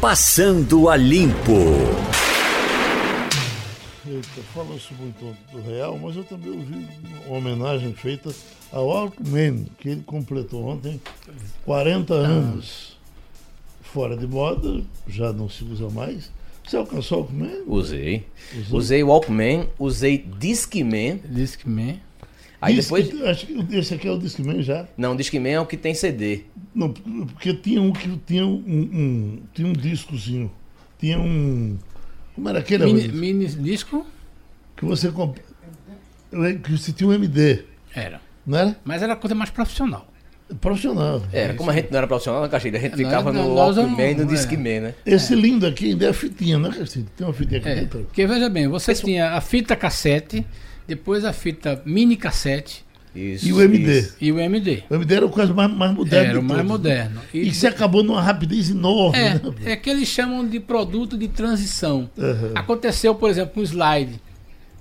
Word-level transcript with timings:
Passando 0.00 0.88
a 0.90 0.96
Limpo. 0.96 1.52
Falou-se 4.54 4.92
muito 4.94 5.36
do 5.50 5.60
Real, 5.62 5.98
mas 5.98 6.16
eu 6.16 6.24
também 6.24 6.50
ouvi 6.50 6.86
uma 7.26 7.38
homenagem 7.38 7.92
feita 7.94 8.30
ao 8.70 8.86
Walkman, 8.86 9.66
que 9.78 9.88
ele 9.88 10.02
completou 10.02 10.66
ontem 10.66 11.00
40 11.64 12.14
anos. 12.14 12.96
Fora 13.82 14.16
de 14.16 14.26
moda, 14.26 14.82
já 15.08 15.32
não 15.32 15.48
se 15.48 15.64
usa 15.64 15.88
mais. 15.88 16.30
Você 16.64 16.76
alcançou 16.76 17.18
o 17.18 17.20
Walkman? 17.22 17.62
Usei. 17.66 18.26
Usei 18.70 19.02
o 19.02 19.08
Walkman, 19.08 19.68
usei 19.78 20.18
Discman. 20.18 21.20
Discman. 21.24 22.00
Aí 22.66 22.76
depois. 22.76 23.22
Acho 23.22 23.46
que 23.46 23.76
esse 23.76 23.94
aqui 23.94 24.08
é 24.08 24.10
o 24.10 24.18
Discman 24.18 24.62
já. 24.62 24.86
Não, 24.96 25.12
o 25.12 25.16
Discman 25.16 25.52
é 25.52 25.60
o 25.60 25.66
que 25.66 25.76
tem 25.76 25.94
CD. 25.94 26.42
Não, 26.74 26.92
porque 26.92 27.54
tinha 27.54 27.80
um 27.80 27.92
que 27.92 28.08
tinha 28.26 28.46
um, 28.46 28.62
um 28.66 29.38
tinha 29.54 29.68
um 29.68 29.72
discozinho. 29.72 30.50
Tinha 30.98 31.18
um. 31.18 31.78
Como 32.34 32.48
era 32.48 32.58
aquele? 32.58 32.84
Mini, 32.84 33.08
mini 33.08 33.46
disco? 33.46 34.06
Que 34.76 34.84
você 34.84 35.10
comp... 35.10 35.38
Que 36.62 36.70
você 36.70 36.92
tinha 36.92 37.08
um 37.08 37.12
MD. 37.12 37.64
Era. 37.94 38.20
Não 38.46 38.58
era? 38.58 38.76
Mas 38.84 39.02
era 39.02 39.16
coisa 39.16 39.34
mais 39.34 39.50
profissional. 39.50 40.06
Profissional. 40.60 41.22
Era, 41.32 41.54
como 41.54 41.70
a 41.70 41.74
gente 41.74 41.90
não 41.90 41.98
era 41.98 42.06
profissional 42.06 42.42
na 42.42 42.48
Caxilha, 42.48 42.78
a 42.78 42.82
gente 42.82 42.96
ficava 42.96 43.32
no 43.32 43.54
Walkman 43.54 44.12
e 44.12 44.14
no 44.14 44.26
Discman, 44.26 44.80
né? 44.80 44.94
Esse 45.04 45.34
lindo 45.34 45.66
aqui 45.66 45.90
ainda 45.90 46.06
é 46.06 46.08
a 46.10 46.14
fitinha, 46.14 46.56
né, 46.58 46.70
Castilho? 46.70 47.06
Tem 47.16 47.26
uma 47.26 47.32
fitinha 47.32 47.58
aqui 47.58 47.68
é, 47.68 47.74
dentro. 47.74 48.00
Porque 48.04 48.26
veja 48.26 48.48
bem, 48.48 48.68
você 48.68 48.92
Esse... 48.92 49.02
tinha 49.02 49.32
a 49.32 49.40
fita 49.40 49.74
cassete, 49.74 50.46
depois 50.86 51.24
a 51.24 51.32
fita 51.32 51.82
mini 51.84 52.16
cassete. 52.16 52.84
Isso, 53.14 53.48
e 53.48 53.52
o 53.52 53.62
MD. 53.62 53.98
Isso. 53.98 54.16
E 54.20 54.30
o 54.30 54.38
MD. 54.38 54.82
O 54.90 54.94
MD 54.94 55.14
era 55.14 55.26
o 55.26 55.30
quase 55.30 55.52
mais, 55.52 55.72
mais 55.72 55.94
moderno. 55.94 56.30
Era 56.30 56.40
o 56.40 56.42
mais 56.42 56.64
moderno. 56.64 57.20
E, 57.32 57.48
e 57.48 57.54
se 57.54 57.66
acabou 57.66 58.02
numa 58.02 58.20
rapidez 58.20 58.70
enorme. 58.70 59.18
É, 59.18 59.34
né? 59.34 59.40
é 59.64 59.76
que 59.76 59.88
eles 59.88 60.06
chamam 60.06 60.46
de 60.46 60.60
produto 60.60 61.16
de 61.16 61.26
transição. 61.26 62.10
Uhum. 62.16 62.52
Aconteceu, 62.54 63.14
por 63.14 63.30
exemplo, 63.30 63.54
com 63.54 63.60
o 63.60 63.62
slide. 63.62 64.20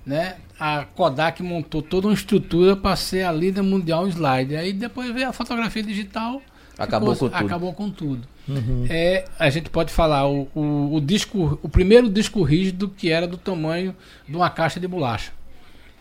Né? 0.06 0.36
A 0.60 0.84
Kodak 0.84 1.42
montou 1.42 1.82
toda 1.82 2.08
uma 2.08 2.14
estrutura 2.14 2.76
para 2.76 2.96
ser 2.98 3.24
a 3.24 3.32
líder 3.32 3.62
mundial 3.62 4.06
em 4.06 4.10
slide. 4.10 4.56
Aí 4.58 4.74
depois 4.74 5.14
veio 5.14 5.30
a 5.30 5.34
fotografia 5.34 5.82
digital. 5.82 6.42
Acabou 6.78 7.14
ficou, 7.14 7.30
com 7.30 7.38
tudo. 7.38 7.46
Acabou 7.46 7.74
com 7.74 7.90
tudo. 7.90 8.28
Uhum. 8.50 8.86
É, 8.90 9.26
a 9.40 9.50
gente 9.50 9.70
pode 9.70 9.94
falar 9.94 10.28
o, 10.28 10.50
o, 10.54 10.96
o, 10.96 11.00
disco, 11.00 11.58
o 11.64 11.70
primeiro 11.70 12.10
disco 12.10 12.44
rígido 12.44 12.90
que 12.90 13.10
era 13.10 13.26
do 13.26 13.38
tamanho 13.38 13.96
de 14.28 14.36
uma 14.36 14.50
caixa 14.50 14.78
de 14.78 14.88
bolacha 14.88 15.32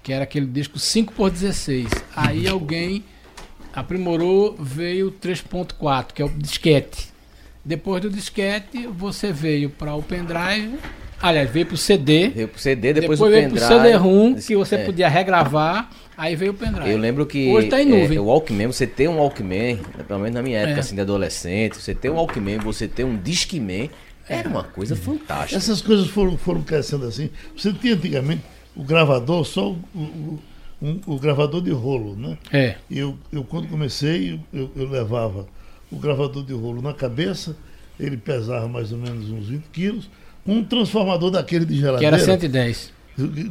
que 0.04 0.12
era 0.12 0.22
aquele 0.24 0.46
disco 0.46 0.78
5x16. 0.78 1.88
Aí 2.14 2.46
alguém 2.46 3.02
aprimorou, 3.72 4.54
veio 4.60 5.10
3.4, 5.10 6.12
que 6.12 6.22
é 6.22 6.24
o 6.24 6.28
disquete. 6.28 7.08
Depois 7.64 8.02
do 8.02 8.10
disquete, 8.10 8.86
você 8.86 9.32
veio 9.32 9.70
para 9.70 9.94
o 9.94 10.02
pendrive. 10.02 10.78
Aliás, 11.20 11.48
veio 11.48 11.64
para 11.64 11.74
o 11.74 11.78
CD. 11.78 12.28
Veio 12.28 12.48
para 12.48 12.58
o 12.58 12.60
CD, 12.60 12.92
depois, 12.92 13.18
depois 13.18 13.20
o 13.20 13.34
veio 13.34 13.50
para 13.50 13.64
o 13.64 13.66
CD-ROM, 13.66 14.34
que 14.34 14.54
você 14.54 14.74
é. 14.74 14.84
podia 14.84 15.08
regravar. 15.08 15.90
Aí 16.18 16.36
veio 16.36 16.52
o 16.52 16.54
pendrive. 16.54 16.90
Eu 16.90 16.98
lembro 16.98 17.24
que 17.24 17.50
Hoje 17.50 17.68
tá 17.68 17.80
em 17.80 17.86
nuvem. 17.86 18.18
É, 18.18 18.20
o 18.20 18.24
Walkman, 18.26 18.66
você 18.66 18.86
tem 18.86 19.08
um 19.08 19.16
Walkman, 19.16 19.80
pelo 20.06 20.20
menos 20.20 20.34
na 20.34 20.42
minha 20.42 20.58
época, 20.58 20.76
é. 20.76 20.80
assim, 20.80 20.94
de 20.94 21.00
adolescente, 21.00 21.80
você 21.80 21.94
tem 21.94 22.10
um 22.10 22.16
Walkman, 22.16 22.58
você 22.58 22.86
tem 22.86 23.06
um 23.06 23.16
Discman, 23.16 23.90
era 24.28 24.48
uma 24.48 24.64
coisa 24.64 24.94
fantástica. 24.94 25.56
Essas 25.56 25.80
coisas 25.80 26.08
foram, 26.08 26.36
foram 26.36 26.60
crescendo 26.60 27.06
assim. 27.06 27.30
Você 27.56 27.72
tinha 27.72 27.94
antigamente 27.94 28.42
o 28.76 28.82
gravador, 28.82 29.44
só 29.44 29.70
o, 29.70 29.78
o, 29.94 30.38
um, 30.82 31.00
o 31.06 31.18
gravador 31.18 31.62
de 31.62 31.70
rolo, 31.70 32.16
né? 32.16 32.36
É. 32.52 32.76
Eu, 32.90 33.16
eu 33.32 33.44
quando 33.44 33.68
comecei, 33.68 34.40
eu, 34.52 34.70
eu 34.76 34.88
levava 34.88 35.46
o 35.90 35.96
gravador 35.96 36.44
de 36.44 36.52
rolo 36.52 36.82
na 36.82 36.92
cabeça, 36.92 37.56
ele 37.98 38.16
pesava 38.16 38.68
mais 38.68 38.92
ou 38.92 38.98
menos 38.98 39.30
uns 39.30 39.48
20 39.48 39.64
quilos, 39.72 40.10
um 40.46 40.62
transformador 40.62 41.30
daquele 41.30 41.64
de 41.64 41.76
geladeira. 41.76 42.00
Que 42.00 42.06
era 42.06 42.18
110. 42.18 42.92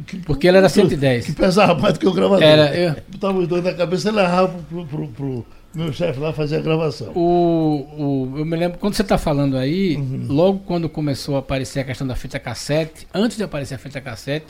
Que, 0.06 0.18
Porque 0.18 0.46
ele 0.46 0.58
era 0.58 0.68
110. 0.68 1.26
Que 1.26 1.32
pesava 1.32 1.74
mais 1.74 1.94
do 1.94 2.00
que 2.00 2.06
o 2.06 2.12
gravador. 2.12 2.42
Era, 2.42 2.76
eu... 2.76 2.96
Botava 3.08 3.38
os 3.38 3.48
dois 3.48 3.64
na 3.64 3.72
cabeça 3.72 4.10
e 4.10 4.12
levava 4.12 4.48
pro, 4.68 4.84
pro, 4.84 5.08
pro, 5.08 5.46
meu 5.74 5.92
chefe 5.92 6.20
lá 6.20 6.32
fazer 6.32 6.56
a 6.56 6.60
gravação. 6.60 7.12
O, 7.14 8.30
o, 8.32 8.38
eu 8.38 8.44
me 8.44 8.56
lembro, 8.56 8.78
quando 8.78 8.94
você 8.94 9.02
está 9.02 9.18
falando 9.18 9.56
aí, 9.56 9.96
uhum. 9.96 10.26
logo 10.28 10.58
quando 10.60 10.88
começou 10.88 11.36
a 11.36 11.38
aparecer 11.40 11.80
a 11.80 11.84
questão 11.84 12.06
da 12.06 12.14
fita 12.14 12.38
cassete, 12.38 13.08
antes 13.12 13.36
de 13.36 13.42
aparecer 13.42 13.74
a 13.74 13.78
fita 13.78 14.00
cassete, 14.00 14.46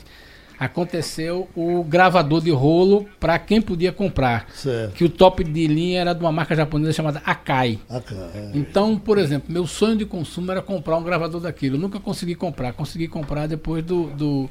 aconteceu 0.59 1.47
o 1.55 1.83
gravador 1.83 2.41
de 2.41 2.51
rolo 2.51 3.05
para 3.19 3.37
quem 3.39 3.61
podia 3.61 3.91
comprar. 3.91 4.47
Certo. 4.53 4.93
Que 4.93 5.03
o 5.03 5.09
top 5.09 5.43
de 5.43 5.67
linha 5.67 6.01
era 6.01 6.13
de 6.13 6.21
uma 6.21 6.31
marca 6.31 6.55
japonesa 6.55 6.93
chamada 6.93 7.21
Akai. 7.25 7.79
Akai. 7.89 8.17
É. 8.33 8.51
Então, 8.53 8.97
por 8.97 9.17
exemplo, 9.17 9.51
meu 9.51 9.67
sonho 9.67 9.95
de 9.95 10.05
consumo 10.05 10.51
era 10.51 10.61
comprar 10.61 10.97
um 10.97 11.03
gravador 11.03 11.41
daquilo. 11.41 11.75
Eu 11.75 11.79
nunca 11.79 11.99
consegui 11.99 12.35
comprar. 12.35 12.73
Consegui 12.73 13.07
comprar 13.07 13.47
depois 13.47 13.83
do, 13.83 14.05
do, 14.11 14.49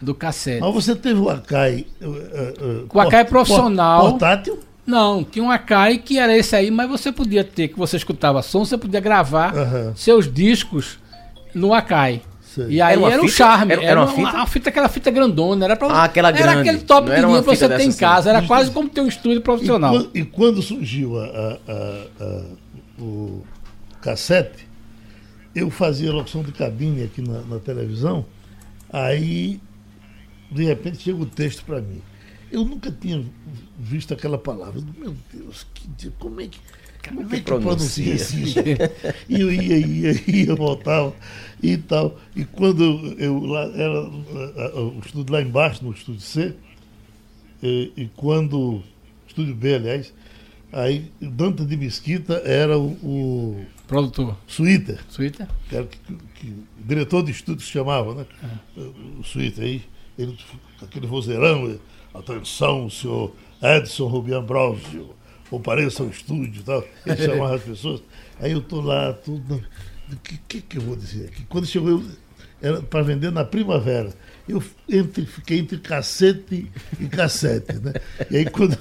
do 0.00 0.14
cassete. 0.14 0.60
Mas 0.60 0.74
você 0.74 0.94
teve 0.94 1.20
o 1.20 1.28
Akai. 1.28 1.86
Uh, 2.00 2.06
uh, 2.06 2.88
o 2.92 3.00
Akai 3.00 3.24
profissional. 3.24 4.10
Portátil? 4.10 4.60
Não, 4.86 5.24
tinha 5.24 5.44
um 5.44 5.50
Akai 5.50 5.98
que 5.98 6.18
era 6.18 6.36
esse 6.36 6.54
aí, 6.54 6.70
mas 6.70 6.88
você 6.88 7.10
podia 7.10 7.42
ter, 7.42 7.68
que 7.68 7.76
você 7.76 7.96
escutava 7.96 8.40
som, 8.40 8.64
você 8.64 8.78
podia 8.78 9.00
gravar 9.00 9.52
seus 9.96 10.32
discos 10.32 11.00
no 11.52 11.74
Akai. 11.74 12.22
Sei. 12.56 12.68
E 12.70 12.80
aí 12.80 12.96
era, 12.96 13.12
era 13.12 13.22
o 13.22 13.28
charme. 13.28 13.74
Era, 13.74 13.84
era 13.84 14.00
uma, 14.00 14.06
uma, 14.06 14.16
fita? 14.16 14.36
Uma 14.38 14.46
fita, 14.46 14.68
aquela 14.70 14.88
fita 14.88 15.10
grandona. 15.10 15.66
Era, 15.66 15.76
pra, 15.76 15.88
ah, 15.88 16.04
aquela 16.04 16.30
grande. 16.30 16.48
era 16.48 16.60
aquele 16.60 16.78
top 16.78 17.10
pra 17.10 17.28
você 17.42 17.68
ter 17.68 17.82
em 17.82 17.92
casa. 17.92 18.30
Era 18.30 18.46
quase 18.46 18.70
como 18.70 18.88
ter 18.88 19.02
um 19.02 19.06
estúdio 19.06 19.42
profissional. 19.42 19.94
E, 19.94 19.98
quando, 19.98 20.16
e 20.16 20.24
quando 20.24 20.62
surgiu 20.62 21.20
a, 21.20 21.26
a, 21.68 22.24
a, 22.24 22.44
o 22.98 23.44
cassete, 24.00 24.66
eu 25.54 25.68
fazia 25.68 26.10
locução 26.10 26.42
de 26.42 26.50
cabine 26.52 27.04
aqui 27.04 27.20
na, 27.20 27.42
na 27.42 27.58
televisão. 27.58 28.24
Aí, 28.90 29.60
de 30.50 30.64
repente, 30.64 31.02
chega 31.02 31.20
o 31.20 31.26
texto 31.26 31.62
para 31.62 31.82
mim. 31.82 32.00
Eu 32.50 32.64
nunca 32.64 32.90
tinha 32.90 33.22
visto 33.78 34.14
aquela 34.14 34.38
palavra. 34.38 34.80
Meu 34.96 35.14
Deus, 35.30 35.66
que, 35.74 36.10
como 36.18 36.40
é 36.40 36.46
que 36.46 36.58
como 37.06 37.22
é 37.22 37.36
que 37.36 37.42
pronuncia 37.42 38.14
isso? 38.14 38.36
E 39.28 39.40
eu 39.40 39.52
ia, 39.52 39.76
ia, 39.78 40.22
ia, 40.26 40.54
voltava 40.54 41.14
e 41.62 41.76
tal. 41.76 42.18
E 42.34 42.44
quando 42.44 42.82
eu 43.18 43.38
lá, 43.40 43.62
era 43.74 44.02
o 44.02 45.00
estúdio 45.04 45.32
lá 45.32 45.42
embaixo, 45.42 45.84
no 45.84 45.92
estúdio 45.92 46.20
C, 46.20 46.54
e, 47.62 47.92
e 47.96 48.10
quando. 48.16 48.82
Estúdio 49.26 49.54
B, 49.54 49.74
aliás, 49.74 50.14
aí 50.72 51.10
Dante 51.20 51.64
de 51.64 51.76
Mesquita 51.76 52.34
era 52.44 52.78
o. 52.78 52.92
o 53.02 53.66
Produtor. 53.86 54.36
Suíter. 54.46 54.98
Suíter? 55.08 55.46
Que 55.68 55.82
que, 55.84 55.98
que, 56.34 56.54
diretor 56.84 57.22
de 57.22 57.30
estúdio 57.30 57.64
se 57.64 57.70
chamava, 57.70 58.14
né? 58.14 58.26
É. 58.76 58.80
O 59.18 59.22
Suíter 59.22 59.64
aí, 59.64 59.82
ele, 60.18 60.36
aquele 60.82 61.06
vozeirão, 61.06 61.78
atenção, 62.14 62.86
o 62.86 62.90
senhor 62.90 63.32
Edson 63.62 64.06
Rubian 64.06 64.38
Ambrosio 64.38 65.14
compareça 65.48 66.02
ao 66.02 66.08
estúdio 66.08 66.60
e 66.60 66.64
tal, 66.64 66.84
ele 67.06 67.16
chamava 67.16 67.54
as 67.54 67.62
pessoas. 67.62 68.02
Aí 68.40 68.52
eu 68.52 68.58
estou 68.58 68.80
lá, 68.80 69.12
tudo. 69.12 69.62
O 70.12 70.16
que, 70.16 70.38
que, 70.48 70.60
que 70.60 70.78
eu 70.78 70.82
vou 70.82 70.96
dizer 70.96 71.26
aqui? 71.26 71.44
Quando 71.48 71.66
chegou, 71.66 71.90
eu, 71.90 72.04
era 72.60 72.80
para 72.82 73.02
vender 73.02 73.30
na 73.30 73.44
primavera. 73.44 74.10
Eu 74.48 74.62
entre, 74.88 75.26
fiquei 75.26 75.58
entre 75.58 75.78
cacete 75.78 76.70
e 77.00 77.06
cassete, 77.06 77.74
né? 77.74 77.92
E 78.30 78.38
aí 78.38 78.44
quando, 78.46 78.78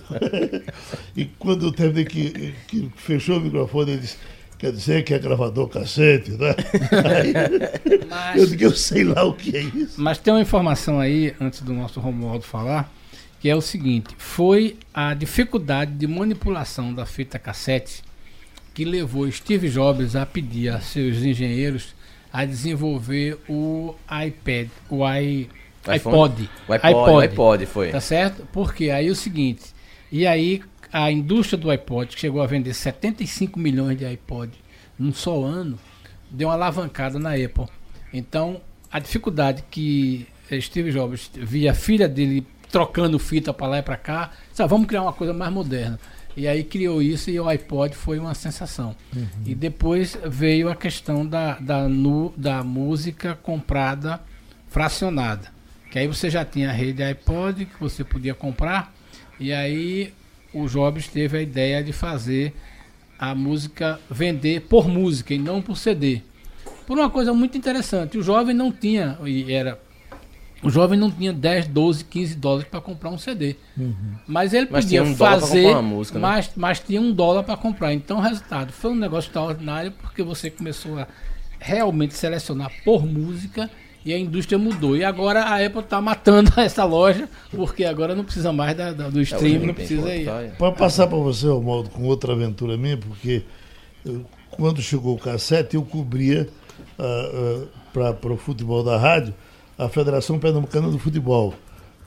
e 1.16 1.26
quando 1.26 1.66
eu 1.66 1.72
terminei 1.72 2.06
que, 2.06 2.54
que 2.68 2.92
fechou 2.96 3.38
o 3.38 3.42
microfone, 3.42 3.92
ele 3.92 4.02
disse, 4.02 4.18
quer 4.58 4.72
dizer 4.72 5.04
que 5.04 5.14
é 5.14 5.20
gravador 5.20 5.68
cassete, 5.68 6.32
né? 6.32 6.56
Aí, 7.16 8.06
mas, 8.08 8.40
eu 8.40 8.48
digo, 8.48 8.64
eu 8.64 8.72
sei 8.72 9.04
lá 9.04 9.24
o 9.24 9.34
que 9.34 9.58
é 9.58 9.62
isso. 9.62 10.00
Mas 10.00 10.20
tem 10.20 10.34
uma 10.34 10.42
informação 10.42 11.00
aí, 11.00 11.36
antes 11.42 11.62
do 11.62 11.74
nosso 11.74 12.00
Romualdo 12.00 12.46
falar, 12.46 12.92
que 13.40 13.50
é 13.50 13.56
o 13.56 13.62
seguinte: 13.62 14.16
foi 14.18 14.78
a 14.94 15.14
dificuldade 15.14 15.92
de 15.94 16.08
manipulação 16.08 16.94
da 16.94 17.06
fita 17.06 17.38
cassete 17.38 18.04
que 18.76 18.86
levou 18.86 19.32
Steve 19.32 19.70
Jobs 19.70 20.16
a 20.16 20.26
pedir 20.26 20.70
a 20.70 20.82
seus 20.82 21.24
engenheiros 21.24 21.96
a 22.32 22.44
desenvolver 22.44 23.40
o 23.48 23.96
iPad, 24.06 24.68
o 24.90 25.10
i, 25.10 25.50
iPod, 25.88 26.50
o 26.68 26.74
iPod, 26.74 26.90
iPod, 26.90 27.24
iPod 27.24 27.66
foi. 27.66 27.90
Tá 27.90 28.02
certo? 28.02 28.46
Porque 28.52 28.90
aí 28.90 29.08
é 29.08 29.12
o 29.12 29.16
seguinte, 29.16 29.64
e 30.12 30.28
aí 30.28 30.62
a 30.92 31.10
indústria 31.10 31.58
do 31.58 31.72
iPod 31.72 32.14
que 32.14 32.20
chegou 32.20 32.42
a 32.42 32.46
vender 32.46 32.74
75 32.74 33.58
milhões 33.58 33.98
de 33.98 34.06
iPod 34.06 34.52
num 35.00 35.14
só 35.14 35.42
ano, 35.42 35.80
deu 36.30 36.50
uma 36.50 36.56
alavancada 36.56 37.18
na 37.18 37.32
Apple. 37.32 37.68
Então, 38.12 38.62
a 38.92 39.00
dificuldade 39.00 39.64
que 39.72 40.28
Steve 40.60 40.92
Jobs 40.92 41.32
via 41.34 41.72
a 41.72 41.74
filha 41.74 42.10
dele 42.10 42.46
trocando 42.70 43.18
fita 43.18 43.54
para 43.54 43.68
lá 43.68 43.78
e 43.80 43.82
para 43.82 43.96
cá. 43.96 44.32
Sabe, 44.54 44.70
vamos 44.70 44.88
criar 44.88 45.04
uma 45.04 45.14
coisa 45.14 45.34
mais 45.34 45.54
moderna. 45.54 45.98
E 46.38 46.48
aí 46.48 46.64
criou 46.64 47.02
isso 47.02 47.30
e 47.30 47.40
o 47.40 47.48
iPod 47.48 47.96
foi 47.96 48.20
uma 48.20 48.34
sensação. 48.34 48.96
Uhum. 49.16 49.28
E 49.46 49.56
depois 49.56 50.18
veio 50.26 50.70
a 50.70 50.76
questão 50.76 51.26
da, 51.26 51.58
da, 51.60 51.88
nu, 51.88 52.34
da 52.36 52.64
música 52.64 53.36
comprada 53.36 54.22
fracionada. 54.68 55.54
Que 55.92 56.00
aí 56.00 56.08
você 56.08 56.30
já 56.30 56.44
tinha 56.44 56.70
a 56.70 56.74
rede 56.74 57.02
iPod 57.02 57.66
que 57.66 57.80
você 57.80 58.04
podia 58.04 58.34
comprar. 58.34 58.94
E 59.40 59.54
aí 59.54 60.14
o 60.54 60.68
Jobs 60.68 61.08
teve 61.08 61.38
a 61.38 61.42
ideia 61.42 61.84
de 61.84 61.94
fazer 61.94 62.54
a 63.18 63.34
música 63.34 64.00
vender 64.10 64.62
por 64.62 64.90
música 64.90 65.34
e 65.34 65.40
não 65.40 65.62
por 65.62 65.78
CD. 65.78 66.22
por 66.86 66.98
uma 66.98 67.10
coisa 67.10 67.34
muito 67.34 67.58
interessante. 67.58 68.18
O 68.18 68.24
jovem 68.24 68.56
não 68.56 68.72
tinha, 68.72 69.18
e 69.26 69.52
era 69.52 69.80
o 70.66 70.70
jovem 70.70 70.98
não 70.98 71.12
tinha 71.12 71.32
10, 71.32 71.68
12, 71.68 72.06
15 72.06 72.36
dólares 72.36 72.68
para 72.68 72.82
comprar 72.82 73.12
um 73.12 73.18
CD. 73.18 73.56
Uhum. 73.78 73.94
Mas 74.28 74.52
ele 74.52 74.68
mas 74.70 74.84
podia 74.84 75.04
um 75.04 75.16
fazer, 75.16 75.80
música, 75.82 76.18
né? 76.18 76.22
mas, 76.28 76.52
mas 76.56 76.80
tinha 76.80 77.00
um 77.00 77.12
dólar 77.12 77.44
para 77.44 77.56
comprar. 77.56 77.94
Então 77.94 78.18
o 78.18 78.22
resultado 78.22 78.74
foi 78.74 78.92
um 78.92 78.96
negócio 78.96 79.30
extraordinário 79.30 79.92
porque 79.92 80.24
você 80.24 80.50
começou 80.50 80.98
a 80.98 81.08
realmente 81.60 82.16
selecionar 82.16 82.72
por 82.84 83.06
música 83.06 83.70
e 84.04 84.12
a 84.12 84.18
indústria 84.18 84.58
mudou. 84.58 84.98
E 84.98 85.04
agora 85.04 85.44
a 85.44 85.64
Apple 85.64 85.82
está 85.82 86.02
matando 86.02 86.52
essa 86.60 86.84
loja 86.84 87.30
porque 87.52 87.86
agora 87.86 88.16
não 88.16 88.24
precisa 88.24 88.52
mais 88.52 88.76
da, 88.76 88.92
da, 88.92 89.10
do 89.10 89.22
streaming, 89.22 89.64
é, 89.64 89.68
não 89.68 89.74
precisa 89.76 90.16
ir. 90.16 90.28
Pode 90.58 90.78
passar 90.78 91.06
para 91.06 91.18
você, 91.18 91.48
Romualdo, 91.48 91.92
com 91.92 92.04
outra 92.06 92.34
aventura 92.34 92.76
minha, 92.76 92.98
porque 92.98 93.44
eu, 94.04 94.26
quando 94.50 94.82
chegou 94.82 95.16
o 95.16 95.20
cassete 95.20 95.76
eu 95.76 95.84
cobria 95.84 96.50
uh, 96.98 97.64
uh, 97.64 97.68
para 98.20 98.34
o 98.34 98.38
futebol 98.38 98.84
da 98.84 98.98
rádio 98.98 99.34
a 99.78 99.90
Federação 99.90 100.40
Pernambucana 100.40 100.90
do 100.90 100.98
Futebol, 100.98 101.54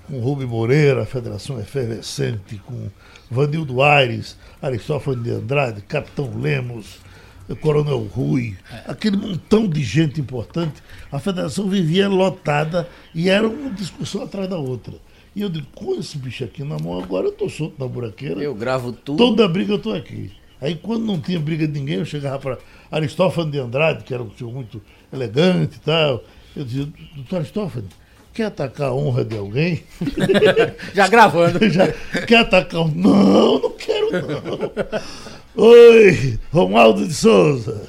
com 0.06 0.20
Rubem 0.20 0.46
Moreira, 0.46 1.02
a 1.02 1.06
Federação 1.06 1.60
Efervescente, 1.60 2.60
com 2.64 2.88
Vanildo 3.30 3.82
Aires, 3.82 4.38
Aristófanes 4.60 5.22
de 5.22 5.30
Andrade, 5.30 5.82
Capitão 5.82 6.32
Lemos, 6.38 6.98
Coronel 7.60 8.00
Rui, 8.00 8.56
aquele 8.86 9.16
montão 9.16 9.68
de 9.68 9.82
gente 9.82 10.20
importante, 10.20 10.82
a 11.10 11.18
federação 11.18 11.68
vivia 11.68 12.08
lotada 12.08 12.88
e 13.14 13.30
era 13.30 13.48
uma 13.48 13.70
discussão 13.70 14.22
atrás 14.22 14.48
da 14.48 14.58
outra. 14.58 14.94
E 15.34 15.42
eu 15.42 15.48
digo, 15.48 15.66
com 15.74 15.94
esse 15.94 16.18
bicho 16.18 16.44
aqui 16.44 16.64
na 16.64 16.78
mão, 16.78 17.00
agora 17.00 17.26
eu 17.26 17.30
estou 17.30 17.48
solto 17.48 17.74
na 17.78 17.86
buraqueira. 17.86 18.42
Eu 18.42 18.54
gravo 18.54 18.92
tudo. 18.92 19.18
Toda 19.18 19.48
briga 19.48 19.72
eu 19.72 19.76
estou 19.76 19.94
aqui. 19.94 20.32
Aí 20.60 20.74
quando 20.74 21.04
não 21.04 21.20
tinha 21.20 21.38
briga 21.38 21.66
de 21.66 21.78
ninguém, 21.78 21.96
eu 21.96 22.04
chegava 22.04 22.38
para 22.38 22.58
Aristófanes 22.90 23.52
de 23.52 23.58
Andrade, 23.58 24.04
que 24.04 24.12
era 24.12 24.22
um 24.22 24.30
senhor 24.32 24.52
muito 24.52 24.82
elegante 25.12 25.76
e 25.76 25.80
tal. 25.80 26.24
Eu 26.58 26.64
dizia, 26.64 26.88
doutor 27.14 27.36
Aristófanes, 27.36 27.90
quer 28.34 28.46
atacar 28.46 28.88
a 28.88 28.92
honra 28.92 29.24
de 29.24 29.38
alguém? 29.38 29.84
Já 30.92 31.06
gravando. 31.06 31.60
Já, 31.70 31.86
quer 32.26 32.38
atacar 32.38 32.80
um. 32.80 32.88
Não, 32.88 33.60
não 33.60 33.70
quero 33.70 34.10
não. 34.10 34.72
Oi, 35.54 36.36
Romualdo 36.52 37.06
de 37.06 37.14
Souza. 37.14 37.88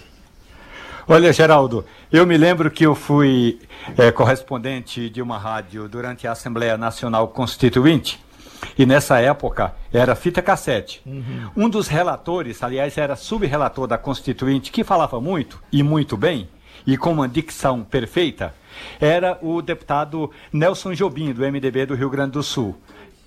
Olha, 1.08 1.34
Geraldo, 1.34 1.84
eu 2.12 2.28
me 2.28 2.38
lembro 2.38 2.70
que 2.70 2.86
eu 2.86 2.94
fui 2.94 3.60
é, 3.98 4.12
correspondente 4.12 5.10
de 5.10 5.20
uma 5.20 5.40
rádio 5.40 5.90
durante 5.90 6.28
a 6.28 6.34
Assembleia 6.34 6.78
Nacional 6.78 7.28
Constituinte. 7.30 8.20
E 8.78 8.86
nessa 8.86 9.20
época 9.20 9.74
era 9.92 10.14
fita 10.14 10.44
cassete. 10.44 11.02
Uhum. 11.08 11.50
Um 11.58 11.70
dos 11.70 11.88
relatores, 11.88 12.62
aliás, 12.62 13.00
era 13.00 13.16
subrelator 13.16 13.88
da 13.88 13.98
Constituinte, 13.98 14.72
que 14.72 14.84
falava 14.84 15.20
muito 15.20 15.60
e 15.72 15.82
muito 15.82 16.16
bem, 16.16 16.48
e 16.86 16.98
com 16.98 17.12
uma 17.12 17.28
dicção 17.28 17.84
perfeita, 17.84 18.54
era 19.00 19.38
o 19.42 19.62
deputado 19.62 20.32
Nelson 20.52 20.94
Jobim, 20.94 21.34
do 21.34 21.42
MDB 21.42 21.86
do 21.86 21.96
Rio 21.96 22.10
Grande 22.10 22.32
do 22.32 22.44
Sul. 22.44 22.76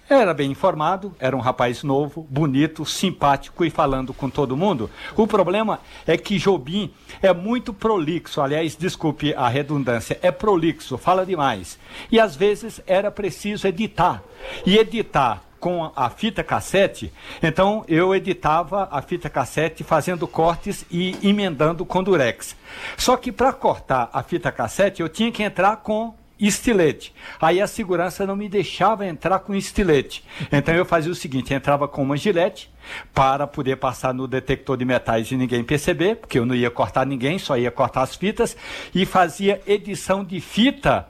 Era 0.08 0.34
bem 0.34 0.50
informado, 0.50 1.14
era 1.18 1.34
um 1.34 1.40
rapaz 1.40 1.82
novo, 1.82 2.26
bonito, 2.28 2.84
simpático 2.84 3.64
e 3.64 3.70
falando 3.70 4.12
com 4.12 4.28
todo 4.28 4.56
mundo. 4.56 4.90
O 5.16 5.26
problema 5.26 5.80
é 6.06 6.18
que 6.18 6.38
Jobim 6.38 6.92
é 7.22 7.32
muito 7.32 7.72
prolixo, 7.72 8.40
aliás, 8.40 8.76
desculpe 8.76 9.32
a 9.32 9.48
redundância, 9.48 10.18
é 10.20 10.30
prolixo, 10.30 10.98
fala 10.98 11.24
demais. 11.24 11.78
E 12.10 12.20
às 12.20 12.36
vezes 12.36 12.82
era 12.86 13.10
preciso 13.10 13.66
editar. 13.66 14.22
E 14.66 14.76
editar 14.76 15.42
com 15.62 15.92
a 15.94 16.10
fita 16.10 16.42
cassete, 16.42 17.12
então 17.40 17.84
eu 17.86 18.12
editava 18.12 18.88
a 18.90 19.00
fita 19.00 19.30
cassete 19.30 19.84
fazendo 19.84 20.26
cortes 20.26 20.84
e 20.90 21.16
emendando 21.22 21.86
com 21.86 22.02
durex. 22.02 22.56
Só 22.96 23.16
que 23.16 23.30
para 23.30 23.52
cortar 23.52 24.10
a 24.12 24.24
fita 24.24 24.50
cassete 24.50 25.00
eu 25.00 25.08
tinha 25.08 25.30
que 25.30 25.40
entrar 25.40 25.76
com 25.76 26.16
estilete. 26.36 27.14
Aí 27.40 27.60
a 27.60 27.68
segurança 27.68 28.26
não 28.26 28.34
me 28.34 28.48
deixava 28.48 29.06
entrar 29.06 29.38
com 29.38 29.54
estilete. 29.54 30.24
Então 30.50 30.74
eu 30.74 30.84
fazia 30.84 31.12
o 31.12 31.14
seguinte, 31.14 31.54
entrava 31.54 31.86
com 31.86 32.02
uma 32.02 32.16
gilete 32.16 32.68
para 33.14 33.46
poder 33.46 33.76
passar 33.76 34.12
no 34.12 34.26
detector 34.26 34.76
de 34.76 34.84
metais 34.84 35.30
e 35.30 35.36
ninguém 35.36 35.62
perceber, 35.62 36.16
porque 36.16 36.40
eu 36.40 36.44
não 36.44 36.56
ia 36.56 36.72
cortar 36.72 37.06
ninguém, 37.06 37.38
só 37.38 37.56
ia 37.56 37.70
cortar 37.70 38.02
as 38.02 38.16
fitas, 38.16 38.56
e 38.92 39.06
fazia 39.06 39.62
edição 39.64 40.24
de 40.24 40.40
fita 40.40 41.06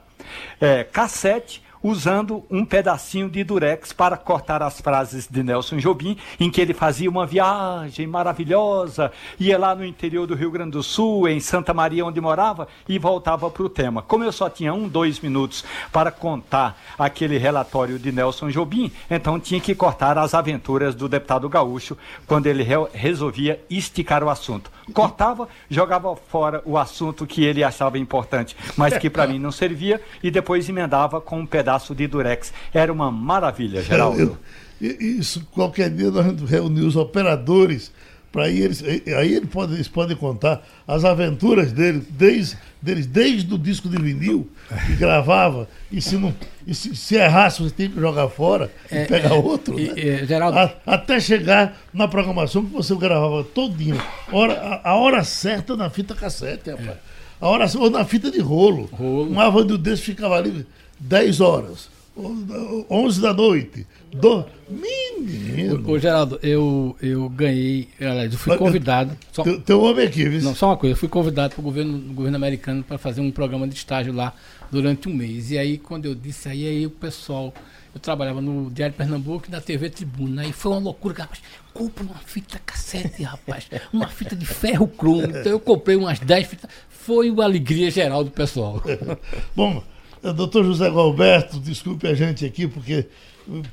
é, 0.61 0.83
cassete 0.83 1.63
usando 1.83 2.43
um 2.49 2.63
pedacinho 2.63 3.29
de 3.29 3.43
durex 3.43 3.91
para 3.91 4.15
cortar 4.15 4.63
as 4.63 4.79
frases 4.79 5.27
de 5.29 5.43
Nelson 5.43 5.77
Jobim, 5.77 6.17
em 6.39 6.49
que 6.49 6.61
ele 6.61 6.73
fazia 6.73 7.09
uma 7.09 7.25
viagem 7.25 8.07
maravilhosa, 8.07 9.11
ia 9.37 9.59
lá 9.59 9.75
no 9.75 9.83
interior 9.83 10.25
do 10.25 10.33
Rio 10.33 10.49
Grande 10.49 10.71
do 10.71 10.81
Sul, 10.81 11.27
em 11.27 11.41
Santa 11.41 11.73
Maria, 11.73 12.05
onde 12.05 12.21
morava, 12.21 12.69
e 12.87 12.97
voltava 12.97 13.49
para 13.49 13.63
o 13.63 13.69
tema. 13.69 14.01
Como 14.01 14.23
eu 14.23 14.31
só 14.31 14.49
tinha 14.49 14.73
um, 14.73 14.87
dois 14.87 15.19
minutos 15.19 15.65
para 15.91 16.09
contar 16.09 16.81
aquele 16.97 17.37
relatório 17.37 17.99
de 17.99 18.11
Nelson 18.11 18.49
Jobim, 18.49 18.89
então 19.11 19.39
tinha 19.39 19.59
que 19.59 19.75
cortar 19.75 20.17
as 20.17 20.33
aventuras 20.33 20.95
do 20.95 21.09
deputado 21.09 21.49
gaúcho 21.49 21.97
quando 22.25 22.47
ele 22.47 22.63
re 22.63 22.73
resolvia 22.93 23.61
esticar 23.69 24.23
o 24.23 24.29
assunto. 24.29 24.71
Cortava, 24.93 25.47
jogava 25.69 26.15
fora 26.15 26.61
o 26.65 26.77
assunto 26.77 27.25
que 27.25 27.43
ele 27.43 27.63
achava 27.63 27.97
importante, 27.97 28.55
mas 28.77 28.97
que 28.97 29.09
para 29.09 29.27
mim 29.27 29.39
não 29.39 29.51
servia, 29.51 30.01
e 30.21 30.31
depois 30.31 30.67
emendava 30.69 31.19
com 31.19 31.39
um 31.39 31.45
pedaço 31.45 31.72
pedaço 31.73 31.95
de 31.95 32.07
durex. 32.07 32.53
Era 32.73 32.91
uma 32.91 33.11
maravilha, 33.11 33.81
Geraldo. 33.81 34.37
isso, 34.79 35.45
qualquer 35.51 35.89
dia 35.89 36.11
nós 36.11 36.25
reunimos 36.49 36.89
os 36.89 36.95
operadores 36.95 37.91
para 38.31 38.45
aí 38.45 38.61
eles, 38.61 38.83
aí 38.83 39.35
eles 39.35 39.47
podem, 39.47 39.75
eles 39.75 39.87
podem 39.87 40.17
contar 40.17 40.67
as 40.87 41.05
aventuras 41.05 41.71
deles, 41.71 42.03
desde, 42.09 42.57
deles, 42.81 43.05
desde 43.05 43.53
o 43.53 43.59
disco 43.59 43.87
de 43.87 44.01
vinil 44.01 44.49
que 44.87 44.95
gravava, 44.95 45.69
e 45.91 46.01
se, 46.01 46.17
não, 46.17 46.33
e 46.65 46.73
se, 46.73 46.95
se 46.95 47.13
errasse 47.13 47.61
você 47.61 47.75
tem 47.75 47.91
que 47.91 47.99
jogar 47.99 48.27
fora 48.29 48.71
é, 48.89 49.03
e 49.03 49.05
pegar 49.05 49.35
outro. 49.35 49.75
né? 49.75 49.93
é, 49.95 50.25
Geraldo... 50.25 50.57
a, 50.57 50.73
até 50.83 51.19
chegar 51.19 51.77
na 51.93 52.07
programação 52.07 52.65
que 52.65 52.73
você 52.73 52.95
gravava 52.95 53.43
todinho, 53.43 54.01
hora, 54.31 54.53
a, 54.53 54.89
a 54.89 54.95
hora 54.95 55.23
certa 55.23 55.75
na 55.75 55.91
fita 55.91 56.15
cassete, 56.15 56.71
rapaz. 56.71 56.97
A 57.43 57.47
hora, 57.49 57.65
ou 57.77 57.89
na 57.89 58.05
fita 58.05 58.31
de 58.31 58.39
rolo. 58.39 58.85
rolo. 58.85 59.29
Um 59.29 59.37
avanço 59.37 59.77
desse 59.77 60.01
ficava 60.01 60.37
ali 60.37 60.65
10 61.03 61.41
horas, 61.41 61.89
11 62.17 63.21
da 63.21 63.33
noite. 63.33 63.85
Do... 64.11 64.45
Menino! 64.69 65.89
Ô, 65.89 65.99
Geraldo, 65.99 66.39
eu, 66.41 66.95
eu 67.01 67.27
ganhei, 67.29 67.89
aliás, 67.99 68.31
eu 68.31 68.39
fui 68.39 68.55
convidado. 68.57 69.17
Só, 69.31 69.43
tem, 69.43 69.59
tem 69.59 69.75
um 69.75 69.83
homem 69.83 70.07
aqui, 70.07 70.27
viu? 70.29 70.41
Não, 70.41 70.55
só 70.55 70.67
uma 70.67 70.77
coisa, 70.77 70.93
eu 70.93 70.97
fui 70.97 71.09
convidado 71.09 71.55
para 71.55 71.61
o 71.61 71.63
governo, 71.63 71.99
governo 72.13 72.37
americano 72.37 72.83
para 72.83 72.97
fazer 72.97 73.21
um 73.21 73.31
programa 73.31 73.67
de 73.67 73.75
estágio 73.75 74.13
lá 74.13 74.33
durante 74.71 75.09
um 75.09 75.13
mês. 75.13 75.51
E 75.51 75.57
aí, 75.57 75.77
quando 75.77 76.05
eu 76.05 76.15
disse, 76.15 76.49
aí, 76.49 76.67
aí 76.67 76.85
o 76.85 76.91
pessoal. 76.91 77.53
Eu 77.93 77.99
trabalhava 77.99 78.41
no 78.41 78.71
Diário 78.71 78.95
Pernambuco 78.95 79.45
e 79.47 79.51
na 79.51 79.61
TV 79.61 79.87
Tribuna. 79.87 80.41
Aí 80.41 80.51
foi 80.51 80.71
uma 80.71 80.79
loucura, 80.81 81.13
rapaz. 81.19 81.43
Compra 81.71 82.03
uma 82.03 82.15
fita 82.15 82.59
cassete, 82.65 83.21
rapaz. 83.21 83.67
Uma 83.91 84.07
fita 84.07 84.35
de 84.35 84.47
ferro 84.47 84.87
cromo. 84.87 85.25
Então 85.25 85.51
eu 85.51 85.59
comprei 85.59 85.95
umas 85.95 86.19
10 86.19 86.47
fitas. 86.47 86.71
Foi 86.89 87.29
uma 87.29 87.43
alegria 87.43 87.91
geral 87.91 88.23
do 88.23 88.31
pessoal. 88.31 88.81
Bom, 89.55 89.83
doutor 90.31 90.63
José 90.63 90.89
Galberto, 90.89 91.59
desculpe 91.59 92.07
a 92.07 92.13
gente 92.13 92.45
aqui, 92.45 92.67
porque 92.67 93.07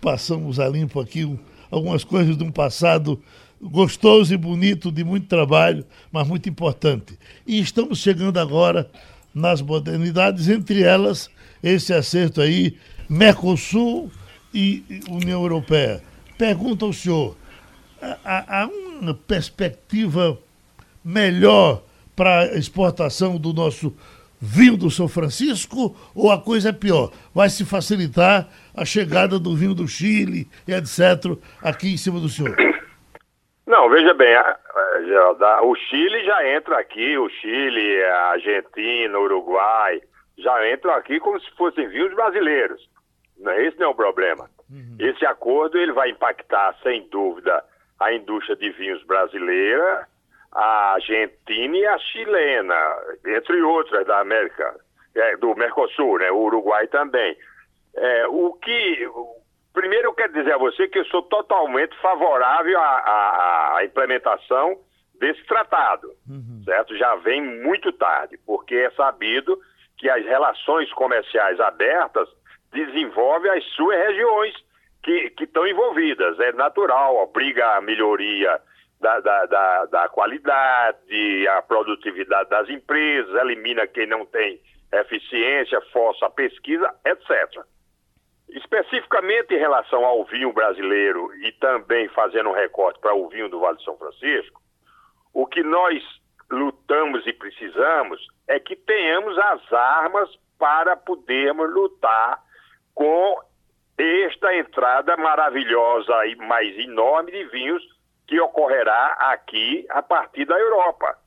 passamos 0.01 0.59
a 0.59 0.69
limpo 0.69 0.99
aqui 0.99 1.39
algumas 1.71 2.03
coisas 2.03 2.37
de 2.37 2.43
um 2.43 2.51
passado 2.51 3.23
gostoso 3.63 4.35
e 4.35 4.37
bonito, 4.37 4.91
de 4.91 5.05
muito 5.05 5.29
trabalho, 5.29 5.85
mas 6.11 6.27
muito 6.27 6.49
importante. 6.49 7.17
E 7.47 7.61
estamos 7.61 7.99
chegando 7.99 8.39
agora 8.39 8.91
nas 9.33 9.63
modernidades, 9.63 10.49
entre 10.49 10.83
elas 10.83 11.31
esse 11.63 11.93
acerto 11.93 12.41
aí, 12.41 12.77
Mercosul 13.09 14.11
e 14.53 14.83
União 15.09 15.43
Europeia. 15.43 16.03
Pergunta 16.37 16.85
ao 16.85 16.93
senhor, 16.93 17.37
há, 18.25 18.63
há 18.63 18.67
uma 19.01 19.15
perspectiva 19.15 20.39
melhor 21.05 21.83
para 22.17 22.41
a 22.41 22.59
exportação 22.59 23.37
do 23.37 23.53
nosso 23.53 23.93
vinho 24.41 24.77
do 24.77 24.91
São 24.91 25.07
Francisco 25.07 25.95
ou 26.15 26.33
a 26.33 26.41
coisa 26.41 26.71
é 26.71 26.73
pior? 26.73 27.13
Vai 27.35 27.49
se 27.51 27.65
facilitar 27.65 28.49
a 28.75 28.85
chegada 28.85 29.39
do 29.39 29.55
vinho 29.55 29.75
do 29.75 29.87
Chile 29.87 30.49
e 30.67 30.73
etc. 30.73 31.37
aqui 31.63 31.93
em 31.93 31.97
cima 31.97 32.19
do 32.19 32.29
senhor? 32.29 32.57
Não, 33.67 33.89
veja 33.89 34.13
bem, 34.15 34.35
o 35.63 35.75
Chile 35.77 36.25
já 36.25 36.57
entra 36.57 36.79
aqui, 36.81 37.17
o 37.17 37.29
Chile, 37.29 38.03
a 38.05 38.31
Argentina, 38.33 39.17
o 39.19 39.23
Uruguai, 39.23 40.01
já 40.37 40.73
entram 40.73 40.93
aqui 40.95 41.21
como 41.21 41.39
se 41.39 41.49
fossem 41.57 41.89
vinhos 41.89 42.13
brasileiros. 42.15 42.89
Esse 43.59 43.79
não 43.79 43.87
é 43.87 43.91
o 43.91 43.95
problema. 43.95 44.51
Uhum. 44.69 44.97
Esse 44.99 45.25
acordo 45.25 45.79
ele 45.79 45.93
vai 45.93 46.11
impactar, 46.11 46.75
sem 46.83 47.09
dúvida, 47.11 47.63
a 47.99 48.13
indústria 48.13 48.57
de 48.57 48.71
vinhos 48.71 49.03
brasileira, 49.05 50.09
a 50.53 50.95
Argentina 50.95 51.77
e 51.77 51.87
a 51.87 51.99
chilena, 51.99 52.97
entre 53.27 53.63
outras 53.63 54.07
da 54.07 54.21
América, 54.21 54.75
é, 55.15 55.37
do 55.37 55.55
Mercosul, 55.55 56.19
né? 56.19 56.31
o 56.31 56.39
Uruguai 56.39 56.87
também. 56.89 57.37
É, 57.97 58.27
o 58.29 58.53
que. 58.55 59.09
Primeiro, 59.73 60.09
eu 60.09 60.15
quero 60.15 60.33
dizer 60.33 60.53
a 60.53 60.59
você 60.59 60.89
que 60.89 60.99
eu 60.99 61.05
sou 61.07 61.23
totalmente 61.23 61.97
favorável 62.01 62.79
à, 62.81 63.79
implementação 63.85 64.77
desse 65.19 65.45
tratado, 65.45 66.09
uhum. 66.29 66.63
certo? 66.65 66.97
Já 66.97 67.15
vem 67.17 67.41
muito 67.63 67.93
tarde, 67.93 68.39
porque 68.45 68.75
é 68.75 68.91
sabido 68.91 69.59
que 69.97 70.09
as 70.09 70.25
relações 70.25 70.93
comerciais 70.95 71.61
abertas 71.61 72.29
desenvolvem 72.73 73.51
as 73.53 73.65
suas 73.75 73.97
regiões 73.97 74.55
que, 75.03 75.31
que 75.31 75.45
estão 75.45 75.67
envolvidas. 75.67 76.39
É 76.41 76.53
natural, 76.53 77.17
obriga 77.17 77.77
a 77.77 77.81
melhoria 77.81 78.61
da, 79.01 79.19
da, 79.21 79.47
da, 79.47 79.85
da, 79.87 80.09
qualidade, 80.09 81.49
a 81.49 81.63
produtividade 81.63 82.51
das 82.51 82.69
empresas, 82.69 83.35
elimina 83.35 83.87
quem 83.87 84.07
não 84.07 84.27
tem 84.27 84.61
eficiência, 84.93 85.81
força 85.93 86.27
a 86.27 86.31
pesquisa, 86.31 86.93
etc. 87.05 87.65
Especificamente 88.51 89.55
em 89.55 89.59
relação 89.59 90.05
ao 90.05 90.25
vinho 90.25 90.53
brasileiro 90.53 91.33
e 91.37 91.53
também 91.53 92.09
fazendo 92.09 92.51
um 92.51 92.55
recorte 92.55 93.01
para 93.01 93.15
o 93.15 93.29
vinho 93.29 93.49
do 93.49 93.61
Vale 93.61 93.79
de 93.79 93.85
São 93.85 93.97
Francisco, 93.97 94.61
o 95.33 95.47
que 95.47 95.63
nós 95.63 96.03
lutamos 96.51 97.27
e 97.27 97.33
precisamos 97.33 98.21
é 98.49 98.59
que 98.59 98.77
tenhamos 98.77 99.39
as 99.39 99.73
armas 99.73 100.29
para 100.59 100.97
podermos 100.97 101.73
lutar 101.73 102.43
com 102.95 103.41
esta 103.97 104.55
entrada 104.57 105.17
maravilhosa 105.17 106.27
e 106.27 106.37
mais 106.37 106.77
enorme 106.79 107.31
de 107.31 107.45
vinhos 107.45 108.00
que 108.31 108.41
ocorrerá 108.41 109.17
aqui 109.33 109.85
a 109.91 110.01
partir 110.01 110.45
da 110.45 110.57
Europa. 110.57 111.19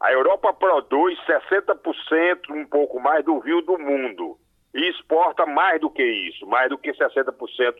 A 0.00 0.10
Europa 0.10 0.54
produz 0.54 1.18
60%, 1.26 2.50
um 2.50 2.64
pouco 2.64 2.98
mais, 2.98 3.22
do 3.22 3.38
vinho 3.40 3.60
do 3.60 3.78
mundo 3.78 4.38
e 4.74 4.88
exporta 4.88 5.44
mais 5.44 5.78
do 5.82 5.90
que 5.90 6.02
isso, 6.02 6.46
mais 6.46 6.70
do 6.70 6.78
que 6.78 6.90
60% 6.92 7.74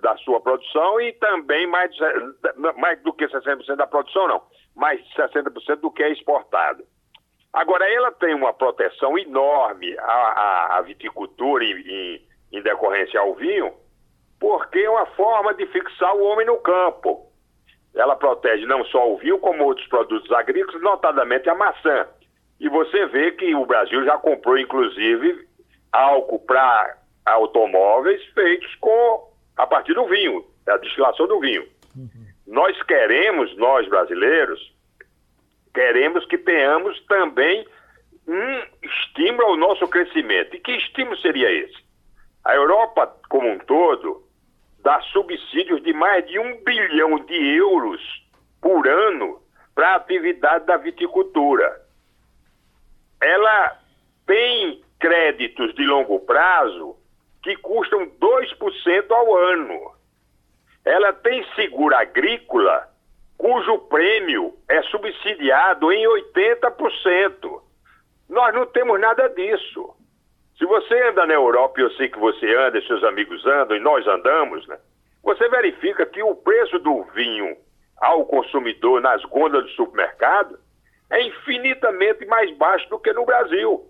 da 0.00 0.16
sua 0.16 0.40
produção 0.40 0.98
e 1.02 1.12
também 1.12 1.66
mais, 1.66 1.94
mais 2.78 2.98
do 3.02 3.12
que 3.12 3.28
60% 3.28 3.76
da 3.76 3.86
produção, 3.86 4.26
não, 4.26 4.42
mais 4.74 4.98
60% 5.14 5.76
do 5.76 5.90
que 5.90 6.02
é 6.02 6.12
exportado. 6.12 6.82
Agora, 7.52 7.86
ela 7.92 8.10
tem 8.12 8.34
uma 8.34 8.54
proteção 8.54 9.18
enorme 9.18 9.94
à, 9.98 10.78
à, 10.78 10.80
viticultura 10.80 11.62
em, 11.62 12.26
em 12.52 12.62
decorrência 12.62 13.20
ao 13.20 13.34
vinho, 13.34 13.74
porque 14.40 14.78
é 14.78 14.88
uma 14.88 15.04
forma 15.06 15.52
de 15.52 15.66
fixar 15.66 16.16
o 16.16 16.24
homem 16.24 16.46
no 16.46 16.56
campo. 16.56 17.31
Ela 17.94 18.16
protege 18.16 18.64
não 18.66 18.84
só 18.86 19.12
o 19.12 19.18
vinho, 19.18 19.38
como 19.38 19.64
outros 19.64 19.86
produtos 19.86 20.30
agrícolas, 20.32 20.80
notadamente 20.82 21.48
a 21.48 21.54
maçã. 21.54 22.06
E 22.58 22.68
você 22.68 23.06
vê 23.06 23.32
que 23.32 23.54
o 23.54 23.66
Brasil 23.66 24.04
já 24.04 24.16
comprou, 24.18 24.56
inclusive, 24.56 25.46
álcool 25.92 26.38
para 26.40 26.96
automóveis 27.26 28.24
feitos 28.32 28.74
com 28.76 29.30
a 29.56 29.66
partir 29.66 29.94
do 29.94 30.06
vinho, 30.06 30.44
a 30.66 30.76
destilação 30.78 31.26
do 31.26 31.38
vinho. 31.40 31.66
Uhum. 31.96 32.08
Nós 32.46 32.80
queremos, 32.84 33.54
nós 33.56 33.86
brasileiros, 33.88 34.72
queremos 35.74 36.24
que 36.26 36.38
tenhamos 36.38 37.00
também 37.06 37.66
um 38.26 38.62
estímulo 38.82 39.44
ao 39.44 39.56
nosso 39.56 39.86
crescimento. 39.88 40.56
E 40.56 40.60
que 40.60 40.72
estímulo 40.72 41.16
seria 41.18 41.50
esse? 41.50 41.76
A 42.44 42.54
Europa, 42.54 43.14
como 43.28 43.48
um 43.48 43.58
todo, 43.58 44.24
dá 44.82 45.00
subsídios 45.12 45.82
de 45.82 45.92
mais 45.92 46.26
de 46.26 46.38
um 46.38 46.62
bilhão 46.64 47.18
de 47.24 47.56
euros 47.56 48.00
por 48.60 48.86
ano 48.86 49.40
para 49.74 49.92
a 49.92 49.96
atividade 49.96 50.66
da 50.66 50.76
viticultura. 50.76 51.80
Ela 53.20 53.78
tem 54.26 54.82
créditos 54.98 55.74
de 55.74 55.84
longo 55.84 56.20
prazo 56.20 56.96
que 57.42 57.56
custam 57.56 58.06
2% 58.06 59.10
ao 59.10 59.36
ano. 59.36 59.92
Ela 60.84 61.12
tem 61.12 61.44
seguro 61.54 61.94
agrícola 61.94 62.88
cujo 63.38 63.78
prêmio 63.88 64.54
é 64.68 64.82
subsidiado 64.82 65.92
em 65.92 66.06
80%. 66.06 67.62
Nós 68.28 68.54
não 68.54 68.66
temos 68.66 69.00
nada 69.00 69.28
disso. 69.28 69.94
Se 70.62 70.66
você 70.66 70.94
anda 71.08 71.26
na 71.26 71.34
Europa, 71.34 71.80
eu 71.80 71.90
sei 71.94 72.08
que 72.08 72.20
você 72.20 72.46
anda, 72.54 72.78
e 72.78 72.86
seus 72.86 73.02
amigos 73.02 73.44
andam, 73.44 73.76
e 73.76 73.80
nós 73.80 74.06
andamos, 74.06 74.64
né? 74.68 74.78
Você 75.24 75.48
verifica 75.48 76.06
que 76.06 76.22
o 76.22 76.36
preço 76.36 76.78
do 76.78 77.02
vinho 77.16 77.56
ao 78.00 78.24
consumidor 78.26 79.00
nas 79.00 79.24
gôndolas 79.24 79.64
do 79.64 79.72
supermercado 79.72 80.56
é 81.10 81.20
infinitamente 81.20 82.24
mais 82.26 82.56
baixo 82.56 82.88
do 82.90 83.00
que 83.00 83.12
no 83.12 83.24
Brasil. 83.24 83.84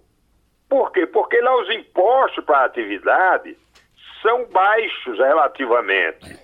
Por 0.67 0.91
quê? 0.93 1.07
Porque 1.07 1.39
lá 1.43 1.55
os 1.61 1.69
impostos 1.69 2.43
para 2.43 2.61
a 2.61 2.65
atividade 2.65 3.55
são 4.23 4.47
baixos 4.47 5.19
relativamente, 5.19 6.41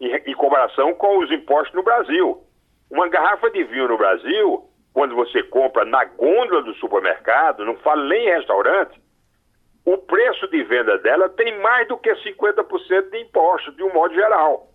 em, 0.00 0.14
em 0.30 0.34
comparação 0.34 0.94
com 0.94 1.18
os 1.18 1.30
impostos 1.30 1.74
no 1.74 1.82
Brasil. 1.82 2.42
Uma 2.90 3.06
garrafa 3.06 3.50
de 3.50 3.64
vinho 3.64 3.88
no 3.88 3.98
Brasil, 3.98 4.66
quando 4.94 5.14
você 5.14 5.42
compra 5.42 5.84
na 5.84 6.06
gôndola 6.06 6.62
do 6.62 6.72
supermercado, 6.76 7.66
não 7.66 7.76
falo 7.76 8.04
nem 8.04 8.28
em 8.28 8.30
restaurante, 8.30 9.01
o 9.84 9.98
preço 9.98 10.46
de 10.48 10.62
venda 10.62 10.98
dela 10.98 11.28
tem 11.28 11.58
mais 11.60 11.88
do 11.88 11.96
que 11.96 12.10
50% 12.10 13.10
de 13.10 13.18
impostos, 13.20 13.74
de 13.76 13.82
um 13.82 13.92
modo 13.92 14.14
geral. 14.14 14.68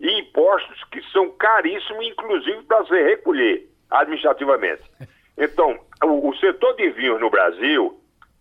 E 0.00 0.20
impostos 0.20 0.82
que 0.84 1.02
são 1.10 1.30
caríssimos, 1.32 2.06
inclusive 2.06 2.62
para 2.62 2.84
se 2.86 3.02
recolher 3.02 3.68
administrativamente. 3.90 4.82
Então, 5.36 5.78
o, 6.02 6.28
o 6.28 6.36
setor 6.36 6.74
de 6.76 6.90
vinhos 6.90 7.20
no 7.20 7.30
Brasil 7.30 8.00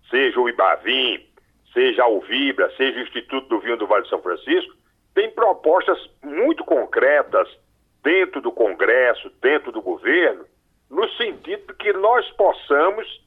seja 0.09 0.39
o 0.39 0.47
Ibavim, 0.47 1.25
seja 1.73 2.03
a 2.03 2.07
Uvibra, 2.07 2.71
seja 2.77 2.99
o 2.99 3.03
Instituto 3.03 3.47
do 3.49 3.59
Vinho 3.59 3.77
do 3.77 3.87
Vale 3.87 4.03
de 4.03 4.09
São 4.09 4.21
Francisco, 4.21 4.73
tem 5.13 5.29
propostas 5.31 5.97
muito 6.23 6.63
concretas 6.63 7.47
dentro 8.03 8.41
do 8.41 8.51
Congresso, 8.51 9.31
dentro 9.41 9.71
do 9.71 9.81
governo, 9.81 10.45
no 10.89 11.09
sentido 11.13 11.67
de 11.67 11.73
que 11.75 11.93
nós 11.93 12.29
possamos 12.31 13.22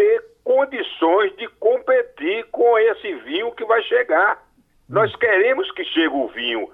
ter 0.00 0.24
condições 0.42 1.36
de 1.36 1.46
competir 1.58 2.46
com 2.50 2.78
esse 2.78 3.14
vinho 3.16 3.52
que 3.52 3.66
vai 3.66 3.82
chegar. 3.82 4.42
Nós 4.88 5.14
queremos 5.16 5.70
que 5.72 5.84
chegue 5.84 6.14
o 6.14 6.28
vinho 6.28 6.72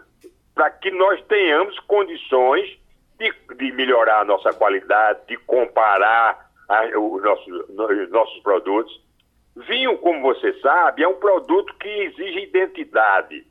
para 0.54 0.70
que 0.70 0.92
nós 0.92 1.20
tenhamos 1.26 1.76
condições 1.80 2.78
de, 3.18 3.34
de, 3.56 3.72
melhorar 3.72 4.20
a 4.20 4.24
nossa 4.24 4.52
qualidade, 4.52 5.26
de 5.26 5.36
comparar 5.38 6.50
a, 6.68 6.98
os 6.98 7.20
nossos, 7.20 8.10
nossos 8.10 8.42
produtos. 8.44 9.04
Vinho, 9.56 9.98
como 9.98 10.22
você 10.22 10.52
sabe, 10.60 11.02
é 11.02 11.08
um 11.08 11.18
produto 11.18 11.74
que 11.80 11.88
exige 11.88 12.44
identidade. 12.44 13.44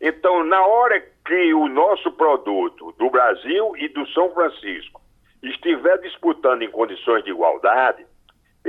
Então, 0.00 0.42
na 0.42 0.64
hora 0.64 1.04
que 1.26 1.52
o 1.52 1.68
nosso 1.68 2.10
produto 2.12 2.94
do 2.98 3.10
Brasil 3.10 3.76
e 3.76 3.88
do 3.88 4.06
São 4.08 4.32
Francisco 4.32 5.02
estiver 5.42 5.98
disputando 5.98 6.62
em 6.62 6.70
condições 6.70 7.22
de 7.24 7.30
igualdade, 7.30 8.07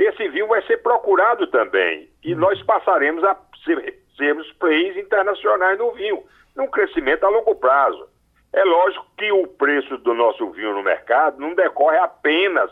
esse 0.04 0.28
vinho 0.28 0.46
vai 0.46 0.62
ser 0.62 0.78
procurado 0.78 1.46
também. 1.48 2.08
E 2.22 2.34
nós 2.34 2.62
passaremos 2.62 3.22
a 3.24 3.36
ser, 3.64 3.98
sermos 4.16 4.50
players 4.54 4.96
internacionais 4.96 5.78
no 5.78 5.92
vinho, 5.92 6.22
num 6.56 6.66
crescimento 6.68 7.24
a 7.24 7.28
longo 7.28 7.54
prazo. 7.54 8.08
É 8.52 8.64
lógico 8.64 9.06
que 9.16 9.30
o 9.30 9.46
preço 9.46 9.96
do 9.98 10.14
nosso 10.14 10.50
vinho 10.50 10.74
no 10.74 10.82
mercado 10.82 11.40
não 11.40 11.54
decorre 11.54 11.98
apenas 11.98 12.70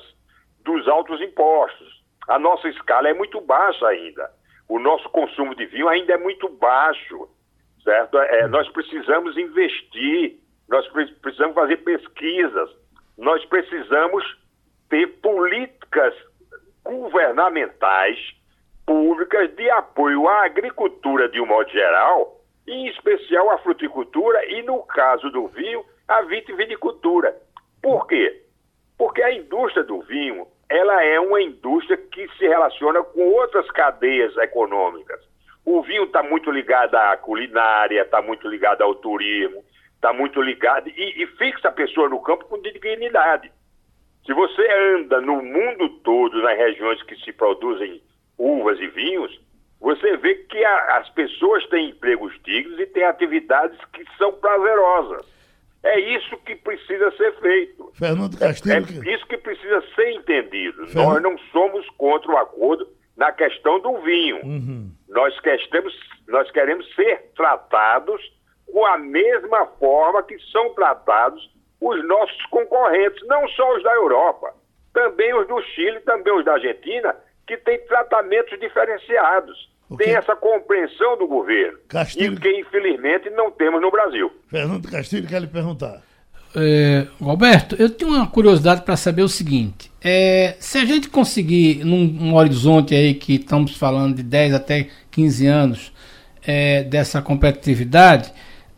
dos 0.65 0.89
altos 0.89 1.21
impostos 1.21 1.99
a 2.29 2.39
nossa 2.39 2.69
escala 2.69 3.09
é 3.09 3.15
muito 3.15 3.41
baixa 3.41 3.89
ainda. 3.89 4.31
O 4.69 4.79
nosso 4.79 5.09
consumo 5.09 5.55
de 5.55 5.65
vinho 5.65 5.89
ainda 5.89 6.13
é 6.13 6.19
muito 6.19 6.47
baixo, 6.51 7.27
certo? 7.83 8.19
É, 8.19 8.45
hum. 8.45 8.51
nós 8.51 8.69
precisamos 8.69 9.37
investir, 9.39 10.37
nós 10.69 10.87
precisamos 11.23 11.55
fazer 11.55 11.79
pesquisas, 11.79 12.71
nós 13.17 13.43
precisamos 13.47 14.23
ter 14.91 15.07
políticas 15.21 16.15
governamentais 16.89 18.19
públicas 18.87 19.55
de 19.55 19.71
apoio 19.71 20.27
à 20.27 20.47
agricultura 20.47 21.29
de 21.29 21.41
um 21.41 21.47
modo 21.47 21.71
geral, 21.71 22.41
em 22.67 22.89
especial 22.89 23.51
à 23.51 23.59
fruticultura 23.59 24.45
e, 24.47 24.63
no 24.63 24.83
caso 24.85 25.31
do 25.31 25.47
vinho, 25.49 25.85
à 26.07 26.23
vitivinicultura. 26.23 27.37
Por 27.83 28.07
quê? 28.07 28.43
Porque 28.97 29.23
a 29.23 29.33
indústria 29.33 29.85
do 29.85 30.01
vinho 30.01 30.47
ela 30.71 31.03
é 31.03 31.19
uma 31.19 31.41
indústria 31.41 31.97
que 31.97 32.29
se 32.37 32.47
relaciona 32.47 33.03
com 33.03 33.23
outras 33.33 33.71
cadeias 33.71 34.37
econômicas. 34.37 35.21
O 35.65 35.83
vinho 35.83 36.05
está 36.05 36.23
muito 36.23 36.51
ligado 36.51 36.95
à 36.95 37.17
culinária, 37.17 38.03
está 38.03 38.21
muito 38.21 38.49
ligado 38.49 38.83
ao 38.83 38.95
turismo, 38.95 39.63
está 39.95 40.13
muito 40.13 40.41
ligado 40.43 40.89
e, 40.89 41.23
e, 41.23 41.27
fixa 41.39 41.69
a 41.69 41.73
pessoa 41.73 42.09
no 42.09 42.21
campo 42.21 42.45
com 42.47 42.61
dignidade. 42.61 43.51
Se 44.29 44.35
você 44.35 44.63
anda 44.95 45.23
no 45.23 45.43
mundo 45.43 45.89
todo, 46.05 46.43
nas 46.43 46.59
regiões 46.59 47.03
que 47.05 47.17
se 47.17 47.33
produzem 47.33 48.03
uvas 48.37 48.79
e 48.79 48.87
vinhos, 48.89 49.41
você 49.81 50.19
vê 50.19 50.35
que 50.35 50.63
a, 50.63 50.99
as 50.99 51.09
pessoas 51.09 51.67
têm 51.69 51.89
empregos 51.89 52.39
dignos 52.45 52.79
e 52.79 52.85
têm 52.85 53.05
atividades 53.05 53.79
que 53.91 54.05
são 54.19 54.31
prazerosas. 54.35 55.25
É 55.83 55.99
isso 55.99 56.37
que 56.45 56.57
precisa 56.57 57.11
ser 57.13 57.41
feito. 57.41 57.91
Fernando 57.95 58.39
Castilho. 58.39 58.75
É, 59.03 59.09
é 59.09 59.15
isso 59.15 59.27
que 59.29 59.39
precisa 59.39 59.83
ser 59.95 60.11
entendido. 60.13 60.87
Fernando... 60.89 61.07
Nós 61.07 61.23
não 61.23 61.39
somos 61.51 61.89
contra 61.97 62.31
o 62.31 62.37
acordo 62.37 62.87
na 63.17 63.33
questão 63.33 63.81
do 63.81 63.97
vinho. 64.03 64.45
Uhum. 64.45 64.91
Nós, 65.09 65.41
queremos, 65.41 65.95
nós 66.29 66.51
queremos 66.51 66.95
ser 66.95 67.33
tratados 67.35 68.21
com 68.71 68.85
a 68.85 68.99
mesma 68.99 69.65
forma 69.79 70.23
que 70.23 70.39
são 70.53 70.75
tratados 70.75 71.51
os 71.81 72.07
nossos 72.07 72.47
concorrentes, 72.47 73.27
não 73.27 73.47
só 73.49 73.77
os 73.77 73.83
da 73.83 73.95
Europa, 73.95 74.53
também 74.93 75.33
os 75.35 75.47
do 75.47 75.61
Chile, 75.63 76.01
também 76.01 76.37
os 76.37 76.45
da 76.45 76.55
Argentina, 76.55 77.15
que 77.47 77.57
têm 77.57 77.79
tratamentos 77.87 78.59
diferenciados. 78.59 79.69
Ok. 79.91 80.05
Tem 80.05 80.17
essa 80.17 80.37
compreensão 80.37 81.17
do 81.17 81.27
governo. 81.27 81.79
Castilho. 81.89 82.35
E 82.35 82.41
que, 82.41 82.61
infelizmente, 82.61 83.31
não 83.31 83.51
temos 83.51 83.81
no 83.81 83.91
Brasil. 83.91 84.31
Fernando 84.49 84.91
Castilho 84.91 85.27
quer 85.27 85.41
lhe 85.41 85.47
perguntar. 85.47 86.03
É, 86.55 87.07
Roberto, 87.21 87.77
eu 87.79 87.91
tenho 87.91 88.13
uma 88.13 88.27
curiosidade 88.27 88.83
para 88.83 88.97
saber 88.97 89.23
o 89.23 89.29
seguinte: 89.29 89.91
é, 90.03 90.57
se 90.59 90.79
a 90.79 90.85
gente 90.85 91.09
conseguir, 91.09 91.85
num, 91.85 92.05
num 92.05 92.35
horizonte 92.35 92.95
aí 92.95 93.15
que 93.15 93.35
estamos 93.35 93.77
falando 93.77 94.17
de 94.17 94.23
10 94.23 94.55
até 94.55 94.89
15 95.11 95.47
anos 95.47 95.93
é, 96.47 96.83
dessa 96.83 97.21
competitividade, 97.23 98.33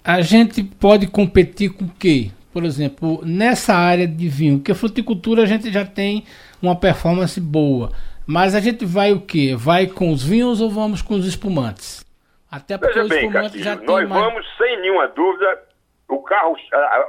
a 0.04 0.20
gente 0.20 0.62
pode 0.62 1.06
competir 1.06 1.70
com 1.70 1.84
o 1.84 1.90
quê? 1.98 2.30
Por 2.52 2.64
exemplo, 2.64 3.20
nessa 3.24 3.74
área 3.74 4.06
de 4.08 4.28
vinho, 4.28 4.58
porque 4.58 4.72
a 4.72 4.74
fruticultura 4.74 5.42
a 5.42 5.46
gente 5.46 5.70
já 5.72 5.84
tem 5.84 6.24
uma 6.60 6.74
performance 6.74 7.40
boa, 7.40 7.90
mas 8.26 8.54
a 8.54 8.60
gente 8.60 8.84
vai 8.84 9.12
o 9.12 9.20
quê? 9.20 9.54
Vai 9.56 9.86
com 9.86 10.10
os 10.12 10.22
vinhos 10.22 10.60
ou 10.60 10.68
vamos 10.70 11.00
com 11.02 11.14
os 11.14 11.26
espumantes? 11.26 12.04
Até 12.50 12.76
porque 12.76 12.92
Veja 12.94 13.04
os 13.04 13.08
bem, 13.08 13.18
espumantes 13.26 13.42
Castilho, 13.52 13.64
já 13.64 13.76
tem 13.76 13.86
nós 13.86 14.08
mais... 14.08 14.24
vamos, 14.24 14.46
sem 14.58 14.80
nenhuma 14.80 15.06
dúvida, 15.08 15.62
o 16.08 16.20
carro, 16.22 16.56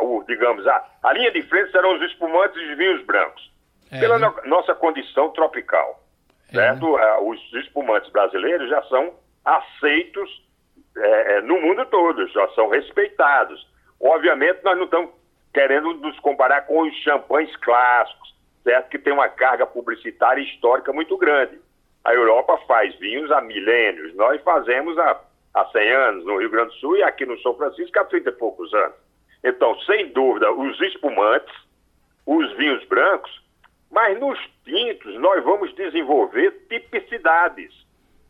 o, 0.01 0.23
digamos, 0.27 0.65
a, 0.67 0.85
a 1.01 1.13
linha 1.13 1.31
de 1.31 1.41
frente 1.43 1.71
serão 1.71 1.95
os 1.95 2.01
espumantes 2.03 2.55
e 2.61 2.71
os 2.71 2.77
vinhos 2.77 3.03
brancos. 3.05 3.49
É, 3.89 3.99
pela 3.99 4.19
né? 4.19 4.27
no- 4.43 4.49
nossa 4.49 4.75
condição 4.75 5.29
tropical. 5.31 6.03
É, 6.51 6.55
certo? 6.55 6.95
Ah, 6.97 7.19
Os 7.21 7.39
espumantes 7.63 8.11
brasileiros 8.11 8.69
já 8.69 8.83
são 8.83 9.11
aceitos 9.43 10.29
eh, 10.97 11.37
eh, 11.37 11.41
no 11.41 11.59
mundo 11.61 11.85
todo, 11.87 12.27
já 12.27 12.47
são 12.49 12.69
respeitados. 12.69 13.67
Obviamente, 13.99 14.59
nós 14.63 14.77
não 14.77 14.85
estamos 14.85 15.09
querendo 15.53 15.93
nos 15.95 16.19
comparar 16.19 16.61
com 16.61 16.81
os 16.81 16.95
champanhes 16.97 17.55
clássicos, 17.57 18.35
certo? 18.63 18.89
Que 18.89 18.99
tem 18.99 19.13
uma 19.13 19.29
carga 19.29 19.65
publicitária 19.65 20.41
histórica 20.41 20.93
muito 20.93 21.17
grande. 21.17 21.59
A 22.03 22.13
Europa 22.13 22.57
faz 22.67 22.95
vinhos 22.95 23.31
há 23.31 23.41
milênios, 23.41 24.15
nós 24.15 24.41
fazemos 24.41 24.97
há, 24.97 25.21
há 25.53 25.65
100 25.65 25.91
anos 25.91 26.25
no 26.25 26.39
Rio 26.39 26.49
Grande 26.49 26.73
do 26.73 26.79
Sul 26.79 26.97
e 26.97 27.03
aqui 27.03 27.25
no 27.25 27.39
São 27.41 27.55
Francisco 27.55 27.99
há 27.99 28.05
30 28.05 28.29
e 28.29 28.33
poucos 28.33 28.73
anos. 28.73 28.95
Então, 29.43 29.79
sem 29.81 30.07
dúvida, 30.09 30.51
os 30.51 30.79
espumantes, 30.81 31.53
os 32.25 32.51
vinhos 32.57 32.83
brancos, 32.85 33.41
mas 33.91 34.17
nos 34.19 34.39
tintos 34.63 35.15
nós 35.19 35.43
vamos 35.43 35.73
desenvolver 35.75 36.51
tipicidades. 36.69 37.73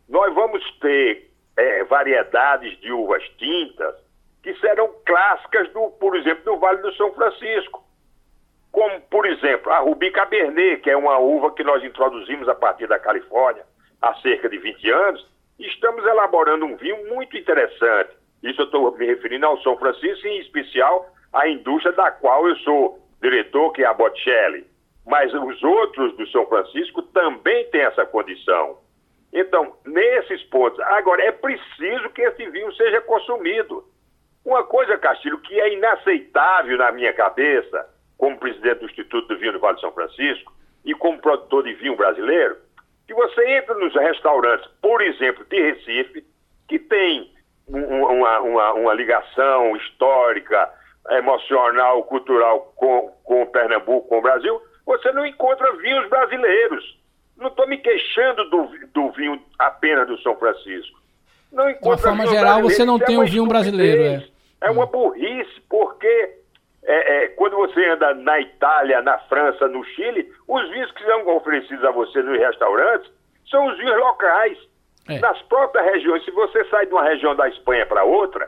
Nós 0.09 0.33
vamos 0.33 0.63
ter 0.79 1.29
eh, 1.55 1.83
variedades 1.85 2.77
de 2.79 2.91
uvas 2.91 3.23
tintas 3.37 3.95
que 4.43 4.53
serão 4.55 4.93
clássicas, 5.05 5.71
do, 5.71 5.91
por 5.91 6.15
exemplo, 6.15 6.43
do 6.43 6.57
Vale 6.57 6.81
do 6.81 6.93
São 6.93 7.13
Francisco. 7.13 7.83
Como, 8.71 9.01
por 9.01 9.25
exemplo, 9.25 9.71
a 9.71 9.79
Rubi 9.79 10.11
Cabernet, 10.11 10.81
que 10.81 10.89
é 10.89 10.97
uma 10.97 11.17
uva 11.17 11.51
que 11.51 11.63
nós 11.63 11.83
introduzimos 11.83 12.47
a 12.47 12.55
partir 12.55 12.87
da 12.87 12.97
Califórnia 12.97 13.63
há 14.01 14.13
cerca 14.15 14.49
de 14.49 14.57
20 14.57 14.89
anos, 14.89 15.27
estamos 15.59 16.03
elaborando 16.05 16.65
um 16.65 16.75
vinho 16.75 17.07
muito 17.09 17.37
interessante. 17.37 18.11
Isso 18.41 18.61
eu 18.61 18.65
estou 18.65 18.97
me 18.97 19.05
referindo 19.05 19.45
ao 19.45 19.61
São 19.61 19.77
Francisco, 19.77 20.27
em 20.27 20.39
especial 20.39 21.07
à 21.31 21.47
indústria 21.47 21.93
da 21.93 22.11
qual 22.11 22.47
eu 22.47 22.55
sou 22.57 22.99
diretor, 23.21 23.71
que 23.73 23.83
é 23.83 23.85
a 23.85 23.93
Botticelli. 23.93 24.65
Mas 25.05 25.33
os 25.33 25.63
outros 25.63 26.15
do 26.17 26.27
São 26.27 26.45
Francisco 26.47 27.01
também 27.03 27.69
têm 27.69 27.81
essa 27.81 28.05
condição. 28.05 28.79
Então, 29.33 29.75
nesses 29.85 30.43
pontos, 30.43 30.79
agora 30.79 31.23
é 31.23 31.31
preciso 31.31 32.09
que 32.09 32.21
esse 32.21 32.49
vinho 32.49 32.71
seja 32.73 33.01
consumido. 33.01 33.83
Uma 34.45 34.63
coisa, 34.63 34.97
Castilho, 34.97 35.37
que 35.39 35.59
é 35.59 35.73
inaceitável 35.73 36.77
na 36.77 36.91
minha 36.91 37.13
cabeça, 37.13 37.87
como 38.17 38.37
presidente 38.39 38.79
do 38.79 38.85
Instituto 38.85 39.27
do 39.27 39.37
Vinho 39.39 39.53
do 39.53 39.59
Vale 39.59 39.75
de 39.75 39.81
São 39.81 39.91
Francisco 39.91 40.53
e 40.85 40.93
como 40.95 41.19
produtor 41.19 41.63
de 41.63 41.73
vinho 41.73 41.95
brasileiro, 41.95 42.57
que 43.07 43.13
você 43.13 43.45
entra 43.57 43.75
nos 43.75 43.93
restaurantes, 43.93 44.67
por 44.81 45.01
exemplo, 45.01 45.45
de 45.45 45.61
Recife, 45.61 46.25
que 46.67 46.79
tem 46.79 47.31
um- 47.67 48.03
uma, 48.03 48.39
uma- 48.39 48.73
uma 48.73 48.93
ligação 48.93 49.75
histórica, 49.77 50.69
emocional, 51.09 52.03
cultural 52.03 52.73
com, 52.75 53.11
com 53.23 53.45
Pernambuco, 53.47 54.07
com 54.07 54.19
o 54.19 54.21
Brasil, 54.21 54.61
você 54.85 55.11
não 55.11 55.25
encontra 55.25 55.71
vinhos 55.77 56.07
brasileiros. 56.09 56.99
Não 57.37 57.47
estou 57.47 57.67
me 57.67 57.77
queixando 57.77 58.49
do, 58.49 58.69
do 58.93 59.11
vinho 59.11 59.41
apenas 59.57 60.07
do 60.07 60.17
São 60.21 60.35
Francisco. 60.37 61.00
Não 61.51 61.69
encontra 61.69 61.97
forma 61.97 62.23
vinho 62.23 62.29
geral, 62.35 62.53
brasileiro. 62.61 62.75
você 62.75 62.85
não 62.85 62.95
é 62.97 62.99
tem 63.05 63.15
uma 63.17 63.23
o 63.23 63.27
vinho 63.27 63.45
brasileiro, 63.47 64.01
é. 64.03 64.27
É 64.61 64.71
uma 64.71 64.85
burrice, 64.85 65.59
porque 65.69 66.35
é, 66.83 67.23
é, 67.23 67.27
quando 67.29 67.55
você 67.57 67.83
anda 67.89 68.13
na 68.13 68.39
Itália, 68.39 69.01
na 69.01 69.17
França, 69.19 69.67
no 69.67 69.83
Chile, 69.83 70.31
os 70.47 70.69
vinhos 70.71 70.91
que 70.91 71.03
são 71.03 71.27
oferecidos 71.35 71.83
a 71.83 71.91
você 71.91 72.21
nos 72.21 72.37
restaurantes 72.39 73.11
são 73.49 73.65
os 73.67 73.77
vinhos 73.77 73.97
locais. 73.97 74.57
É. 75.09 75.19
Nas 75.19 75.41
próprias 75.43 75.83
regiões, 75.93 76.23
se 76.23 76.31
você 76.31 76.63
sai 76.65 76.85
de 76.85 76.93
uma 76.93 77.03
região 77.03 77.35
da 77.35 77.49
Espanha 77.49 77.85
para 77.87 78.03
outra, 78.03 78.47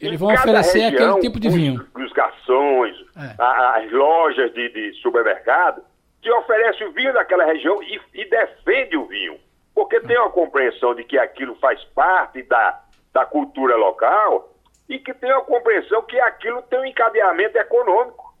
Eles 0.00 0.18
vão 0.18 0.32
oferecer 0.32 0.78
região, 0.80 1.10
aquele 1.10 1.20
tipo 1.20 1.38
de 1.38 1.48
os- 1.48 1.54
vinho. 1.54 1.86
Os, 1.94 2.12
garçons, 2.12 2.96
É. 3.16 3.34
a- 3.38 3.76
as 3.78 3.92
lojas 3.92 4.52
de, 4.54 4.68
de 4.70 4.92
supermercado, 5.02 5.82
te 6.22 6.30
oferecem 6.32 6.86
o 6.86 6.92
vinho 6.92 7.12
daquela 7.12 7.44
região 7.44 7.82
e, 7.82 8.00
e 8.14 8.24
defende 8.28 8.96
o 8.96 9.04
vinho. 9.06 9.38
Porque 9.74 10.00
tem 10.00 10.18
uma 10.18 10.30
compreensão 10.30 10.94
de 10.94 11.04
que 11.04 11.18
aquilo 11.18 11.54
faz 11.56 11.82
parte 11.86 12.42
da, 12.42 12.80
da 13.12 13.26
cultura 13.26 13.76
local 13.76 14.52
e 14.88 14.98
que 14.98 15.14
tem 15.14 15.32
uma 15.32 15.42
compreensão 15.42 16.02
que 16.02 16.18
aquilo 16.20 16.62
tem 16.62 16.78
um 16.78 16.84
encadeamento 16.84 17.56
econômico. 17.58 18.34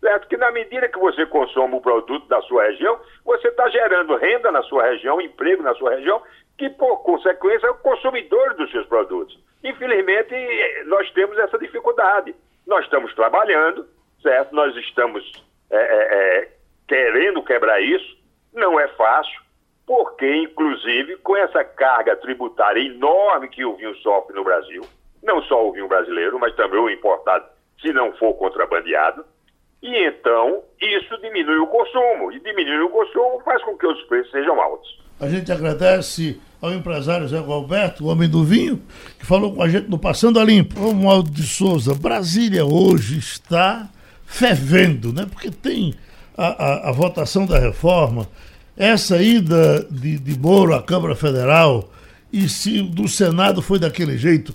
Certo? 0.00 0.28
Que 0.28 0.36
na 0.36 0.52
medida 0.52 0.88
que 0.88 0.98
você 0.98 1.26
consome 1.26 1.74
o 1.74 1.80
produto 1.80 2.26
da 2.28 2.40
sua 2.42 2.64
região, 2.64 3.00
você 3.24 3.48
está 3.48 3.68
gerando 3.68 4.16
renda 4.16 4.52
na 4.52 4.62
sua 4.62 4.84
região, 4.84 5.20
emprego 5.20 5.62
na 5.62 5.74
sua 5.74 5.90
região, 5.90 6.22
que 6.56 6.70
por 6.70 6.98
consequência 7.02 7.66
é 7.66 7.70
o 7.70 7.78
consumidor 7.78 8.54
dos 8.54 8.70
seus 8.70 8.86
produtos. 8.86 9.38
Infelizmente, 9.62 10.34
nós 10.86 11.10
temos 11.12 11.36
essa 11.38 11.58
dificuldade. 11.58 12.34
Nós 12.66 12.84
estamos 12.84 13.12
trabalhando, 13.14 13.88
certo? 14.22 14.54
Nós 14.54 14.74
estamos 14.76 15.24
eh, 15.70 15.76
eh, 15.76 16.08
eh, 16.10 16.48
querendo 16.86 17.42
quebrar 17.42 17.80
isso. 17.80 18.18
Não 18.52 18.78
é 18.78 18.86
fácil, 18.88 19.40
porque, 19.88 20.30
inclusive, 20.36 21.16
com 21.16 21.34
essa 21.38 21.64
carga 21.64 22.14
tributária 22.14 22.78
enorme 22.80 23.48
que 23.48 23.64
o 23.64 23.74
vinho 23.74 23.96
sofre 23.96 24.36
no 24.36 24.44
Brasil, 24.44 24.82
não 25.22 25.42
só 25.44 25.66
o 25.66 25.72
vinho 25.72 25.88
brasileiro, 25.88 26.38
mas 26.38 26.54
também 26.54 26.78
o 26.78 26.90
importado, 26.90 27.46
se 27.80 27.90
não 27.94 28.12
for 28.18 28.34
contrabandeado, 28.34 29.24
e 29.82 29.88
então 30.06 30.62
isso 30.78 31.16
diminui 31.22 31.56
o 31.58 31.66
consumo. 31.68 32.30
E 32.32 32.38
diminuir 32.40 32.82
o 32.82 32.90
consumo 32.90 33.40
faz 33.44 33.62
com 33.64 33.78
que 33.78 33.86
os 33.86 34.00
preços 34.02 34.30
sejam 34.30 34.60
altos. 34.60 34.98
A 35.18 35.26
gente 35.28 35.50
agradece 35.50 36.38
ao 36.60 36.72
empresário 36.72 37.26
Zé 37.26 37.38
Roberto, 37.38 38.04
o 38.04 38.08
homem 38.08 38.28
do 38.28 38.44
vinho, 38.44 38.82
que 39.18 39.24
falou 39.24 39.54
com 39.54 39.62
a 39.62 39.68
gente 39.68 39.88
no 39.88 39.98
Passando 39.98 40.38
a 40.38 40.44
Limpo. 40.44 40.78
Romualdo 40.78 41.30
de 41.30 41.44
Souza, 41.44 41.94
Brasília 41.94 42.66
hoje 42.66 43.18
está 43.18 43.88
fervendo, 44.26 45.12
né? 45.14 45.26
Porque 45.30 45.50
tem 45.50 45.94
a, 46.36 46.46
a- 46.46 46.88
a 46.90 46.92
votação 46.92 47.46
da 47.46 47.58
reforma, 47.58 48.26
essa 48.78 49.20
ida 49.20 49.84
de, 49.90 50.18
de 50.18 50.38
Moro 50.38 50.74
à 50.74 50.82
Câmara 50.82 51.16
Federal, 51.16 51.90
e 52.32 52.48
se 52.48 52.80
do 52.80 53.08
Senado 53.08 53.60
foi 53.60 53.78
daquele 53.78 54.16
jeito, 54.16 54.54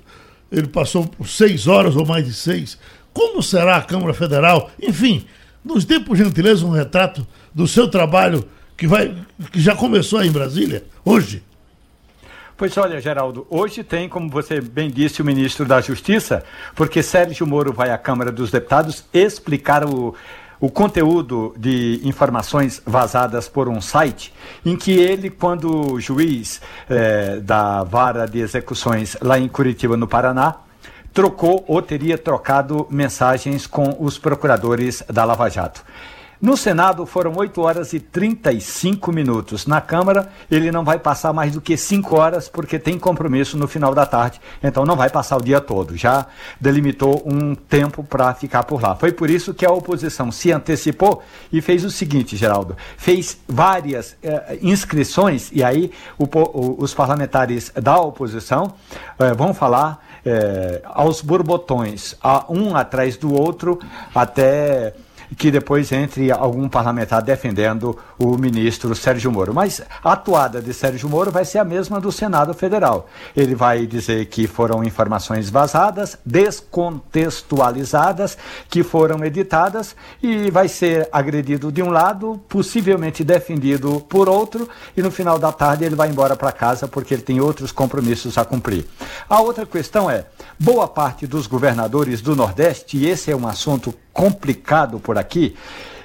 ele 0.49 0.67
passou 0.67 1.05
por 1.05 1.27
seis 1.27 1.67
horas 1.67 1.95
ou 1.95 2.05
mais 2.05 2.25
de 2.25 2.33
seis. 2.33 2.79
Como 3.11 3.43
será 3.43 3.77
a 3.77 3.81
Câmara 3.81 4.13
Federal? 4.13 4.71
Enfim, 4.81 5.25
nos 5.63 5.83
dê, 5.83 5.99
por 5.99 6.15
gentileza, 6.15 6.65
um 6.65 6.69
retrato 6.69 7.27
do 7.53 7.67
seu 7.67 7.87
trabalho 7.89 8.47
que, 8.77 8.87
vai, 8.87 9.13
que 9.51 9.59
já 9.59 9.75
começou 9.75 10.19
aí 10.19 10.29
em 10.29 10.31
Brasília, 10.31 10.85
hoje. 11.03 11.43
Pois 12.55 12.77
olha, 12.77 13.01
Geraldo, 13.01 13.45
hoje 13.49 13.83
tem, 13.83 14.07
como 14.07 14.29
você 14.29 14.61
bem 14.61 14.89
disse, 14.89 15.21
o 15.21 15.25
ministro 15.25 15.65
da 15.65 15.81
Justiça, 15.81 16.43
porque 16.75 17.03
Sérgio 17.03 17.45
Moro 17.45 17.73
vai 17.73 17.89
à 17.89 17.97
Câmara 17.97 18.31
dos 18.31 18.51
Deputados 18.51 19.03
explicar 19.11 19.83
o, 19.83 20.15
o 20.63 20.69
conteúdo 20.69 21.53
de 21.57 21.99
informações 22.05 22.81
vazadas 22.85 23.49
por 23.49 23.67
um 23.67 23.81
site, 23.81 24.33
em 24.65 24.77
que 24.77 24.93
ele, 24.93 25.29
quando 25.29 25.99
juiz 25.99 26.61
eh, 26.89 27.41
da 27.41 27.83
vara 27.83 28.25
de 28.25 28.39
execuções 28.39 29.17
lá 29.21 29.37
em 29.37 29.49
Curitiba, 29.49 29.97
no 29.97 30.07
Paraná, 30.07 30.55
trocou 31.13 31.65
ou 31.67 31.81
teria 31.81 32.17
trocado 32.17 32.87
mensagens 32.89 33.67
com 33.67 33.97
os 33.99 34.17
procuradores 34.17 35.03
da 35.11 35.25
Lava 35.25 35.49
Jato. 35.49 35.83
No 36.43 36.57
Senado 36.57 37.05
foram 37.05 37.31
8 37.37 37.61
horas 37.61 37.93
e 37.93 38.01
35 38.01 39.13
minutos. 39.13 39.65
Na 39.65 39.79
Câmara, 39.79 40.27
ele 40.51 40.73
não 40.73 40.83
vai 40.83 40.99
passar 40.99 41.31
mais 41.31 41.53
do 41.53 41.61
que 41.61 41.77
5 41.77 42.17
horas, 42.19 42.49
porque 42.49 42.77
tem 42.77 42.99
compromisso 42.99 43.57
no 43.57 43.65
final 43.65 43.95
da 43.95 44.05
tarde. 44.05 44.41
Então 44.61 44.83
não 44.83 44.97
vai 44.97 45.09
passar 45.09 45.37
o 45.37 45.41
dia 45.41 45.61
todo. 45.61 45.95
Já 45.95 46.25
delimitou 46.59 47.23
um 47.25 47.55
tempo 47.55 48.03
para 48.03 48.33
ficar 48.33 48.63
por 48.63 48.81
lá. 48.81 48.93
Foi 48.93 49.13
por 49.13 49.29
isso 49.29 49.53
que 49.53 49.65
a 49.65 49.71
oposição 49.71 50.33
se 50.33 50.51
antecipou 50.51 51.23
e 51.49 51.61
fez 51.61 51.85
o 51.85 51.89
seguinte, 51.89 52.35
Geraldo: 52.35 52.75
fez 52.97 53.37
várias 53.47 54.17
eh, 54.21 54.59
inscrições, 54.61 55.49
e 55.53 55.63
aí 55.63 55.91
o 56.19 56.25
o- 56.25 56.75
os 56.83 56.93
parlamentares 56.93 57.71
da 57.73 57.97
oposição 58.01 58.73
eh, 59.17 59.33
vão 59.33 59.53
falar 59.53 60.03
é, 60.25 60.81
aos 60.85 61.21
borbotões, 61.21 62.15
a, 62.23 62.45
um 62.49 62.75
atrás 62.77 63.15
do 63.17 63.33
outro, 63.33 63.77
até 64.15 64.93
que 65.37 65.51
depois 65.51 65.91
entre 65.91 66.31
algum 66.31 66.69
parlamentar 66.69 67.21
defendendo 67.21 67.97
o 68.17 68.37
ministro 68.37 68.95
Sérgio 68.95 69.29
Moro. 69.31 69.53
Mas 69.53 69.81
a 70.03 70.13
atuada 70.13 70.61
de 70.61 70.73
Sérgio 70.73 71.09
Moro 71.09 71.31
vai 71.31 71.45
ser 71.45 71.59
a 71.59 71.63
mesma 71.63 71.99
do 71.99 72.11
Senado 72.11 72.53
Federal. 72.53 73.07
Ele 73.35 73.55
vai 73.55 73.85
dizer 73.85 74.25
que 74.27 74.47
foram 74.47 74.83
informações 74.83 75.49
vazadas, 75.49 76.17
descontextualizadas, 76.25 78.37
que 78.69 78.83
foram 78.83 79.23
editadas 79.23 79.95
e 80.21 80.51
vai 80.51 80.67
ser 80.67 81.07
agredido 81.11 81.71
de 81.71 81.81
um 81.81 81.89
lado, 81.89 82.39
possivelmente 82.49 83.23
defendido 83.23 84.05
por 84.09 84.29
outro, 84.29 84.67
e 84.95 85.01
no 85.01 85.11
final 85.11 85.39
da 85.39 85.51
tarde 85.51 85.85
ele 85.85 85.95
vai 85.95 86.09
embora 86.09 86.35
para 86.35 86.51
casa 86.51 86.87
porque 86.87 87.13
ele 87.13 87.23
tem 87.23 87.39
outros 87.39 87.71
compromissos 87.71 88.37
a 88.37 88.45
cumprir. 88.45 88.85
A 89.29 89.41
outra 89.41 89.65
questão 89.65 90.09
é: 90.09 90.25
boa 90.59 90.87
parte 90.87 91.25
dos 91.25 91.47
governadores 91.47 92.21
do 92.21 92.35
Nordeste, 92.35 92.97
e 92.97 93.07
esse 93.07 93.31
é 93.31 93.35
um 93.35 93.47
assunto 93.47 93.93
complicado 94.13 94.99
por 94.99 95.17
aqui, 95.17 95.22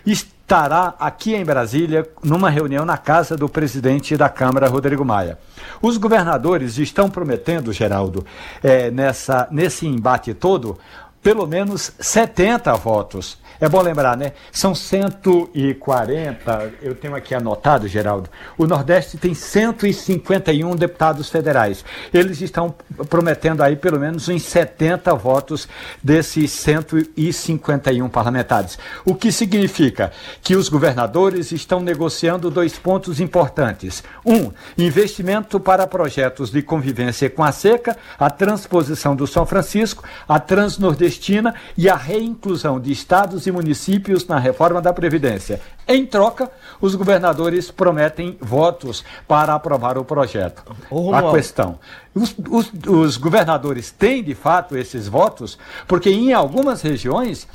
estará 0.07 0.95
aqui 0.99 1.35
em 1.35 1.45
Brasília 1.45 2.09
numa 2.23 2.49
reunião 2.49 2.85
na 2.85 2.97
casa 2.97 3.37
do 3.37 3.49
presidente 3.49 4.17
da 4.17 4.31
Câmara, 4.31 4.69
Rodrigo 4.69 5.05
Maia. 5.05 5.39
Os 5.83 5.99
governadores 5.99 6.79
estão 6.79 7.11
prometendo, 7.11 7.73
Geraldo, 7.73 8.25
é, 8.63 8.91
nessa, 8.91 9.47
nesse 9.51 9.87
embate 9.87 10.33
todo, 10.33 10.79
pelo 11.23 11.47
menos 11.47 11.93
70 12.01 12.73
votos. 12.75 13.39
É 13.61 13.69
bom 13.69 13.83
lembrar, 13.83 14.17
né? 14.17 14.35
São 14.53 14.73
140, 14.73 16.75
eu 16.81 16.95
tenho 16.95 17.17
aqui 17.17 17.35
anotado, 17.35 17.89
Geraldo. 17.89 18.31
O 18.57 18.69
Nordeste 18.69 19.19
tem 19.19 19.35
151 19.35 20.77
deputados 20.77 21.29
federais. 21.29 21.85
Eles 22.15 22.41
estão 22.41 22.73
prometendo 23.11 23.63
aí 23.63 23.75
pelo 23.75 23.99
menos 23.99 24.29
uns 24.29 24.45
70 24.45 25.13
votos 25.17 25.69
desses 26.01 26.53
151 26.53 28.09
parlamentares. 28.09 28.79
O 29.05 29.13
que 29.13 29.33
significa 29.33 30.13
que 30.41 30.55
os 30.55 30.69
governadores 30.69 31.51
estão 31.51 31.81
negociando 31.81 32.53
dois 32.53 32.79
pontos 32.79 33.19
importantes. 33.19 34.05
Um, 34.25 34.53
investimento 34.77 35.59
para 35.59 35.85
projetos 35.85 36.51
de 36.51 36.63
convivência 36.63 37.29
com 37.29 37.43
a 37.43 37.51
seca, 37.51 37.97
a 38.17 38.31
transposição 38.31 39.17
do 39.17 39.27
São 39.27 39.45
Francisco, 39.45 40.05
a 40.29 40.39
transnordestina 40.39 41.57
e 41.77 41.89
a 41.89 41.97
reinclusão 41.97 42.79
de 42.79 42.93
estados 42.93 43.48
e 43.49 43.53
municípios 43.53 44.27
na 44.27 44.39
reforma 44.39 44.81
da 44.81 44.93
Previdência. 44.93 45.61
Em 45.87 46.05
troca, 46.07 46.51
os 46.81 46.95
governadores 46.95 47.71
prometem 47.71 48.37
votos 48.41 49.05
para 49.27 49.55
aprovar 49.55 49.99
o 49.99 50.05
projeto. 50.05 50.63
Ô, 50.91 51.15
a 51.15 51.33
questão: 51.33 51.79
os, 52.15 52.35
os, 52.49 52.73
os, 52.87 53.17
governadores 53.17 53.91
têm 53.91 54.23
de 54.23 54.35
fato 54.35 54.77
esses 54.77 55.09
votos, 55.09 55.59
porque 55.87 56.11
em 56.11 56.33
algumas 56.33 56.83
regiões 56.83 57.49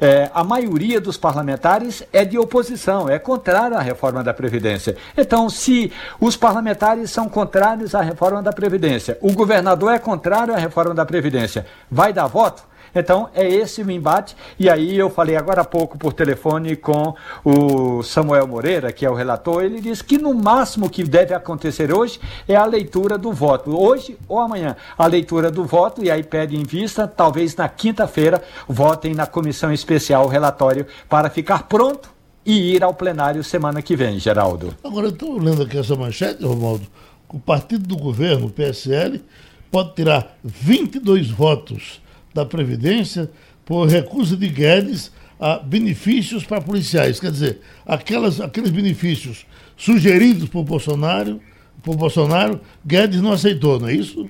é, 0.00 0.30
a 0.34 0.44
maioria 0.44 1.00
dos 1.00 1.16
parlamentares 1.16 2.02
é 2.12 2.24
de 2.24 2.38
oposição, 2.38 3.08
é 3.08 3.18
contrária 3.18 3.76
à 3.76 3.80
reforma 3.80 4.22
da 4.22 4.34
Previdência. 4.34 4.96
Então, 5.16 5.48
se 5.48 5.92
os 6.20 6.36
parlamentares 6.36 7.10
são 7.10 7.28
contrários 7.28 7.94
à 7.94 8.00
reforma 8.00 8.42
da 8.42 8.52
Previdência, 8.52 9.18
o 9.20 9.32
governador 9.32 9.92
é 9.92 9.98
contrário 9.98 10.54
à 10.54 10.58
reforma 10.58 10.94
da 10.94 11.06
Previdência, 11.06 11.66
vai 11.90 12.12
dar 12.12 12.26
voto? 12.26 12.68
Então, 12.94 13.28
é 13.34 13.48
esse 13.48 13.82
o 13.82 13.90
embate. 13.90 14.36
E 14.58 14.68
aí 14.68 14.96
eu 14.96 15.10
falei 15.10 15.36
agora 15.36 15.62
há 15.62 15.64
pouco 15.64 15.98
por 15.98 16.12
telefone 16.12 16.76
com 16.76 17.14
o 17.44 18.02
Samuel 18.02 18.46
Moreira, 18.46 18.92
que 18.92 19.04
é 19.04 19.10
o 19.10 19.14
relator. 19.14 19.62
Ele 19.62 19.80
disse 19.80 20.02
que 20.02 20.18
no 20.18 20.34
máximo 20.34 20.90
que 20.90 21.04
deve 21.04 21.34
acontecer 21.34 21.92
hoje 21.92 22.20
é 22.46 22.56
a 22.56 22.64
leitura 22.64 23.18
do 23.18 23.32
voto. 23.32 23.78
Hoje 23.78 24.16
ou 24.28 24.38
amanhã, 24.38 24.76
a 24.96 25.06
leitura 25.06 25.50
do 25.50 25.64
voto, 25.64 26.04
e 26.04 26.10
aí 26.10 26.22
pede 26.22 26.56
em 26.56 26.62
vista, 26.62 27.06
talvez 27.06 27.54
na 27.56 27.68
quinta-feira, 27.68 28.42
votem 28.68 29.14
na 29.14 29.26
comissão 29.26 29.72
especial 29.72 30.24
o 30.24 30.28
relatório 30.28 30.86
para 31.08 31.30
ficar 31.30 31.64
pronto 31.64 32.10
e 32.44 32.74
ir 32.74 32.82
ao 32.82 32.94
plenário 32.94 33.44
semana 33.44 33.82
que 33.82 33.94
vem, 33.94 34.18
Geraldo. 34.18 34.74
Agora, 34.82 35.06
eu 35.06 35.10
estou 35.10 35.38
lendo 35.38 35.62
aqui 35.62 35.76
essa 35.76 35.94
manchete, 35.94 36.42
Romualdo. 36.44 36.86
O 37.28 37.38
partido 37.38 37.86
do 37.86 37.96
governo, 37.96 38.46
o 38.46 38.50
PSL, 38.50 39.22
pode 39.70 39.94
tirar 39.94 40.38
22 40.42 41.30
votos 41.30 42.00
da 42.38 42.46
Previdência 42.46 43.30
por 43.64 43.88
recusa 43.88 44.36
de 44.36 44.48
Guedes 44.48 45.12
a 45.40 45.58
benefícios 45.58 46.44
para 46.44 46.60
policiais. 46.60 47.18
Quer 47.18 47.30
dizer, 47.30 47.60
aquelas, 47.84 48.40
aqueles 48.40 48.70
benefícios 48.70 49.46
sugeridos 49.76 50.48
por 50.48 50.64
Bolsonaro, 50.64 51.40
por 51.82 51.96
Bolsonaro, 51.96 52.60
Guedes 52.84 53.20
não 53.20 53.32
aceitou, 53.32 53.78
não 53.80 53.88
é 53.88 53.94
isso? 53.94 54.28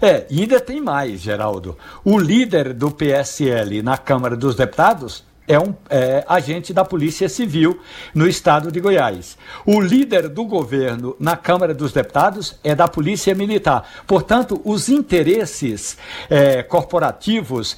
É, 0.00 0.26
e 0.30 0.40
ainda 0.40 0.60
tem 0.60 0.80
mais, 0.80 1.20
Geraldo. 1.20 1.76
O 2.04 2.18
líder 2.18 2.72
do 2.72 2.90
PSL 2.90 3.82
na 3.82 3.96
Câmara 3.96 4.36
dos 4.36 4.56
Deputados 4.56 5.24
é 5.46 5.58
um 5.58 5.74
é, 5.88 6.24
agente 6.28 6.72
da 6.72 6.84
Polícia 6.84 7.28
Civil 7.28 7.80
no 8.14 8.26
estado 8.26 8.70
de 8.70 8.80
Goiás. 8.80 9.36
O 9.64 9.80
líder 9.80 10.28
do 10.28 10.44
governo 10.44 11.16
na 11.18 11.36
Câmara 11.36 11.74
dos 11.74 11.92
Deputados 11.92 12.58
é 12.64 12.74
da 12.74 12.88
Polícia 12.88 13.34
Militar. 13.34 13.88
Portanto, 14.06 14.60
os 14.64 14.88
interesses 14.88 15.96
é, 16.28 16.62
corporativos 16.62 17.76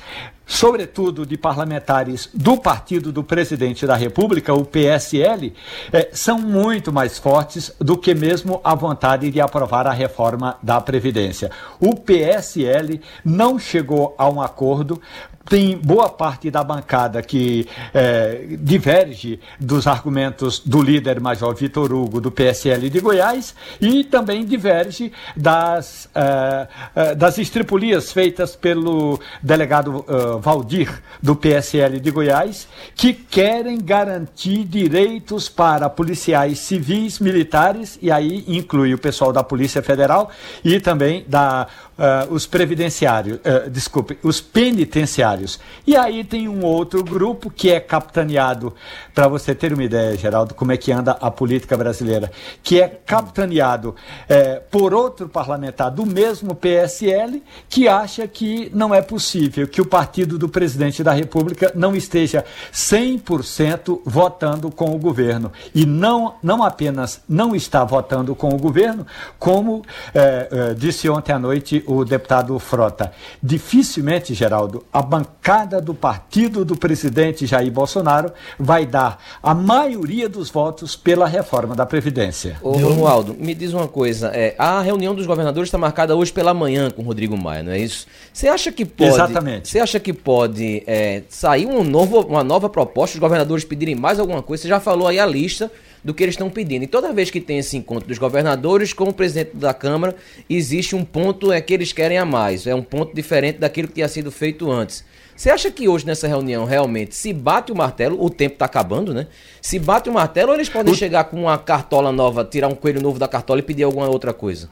sobretudo 0.49 1.27
de 1.27 1.37
parlamentares 1.37 2.31
do 2.33 2.57
partido 2.57 3.13
do 3.13 3.23
presidente 3.23 3.87
da 3.87 3.95
República, 3.95 4.55
o 4.55 4.65
PSL, 4.65 5.53
eh, 5.93 6.09
são 6.11 6.39
muito 6.39 6.91
mais 6.91 7.19
fortes 7.19 7.71
do 7.79 7.99
que 7.99 8.15
mesmo 8.15 8.59
a 8.65 8.75
vontade 8.75 9.31
de 9.31 9.43
aprovar 9.43 9.87
a 9.87 9.93
reforma 9.93 10.57
da 10.63 10.81
Previdência. 10.81 11.51
O 11.79 11.95
PSL 11.95 13.01
não 13.23 13.59
chegou 13.59 14.15
a 14.17 14.27
um 14.27 14.41
acordo 14.41 15.01
tem 15.49 15.79
boa 15.79 16.09
parte 16.11 16.51
da 16.51 16.63
bancada 16.63 17.23
que 17.23 17.67
é, 17.95 18.45
diverge 18.59 19.41
dos 19.59 19.87
argumentos 19.87 20.61
do 20.61 20.83
líder 20.83 21.21
Major 21.21 21.55
Vitor 21.55 21.93
Hugo, 21.93 22.21
do 22.21 22.31
PSL 22.31 22.91
de 22.91 23.01
Goiás, 23.01 23.55
e 23.81 24.05
também 24.05 24.45
diverge 24.45 25.11
das, 25.35 26.09
é, 26.15 26.69
é, 26.95 27.15
das 27.15 27.39
estripulias 27.39 28.13
feitas 28.13 28.55
pelo 28.55 29.19
delegado 29.43 30.05
uh, 30.09 30.39
Valdir, 30.39 31.03
do 31.23 31.35
PSL 31.35 31.99
de 31.99 32.11
Goiás, 32.11 32.69
que 32.95 33.15
querem 33.15 33.79
garantir 33.79 34.65
direitos 34.65 35.49
para 35.49 35.89
policiais 35.89 36.59
civis, 36.59 37.19
militares, 37.19 37.99
e 38.03 38.11
aí 38.11 38.45
inclui 38.47 38.93
o 38.93 38.99
pessoal 38.99 39.33
da 39.33 39.43
Polícia 39.43 39.83
Federal 39.83 40.31
e 40.63 40.79
também 40.79 41.25
da 41.27 41.67
uh, 41.99 42.33
os 42.33 42.47
previdenciários, 42.47 43.39
uh, 43.39 43.69
desculpe, 43.69 44.19
os 44.23 44.41
penitenciários. 44.41 45.59
E 45.87 45.97
aí 45.97 46.23
tem 46.25 46.49
um 46.49 46.65
outro 46.65 47.03
grupo 47.03 47.51
que 47.51 47.71
é 47.71 47.81
capitaneado, 47.81 48.75
para 49.15 49.27
você 49.29 49.55
ter 49.55 49.73
uma 49.73 49.83
ideia, 49.83 50.17
Geraldo, 50.17 50.55
como 50.55 50.73
é 50.73 50.77
que 50.77 50.93
anda 50.93 51.13
a 51.13 51.31
política 51.31 51.77
brasileira, 51.77 52.31
que 52.63 52.81
é 52.81 52.89
capitaneado 52.89 53.91
uh, 53.91 54.63
por 54.71 54.95
outro 54.95 55.29
parlamentar 55.29 55.91
do 55.91 56.07
mesmo 56.07 56.55
PSL, 56.55 57.43
que 57.69 57.89
acha 57.89 58.27
que 58.29 58.71
não 58.75 58.95
é 58.95 59.03
possível 59.03 59.67
que 59.67 59.81
o 59.81 59.87
partido 59.87 60.39
do 60.39 60.49
presidente 60.49 61.03
da 61.03 61.13
República 61.13 61.73
não 61.75 61.97
esteja 61.97 62.45
100% 62.73 64.01
votando 64.05 64.71
com 64.71 64.95
o 64.95 64.99
governo. 64.99 65.53
E 65.75 65.85
não, 65.85 66.35
não 66.43 66.63
apenas 66.63 67.21
não 67.29 67.55
está 67.55 67.85
votando 67.85 68.35
com 68.35 68.49
o 68.49 68.59
governo, 68.59 69.07
como 69.39 69.85
eh, 70.15 70.49
eh, 70.51 70.75
disse 70.75 71.09
ontem 71.09 71.33
à 71.33 71.39
noite 71.39 71.83
o 71.89 72.05
deputado 72.05 72.59
Frota. 72.59 73.13
Dificilmente, 73.43 74.35
Geraldo, 74.35 74.85
a 74.93 75.01
bancada 75.01 75.81
do 75.81 75.95
partido 75.95 76.65
do 76.65 76.77
presidente 76.77 77.47
Jair 77.47 77.73
Bolsonaro 77.73 78.31
vai 78.59 78.85
dar 78.85 79.23
a 79.43 79.55
maioria 79.55 80.29
dos 80.29 80.51
votos 80.51 80.95
pela 80.95 81.27
reforma 81.27 81.75
da 81.75 81.87
Previdência. 81.87 82.59
Ô, 82.63 82.73
Romualdo, 82.73 83.35
me 83.35 83.55
diz 83.55 83.73
uma 83.73 83.89
coisa. 83.89 84.31
É, 84.35 84.55
a 84.59 84.81
reunião 84.81 85.15
dos 85.15 85.27
governadores 85.27 85.69
está 85.69 85.79
marcada 85.79 86.15
hoje 86.15 86.33
pela 86.33 86.53
manhã 86.53 86.91
com 86.91 87.03
o 87.03 87.05
Rodrigo 87.05 87.37
Maia, 87.37 87.63
não 87.63 87.73
é 87.73 87.79
isso? 87.79 88.07
Você 88.33 88.49
acha 88.49 88.71
que 88.71 88.85
pode. 88.85 89.11
Exatamente. 89.11 89.69
Você 89.69 89.81
acha 89.81 89.99
que 89.99 90.13
pode 90.13 90.83
é, 90.87 91.23
sair 91.29 91.67
um 91.67 91.83
novo, 91.83 92.21
uma 92.21 92.45
nova 92.45 92.69
proposta, 92.69 93.17
os 93.17 93.21
governadores 93.21 93.65
pedirem 93.65 93.95
mais 93.95 94.19
alguma 94.19 94.43
coisa? 94.43 94.63
Você 94.63 94.69
já 94.69 94.81
falou 94.81 95.09
aí 95.09 95.19
a 95.19 95.27
lista 95.27 95.71
do 96.03 96.15
que 96.15 96.23
eles 96.23 96.35
estão 96.35 96.49
pedindo. 96.51 96.85
E 96.85 96.87
toda 96.87 97.13
vez 97.13 97.31
que 97.31 97.41
tem 97.41 97.59
esse 97.59 97.77
encontro 97.77 98.09
dos 98.09 98.19
governadores 98.19 98.93
com 98.93 99.05
o 99.05 99.13
presidente 99.13 99.57
da 99.57 99.75
Câmara, 99.75 100.17
existe 100.49 100.95
um 100.95 101.05
ponto 101.05 101.53
é 101.53 101.61
que 101.61 101.75
eles 101.75 101.93
querem 101.93 102.19
a 102.19 102.25
mais. 102.25 102.67
É 102.67 102.75
um 102.75 102.83
ponto 102.83 103.15
diferente 103.15 103.59
daquilo 103.59 103.89
que 103.89 103.95
tinha 103.95 104.09
sido 104.09 104.31
feito 104.31 104.71
antes. 104.71 105.05
Você 105.37 105.51
acha 105.51 105.71
que 105.71 105.89
hoje 105.89 106.05
nessa 106.05 106.27
reunião 106.27 106.65
realmente 106.65 107.15
se 107.15 107.33
bate 107.33 107.71
o 107.71 107.77
martelo, 107.77 108.21
o 108.21 108.29
tempo 108.29 108.55
está 108.55 108.65
acabando, 108.65 109.15
né? 109.15 109.29
Se 109.63 109.79
bate 109.79 110.11
o 110.11 110.13
martelo 110.13 110.49
ou 110.49 110.55
eles 110.57 110.69
podem 110.69 110.93
o... 110.93 110.97
chegar 110.97 111.25
com 111.25 111.41
uma 111.41 111.57
cartola 111.57 112.11
nova, 112.11 112.45
tirar 112.45 112.67
um 112.67 112.75
coelho 112.75 113.01
novo 113.01 113.21
da 113.21 113.29
cartola 113.29 113.61
e 113.61 113.63
pedir 113.63 113.85
alguma 113.85 114.09
outra 114.09 114.33
coisa? 114.33 114.69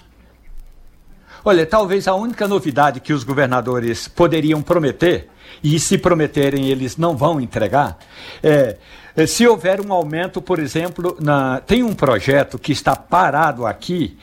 Olha, 1.45 1.65
talvez 1.65 2.09
a 2.09 2.15
única 2.17 2.49
novidade 2.49 2.99
que 2.99 3.13
os 3.13 3.23
governadores 3.23 4.09
poderiam 4.09 4.61
prometer 4.61 5.29
e 5.63 5.79
se 5.79 5.99
prometerem 5.99 6.69
eles 6.69 6.97
não 6.97 7.17
vão 7.17 7.41
entregar, 7.41 7.99
é, 8.43 8.77
é, 9.17 9.27
se 9.27 9.47
houver 9.47 9.81
um 9.81 9.95
aumento, 9.95 10.43
por 10.43 10.59
exemplo, 10.59 11.17
na, 11.19 11.59
tem 11.61 11.83
um 11.83 11.95
projeto 11.95 12.59
que 12.59 12.71
está 12.71 12.95
parado 12.95 13.65
aqui, 13.65 14.19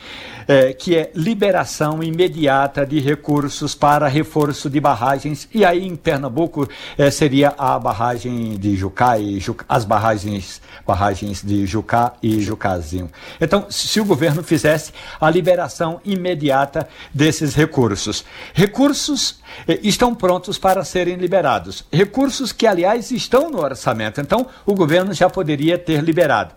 é, 0.48 0.72
que 0.72 0.96
é 0.96 1.10
liberação 1.16 2.04
imediata 2.04 2.86
de 2.86 3.00
recursos 3.00 3.74
para 3.74 4.08
reforço 4.08 4.70
de 4.70 4.80
barragens, 4.80 5.50
e 5.52 5.66
aí 5.66 5.88
em 5.88 5.96
Pernambuco 5.96 6.70
é, 6.96 7.10
seria 7.10 7.56
a 7.58 7.80
barragem 7.80 8.56
de 8.56 8.76
Jucá 8.76 9.18
e 9.18 9.44
as 9.68 9.84
barragens, 9.84 10.62
barragens 10.86 11.42
de 11.42 11.66
Jucá 11.66 12.14
e 12.22 12.40
Jucazinho. 12.40 13.10
Então, 13.42 13.66
se 13.72 14.00
o 14.00 14.06
governo 14.06 14.44
fizesse 14.44 14.92
a 15.20 15.28
liberação 15.28 16.02
imediata 16.06 16.88
desses 17.12 17.56
recursos. 17.56 18.24
Recursos 18.54 19.42
estão 19.82 20.14
prontos 20.14 20.58
para 20.58 20.84
serem 20.84 21.16
liberados. 21.16 21.86
Recursos 21.92 22.52
que, 22.52 22.68
aliás, 22.68 23.12
estão 23.12 23.50
no 23.50 23.60
orçamento. 23.62 24.20
Então, 24.22 24.48
o 24.66 24.74
governo 24.74 25.14
já 25.14 25.30
poderia 25.30 25.78
ter 25.78 26.04
liberado. 26.04 26.54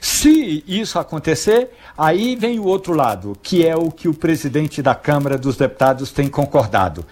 Se 0.00 0.64
isso 0.66 0.98
acontecer, 0.98 1.70
aí 1.96 2.36
vem 2.36 2.58
o 2.58 2.64
outro 2.64 2.92
lado, 2.92 3.36
que 3.42 3.66
é 3.66 3.76
o 3.76 3.90
que 3.90 4.08
o 4.08 4.14
presidente 4.14 4.82
da 4.82 4.94
Câmara 4.94 5.38
dos 5.38 5.56
Deputados 5.56 6.12
tem 6.12 6.28
concordado. 6.28 7.04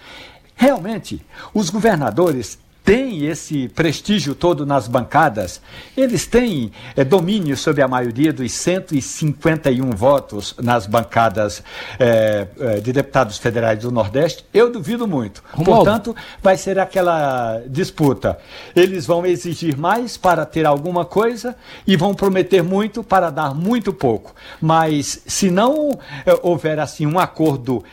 Realmente, 0.55 1.23
os 1.53 1.69
governadores 1.69 2.57
têm 2.87 3.25
esse 3.25 3.67
prestígio 3.67 4.33
todo 4.33 4.65
nas 4.65 4.87
bancadas, 4.87 5.59
eles 5.95 6.25
têm 6.25 6.71
é, 6.95 7.03
domínio 7.03 7.57
sobre 7.57 7.81
a 7.81 7.87
maioria 7.87 8.31
dos 8.31 8.49
151 8.53 9.91
votos 9.91 10.55
nas 10.57 10.87
bancadas 10.87 11.61
é, 11.99 12.47
é, 12.57 12.79
de 12.79 12.93
deputados 12.93 13.37
federais 13.39 13.79
do 13.79 13.91
Nordeste? 13.91 14.45
Eu 14.53 14.71
duvido 14.71 15.05
muito. 15.05 15.43
Romualdo. 15.51 15.83
Portanto, 15.83 16.15
vai 16.41 16.55
ser 16.55 16.79
aquela 16.79 17.61
disputa. 17.67 18.39
Eles 18.73 19.05
vão 19.05 19.25
exigir 19.25 19.77
mais 19.77 20.15
para 20.15 20.45
ter 20.45 20.65
alguma 20.65 21.03
coisa 21.03 21.57
e 21.85 21.97
vão 21.97 22.13
prometer 22.13 22.63
muito 22.63 23.03
para 23.03 23.29
dar 23.29 23.53
muito 23.53 23.91
pouco. 23.91 24.33
Mas 24.61 25.23
se 25.27 25.51
não 25.51 25.99
houver 26.41 26.79
assim 26.79 27.05
um 27.05 27.19
acordo 27.19 27.83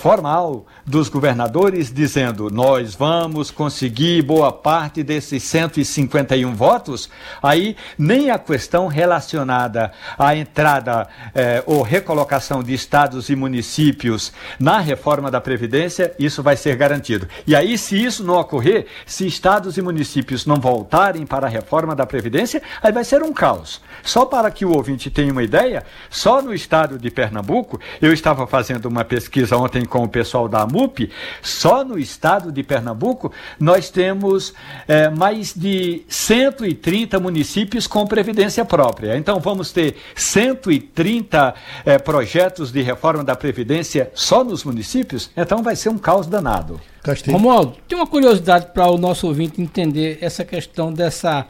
formal 0.00 0.64
dos 0.86 1.08
governadores 1.08 1.92
dizendo 1.92 2.50
nós 2.50 2.94
vamos 2.94 3.50
conseguir 3.50 4.22
boa 4.22 4.43
boa 4.44 4.52
parte 4.52 5.02
desses 5.02 5.42
151 5.44 6.54
votos, 6.54 7.08
aí 7.42 7.74
nem 7.96 8.30
a 8.30 8.38
questão 8.38 8.86
relacionada 8.88 9.90
à 10.18 10.36
entrada 10.36 11.08
eh, 11.34 11.62
ou 11.64 11.80
recolocação 11.80 12.62
de 12.62 12.74
estados 12.74 13.30
e 13.30 13.36
municípios 13.36 14.34
na 14.60 14.80
reforma 14.80 15.30
da 15.30 15.40
Previdência, 15.40 16.14
isso 16.18 16.42
vai 16.42 16.58
ser 16.58 16.76
garantido. 16.76 17.26
E 17.46 17.56
aí, 17.56 17.78
se 17.78 18.02
isso 18.02 18.22
não 18.22 18.34
ocorrer, 18.34 18.86
se 19.06 19.26
estados 19.26 19.78
e 19.78 19.82
municípios 19.82 20.44
não 20.44 20.56
voltarem 20.56 21.24
para 21.24 21.46
a 21.46 21.50
reforma 21.50 21.94
da 21.96 22.04
Previdência, 22.04 22.60
aí 22.82 22.92
vai 22.92 23.04
ser 23.04 23.22
um 23.22 23.32
caos. 23.32 23.80
Só 24.02 24.26
para 24.26 24.50
que 24.50 24.66
o 24.66 24.76
ouvinte 24.76 25.10
tenha 25.10 25.32
uma 25.32 25.42
ideia, 25.42 25.84
só 26.10 26.42
no 26.42 26.52
estado 26.52 26.98
de 26.98 27.10
Pernambuco, 27.10 27.80
eu 28.02 28.12
estava 28.12 28.46
fazendo 28.46 28.86
uma 28.86 29.06
pesquisa 29.06 29.56
ontem 29.56 29.86
com 29.86 30.02
o 30.04 30.08
pessoal 30.08 30.46
da 30.48 30.60
AMUP, 30.62 31.10
só 31.40 31.82
no 31.82 31.98
estado 31.98 32.52
de 32.52 32.62
Pernambuco 32.62 33.32
nós 33.58 33.88
temos 33.88 34.33
temos 34.34 34.52
é, 34.88 35.08
mais 35.08 35.54
de 35.54 36.02
130 36.08 37.20
municípios 37.20 37.86
com 37.86 38.04
previdência 38.06 38.64
própria. 38.64 39.16
Então 39.16 39.38
vamos 39.38 39.70
ter 39.70 39.96
130 40.16 41.54
é, 41.84 41.98
projetos 41.98 42.72
de 42.72 42.82
reforma 42.82 43.22
da 43.22 43.36
Previdência 43.36 44.10
só 44.14 44.42
nos 44.42 44.64
municípios? 44.64 45.30
Então 45.36 45.62
vai 45.62 45.76
ser 45.76 45.88
um 45.88 45.98
caos 45.98 46.26
danado. 46.26 46.80
Castilho. 47.02 47.36
Romualdo, 47.36 47.76
tem 47.86 47.96
uma 47.96 48.06
curiosidade 48.06 48.66
para 48.72 48.90
o 48.90 48.98
nosso 48.98 49.26
ouvinte 49.26 49.60
entender 49.60 50.18
essa 50.20 50.44
questão 50.44 50.92
dessa 50.92 51.46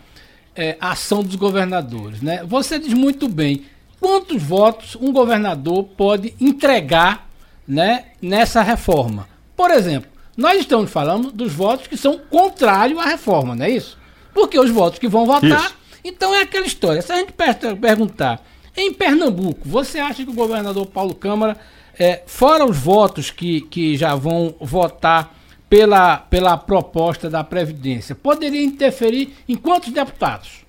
é, 0.55 0.77
ação 0.81 1.23
dos 1.23 1.37
governadores. 1.37 2.21
Né? 2.21 2.45
Você 2.47 2.79
diz 2.79 2.93
muito 2.93 3.29
bem 3.29 3.65
quantos 4.01 4.43
votos 4.43 4.97
um 4.97 5.13
governador 5.13 5.85
pode 5.97 6.35
entregar 6.41 7.29
né, 7.67 8.07
nessa 8.21 8.63
reforma. 8.63 9.29
Por 9.57 9.71
exemplo, 9.71 10.11
nós 10.37 10.61
estamos 10.61 10.91
falando 10.91 11.31
dos 11.31 11.53
votos 11.53 11.87
que 11.87 11.97
são 11.97 12.19
contrários 12.19 12.99
à 12.99 13.05
reforma, 13.05 13.55
não 13.55 13.65
é 13.65 13.71
isso? 13.71 13.99
Porque 14.33 14.59
os 14.59 14.71
votos 14.71 14.99
que 14.99 15.09
vão 15.09 15.27
votar. 15.27 15.67
Isso. 15.67 15.75
Então 16.05 16.35
é 16.35 16.43
aquela 16.43 16.67
história. 16.67 17.01
Se 17.01 17.13
a 17.13 17.17
gente 17.17 17.33
perguntar, 17.81 18.43
em 18.77 18.93
Pernambuco, 18.93 19.61
você 19.65 19.99
acha 19.99 20.25
que 20.25 20.31
o 20.31 20.35
governador 20.35 20.87
Paulo 20.87 21.15
Câmara, 21.15 21.57
é, 21.99 22.23
fora 22.27 22.65
os 22.65 22.77
votos 22.77 23.31
que, 23.31 23.61
que 23.63 23.97
já 23.97 24.15
vão 24.15 24.55
votar 24.61 25.33
pela, 25.71 26.19
pela 26.19 26.57
proposta 26.57 27.31
da 27.31 27.45
Previdência, 27.45 28.15
poderia 28.15 28.63
interferir 28.63 29.35
em 29.49 29.57
quantos 29.57 29.93
deputados? 29.93 30.65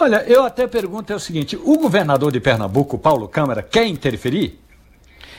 Olha, 0.00 0.24
eu 0.26 0.42
até 0.42 0.66
pergunto 0.66 1.12
é 1.12 1.16
o 1.16 1.20
seguinte: 1.20 1.56
o 1.56 1.78
governador 1.78 2.32
de 2.32 2.40
Pernambuco, 2.40 2.98
Paulo 2.98 3.28
Câmara, 3.28 3.62
quer 3.62 3.86
interferir? 3.86 4.58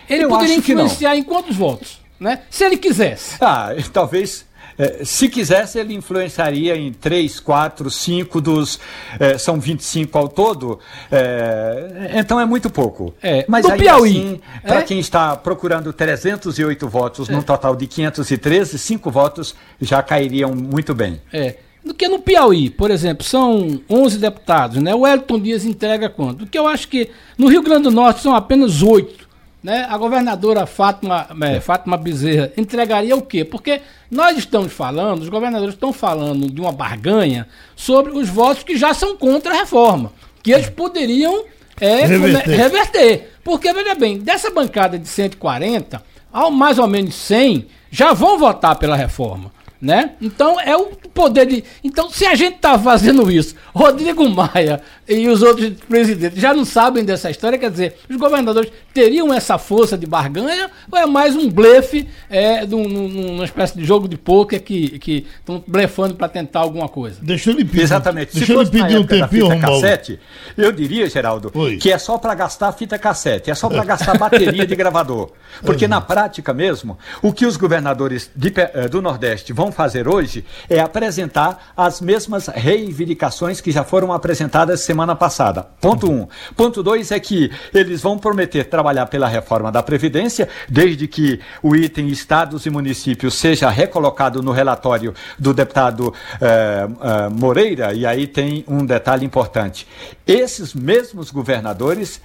Ele 0.10 0.24
eu 0.24 0.30
poderia 0.30 0.56
influenciar 0.56 1.18
em 1.18 1.24
quantos 1.24 1.56
votos? 1.56 2.05
Né? 2.20 2.42
Se 2.50 2.64
ele 2.64 2.78
quisesse. 2.78 3.38
Ah, 3.42 3.70
talvez. 3.92 4.46
É, 4.78 5.06
se 5.06 5.30
quisesse, 5.30 5.80
ele 5.80 5.94
influenciaria 5.94 6.76
em 6.76 6.92
3, 6.92 7.40
4, 7.40 7.90
5 7.90 8.42
dos. 8.42 8.80
É, 9.20 9.38
são 9.38 9.60
25 9.60 10.18
ao 10.18 10.28
todo. 10.28 10.80
É, 11.12 12.12
então 12.16 12.40
é 12.40 12.46
muito 12.46 12.70
pouco. 12.70 13.14
É, 13.24 13.46
Mas 13.48 13.66
aí, 13.66 13.80
Piauí. 13.80 14.18
Assim, 14.18 14.42
para 14.64 14.80
é? 14.80 14.82
quem 14.82 15.00
está 15.00 15.36
procurando 15.36 15.94
308 15.94 16.90
votos, 16.90 17.30
num 17.30 17.40
é. 17.40 17.44
total 17.44 17.76
de 17.76 17.88
513, 17.88 18.78
5 18.78 19.10
votos 19.10 19.56
já 19.80 20.04
cairiam 20.04 20.54
muito 20.54 20.94
bem. 20.94 21.22
É. 21.32 21.56
Do 21.84 21.94
que 21.94 22.08
no 22.08 22.20
Piauí, 22.20 22.70
por 22.70 22.90
exemplo, 22.90 23.24
são 23.24 23.80
11 23.88 24.18
deputados, 24.18 24.82
né? 24.82 24.94
O 24.96 25.06
Elton 25.06 25.40
Dias 25.40 25.64
entrega 25.64 26.10
quanto? 26.10 26.40
Do 26.40 26.48
que 26.48 26.58
eu 26.58 26.68
acho 26.68 26.88
que 26.88 27.12
no 27.38 27.48
Rio 27.48 27.62
Grande 27.62 27.84
do 27.84 27.92
Norte 27.92 28.22
são 28.22 28.36
apenas 28.36 28.82
8 28.82 29.25
né, 29.66 29.88
a 29.90 29.98
governadora 29.98 30.68
Fátima, 30.68 31.28
é, 31.42 31.60
Fátima 31.60 31.98
Bezerra 31.98 32.52
entregaria 32.56 33.16
o 33.16 33.22
quê? 33.24 33.44
Porque 33.44 33.82
nós 34.12 34.38
estamos 34.38 34.72
falando, 34.72 35.24
os 35.24 35.30
governadores 35.30 35.74
estão 35.74 35.92
falando 35.92 36.52
de 36.52 36.62
uma 36.62 36.72
barganha 36.72 37.48
sobre 37.76 38.12
os 38.12 38.30
votos 38.30 38.62
que 38.62 38.78
já 38.78 38.94
são 38.94 39.18
contra 39.18 39.56
a 39.56 39.58
reforma, 39.58 40.14
que 40.44 40.52
eles 40.52 40.70
poderiam 40.70 41.46
é, 41.82 42.06
reverter. 42.06 42.56
reverter. 42.56 43.32
Porque, 43.44 43.74
veja 43.74 43.96
bem, 43.96 44.20
dessa 44.20 44.52
bancada 44.52 45.00
de 45.00 45.08
140, 45.08 46.00
ao 46.32 46.52
mais 46.52 46.78
ou 46.78 46.86
menos 46.86 47.16
100 47.16 47.66
já 47.90 48.14
vão 48.14 48.38
votar 48.38 48.76
pela 48.78 48.96
reforma 48.96 49.52
né? 49.86 50.14
Então 50.20 50.60
é 50.60 50.76
o 50.76 50.88
poder 51.14 51.46
de. 51.46 51.64
Então, 51.84 52.10
se 52.10 52.26
a 52.26 52.34
gente 52.34 52.56
está 52.56 52.78
fazendo 52.78 53.32
isso, 53.32 53.56
Rodrigo 53.72 54.28
Maia 54.28 54.82
e 55.08 55.28
os 55.28 55.44
outros 55.44 55.74
presidentes 55.88 56.42
já 56.42 56.56
não 56.56 56.66
sabem 56.66 57.06
dessa 57.06 57.30
história, 57.30 57.60
quer 57.60 57.70
dizer, 57.70 57.96
os 58.10 58.16
governadores 58.16 58.72
teriam 58.92 59.32
essa 59.32 59.60
força 59.60 59.96
de 59.96 60.08
barganha 60.08 60.72
ou 60.92 60.98
é 60.98 61.06
mais 61.06 61.36
um 61.36 61.48
blefe, 61.48 62.08
é, 62.28 62.66
num, 62.66 62.88
numa 62.88 63.46
espécie 63.46 63.78
de 63.78 63.86
jogo 63.86 64.08
de 64.08 64.18
pôquer 64.18 64.60
que 64.62 65.28
estão 65.40 65.64
blefando 65.68 66.16
para 66.16 66.28
tentar 66.28 66.62
alguma 66.62 66.90
coisa? 66.90 67.18
Deixa 67.22 67.52
eu 67.52 67.56
lhe 67.56 67.64
pedir. 67.64 67.84
Exatamente. 67.84 68.36
Deixa 68.36 68.54
eu 68.54 68.64
lhe 68.64 68.72
pedir 68.72 68.98
um 68.98 69.06
tempinho, 69.06 69.52
fita 69.52 69.60
cassete, 69.60 70.20
eu 70.58 70.72
diria, 70.72 71.08
Geraldo, 71.08 71.52
Oi. 71.54 71.78
que 71.78 71.92
é 71.92 72.00
só 72.00 72.18
para 72.18 72.34
gastar 72.34 72.72
fita 72.72 72.98
cassete, 72.98 73.52
é 73.52 73.54
só 73.56 73.70
para 73.70 73.84
gastar 73.86 74.18
bateria 74.18 74.66
de 74.66 74.76
gravador. 74.76 75.30
Porque 75.62 75.86
na 75.88 76.02
prática 76.02 76.52
mesmo, 76.56 76.98
o 77.22 77.32
que 77.32 77.46
os 77.46 77.56
governadores 77.56 78.32
de, 78.36 78.52
eh, 78.56 78.88
do 78.88 79.00
Nordeste 79.00 79.54
vão 79.54 79.72
fazer 79.76 80.08
hoje 80.08 80.46
é 80.70 80.80
apresentar 80.80 81.74
as 81.76 82.02
mesmas 82.02 82.48
reivindicações 82.48 83.62
que 83.62 83.72
já 83.72 83.84
foram 83.84 84.12
apresentadas 84.12 84.82
semana 84.82 85.16
passada. 85.16 85.68
Ponto 85.80 86.10
um. 86.12 86.28
Ponto 86.56 86.82
dois 86.82 87.12
é 87.12 87.20
que 87.20 87.52
eles 87.74 88.02
vão 88.02 88.18
prometer 88.18 88.66
trabalhar 88.66 89.06
pela 89.08 89.28
reforma 89.28 89.72
da 89.72 89.84
Previdência, 89.84 90.48
desde 90.68 91.08
que 91.08 91.40
o 91.62 91.76
item 91.76 92.08
estados 92.08 92.66
e 92.66 92.70
municípios 92.70 93.36
seja 93.36 93.70
recolocado 93.70 94.42
no 94.42 94.52
relatório 94.52 95.14
do 95.38 95.54
deputado 95.54 96.14
eh, 96.42 96.88
eh, 97.02 97.30
Moreira, 97.30 97.94
e 97.94 98.06
aí 98.06 98.26
tem 98.28 98.64
um 98.68 98.86
detalhe 98.86 99.26
importante. 99.26 99.88
Esses 100.26 100.74
mesmos 100.74 101.30
governadores, 101.30 102.22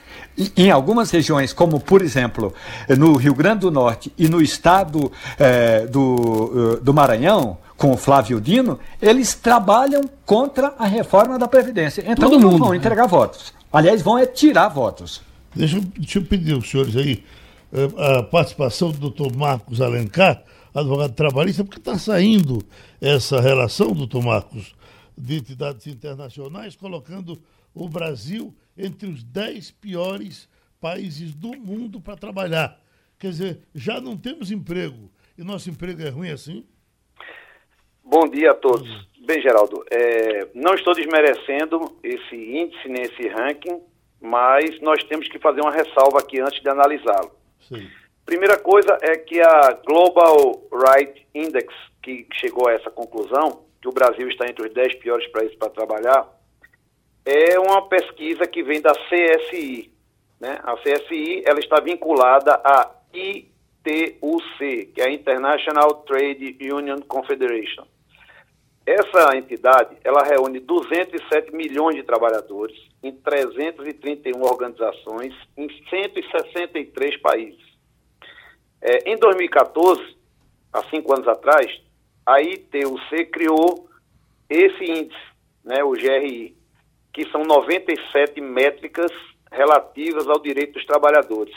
em 0.56 0.70
algumas 0.70 1.10
regiões, 1.10 1.52
como 1.52 1.80
por 1.80 2.00
exemplo 2.00 2.54
no 2.96 3.16
Rio 3.16 3.34
Grande 3.34 3.60
do 3.60 3.70
Norte 3.70 4.12
e 4.16 4.28
no 4.28 4.40
estado 4.40 5.12
eh, 5.38 5.86
do, 5.86 6.78
do 6.82 6.94
Maranhão, 6.94 7.29
com 7.76 7.92
o 7.92 7.96
Flávio 7.96 8.40
Dino, 8.40 8.78
eles 9.00 9.34
trabalham 9.34 10.02
contra 10.26 10.74
a 10.78 10.86
reforma 10.86 11.38
da 11.38 11.48
Previdência. 11.48 12.02
Então 12.02 12.28
Todo 12.28 12.38
não 12.38 12.50
mundo, 12.50 12.64
vão 12.64 12.74
entregar 12.74 13.06
votos. 13.06 13.54
Aliás, 13.72 14.02
vão 14.02 14.18
é 14.18 14.26
tirar 14.26 14.68
votos. 14.68 15.22
Deixa 15.54 15.78
eu, 15.78 15.80
deixa 15.80 16.18
eu 16.18 16.24
pedir 16.24 16.54
aos 16.54 16.68
senhores 16.68 16.96
aí 16.96 17.24
eh, 17.72 18.18
a 18.18 18.22
participação 18.22 18.90
do 18.90 18.98
doutor 18.98 19.34
Marcos 19.34 19.80
Alencar, 19.80 20.42
advogado 20.74 21.14
trabalhista, 21.14 21.64
porque 21.64 21.78
está 21.78 21.98
saindo 21.98 22.62
essa 23.00 23.40
relação, 23.40 23.92
doutor 23.92 24.22
Marcos, 24.22 24.74
de 25.16 25.36
entidades 25.36 25.86
internacionais, 25.86 26.76
colocando 26.76 27.40
o 27.74 27.88
Brasil 27.88 28.54
entre 28.76 29.08
os 29.08 29.22
dez 29.22 29.70
piores 29.70 30.48
países 30.80 31.34
do 31.34 31.56
mundo 31.56 32.00
para 32.00 32.16
trabalhar. 32.16 32.78
Quer 33.18 33.30
dizer, 33.30 33.60
já 33.74 34.00
não 34.00 34.16
temos 34.16 34.50
emprego 34.50 35.10
E 35.36 35.44
nosso 35.44 35.68
emprego 35.68 36.02
é 36.02 36.08
ruim 36.08 36.30
assim? 36.30 36.64
Bom 38.04 38.28
dia 38.28 38.52
a 38.52 38.54
todos. 38.54 38.88
Bem, 39.20 39.40
Geraldo, 39.40 39.84
é, 39.90 40.48
não 40.54 40.74
estou 40.74 40.94
desmerecendo 40.94 41.96
esse 42.02 42.34
índice 42.34 42.88
nesse 42.88 43.28
ranking, 43.28 43.80
mas 44.20 44.80
nós 44.80 45.02
temos 45.04 45.28
que 45.28 45.38
fazer 45.38 45.60
uma 45.60 45.70
ressalva 45.70 46.18
aqui 46.18 46.40
antes 46.40 46.60
de 46.60 46.68
analisá-lo. 46.68 47.30
Primeira 48.26 48.58
coisa 48.58 48.98
é 49.02 49.16
que 49.16 49.40
a 49.40 49.72
Global 49.86 50.62
Right 50.72 51.26
Index, 51.34 51.72
que 52.02 52.26
chegou 52.34 52.68
a 52.68 52.72
essa 52.72 52.90
conclusão, 52.90 53.64
que 53.80 53.88
o 53.88 53.92
Brasil 53.92 54.28
está 54.28 54.46
entre 54.46 54.66
os 54.66 54.74
10 54.74 54.96
piores 54.96 55.26
países 55.28 55.56
para 55.56 55.70
trabalhar, 55.70 56.28
é 57.24 57.58
uma 57.58 57.88
pesquisa 57.88 58.46
que 58.46 58.62
vem 58.62 58.80
da 58.80 58.92
CSI. 58.92 59.92
Né? 60.38 60.58
A 60.62 60.76
CSI 60.76 61.42
ela 61.46 61.60
está 61.60 61.80
vinculada 61.80 62.54
à 62.64 62.90
ITUC, 63.84 64.92
que 64.94 65.00
é 65.00 65.08
a 65.08 65.12
International 65.12 65.94
Trade 66.06 66.58
Union 66.72 67.00
Confederation. 67.08 67.86
Essa 68.86 69.36
entidade, 69.36 69.96
ela 70.02 70.24
reúne 70.24 70.58
207 70.58 71.54
milhões 71.54 71.96
de 71.96 72.02
trabalhadores 72.02 72.76
em 73.02 73.12
331 73.12 74.42
organizações 74.42 75.34
em 75.56 75.68
163 75.88 77.16
países. 77.18 77.70
É, 78.82 79.10
em 79.10 79.16
2014, 79.16 80.16
há 80.72 80.82
cinco 80.84 81.12
anos 81.14 81.28
atrás, 81.28 81.66
a 82.26 82.40
ITUC 82.40 83.26
criou 83.26 83.88
esse 84.48 84.84
índice, 84.84 85.30
né, 85.64 85.84
o 85.84 85.92
GRI, 85.92 86.56
que 87.12 87.30
são 87.30 87.42
97 87.42 88.40
métricas 88.40 89.12
relativas 89.52 90.26
ao 90.26 90.40
direito 90.40 90.74
dos 90.74 90.86
trabalhadores. 90.86 91.54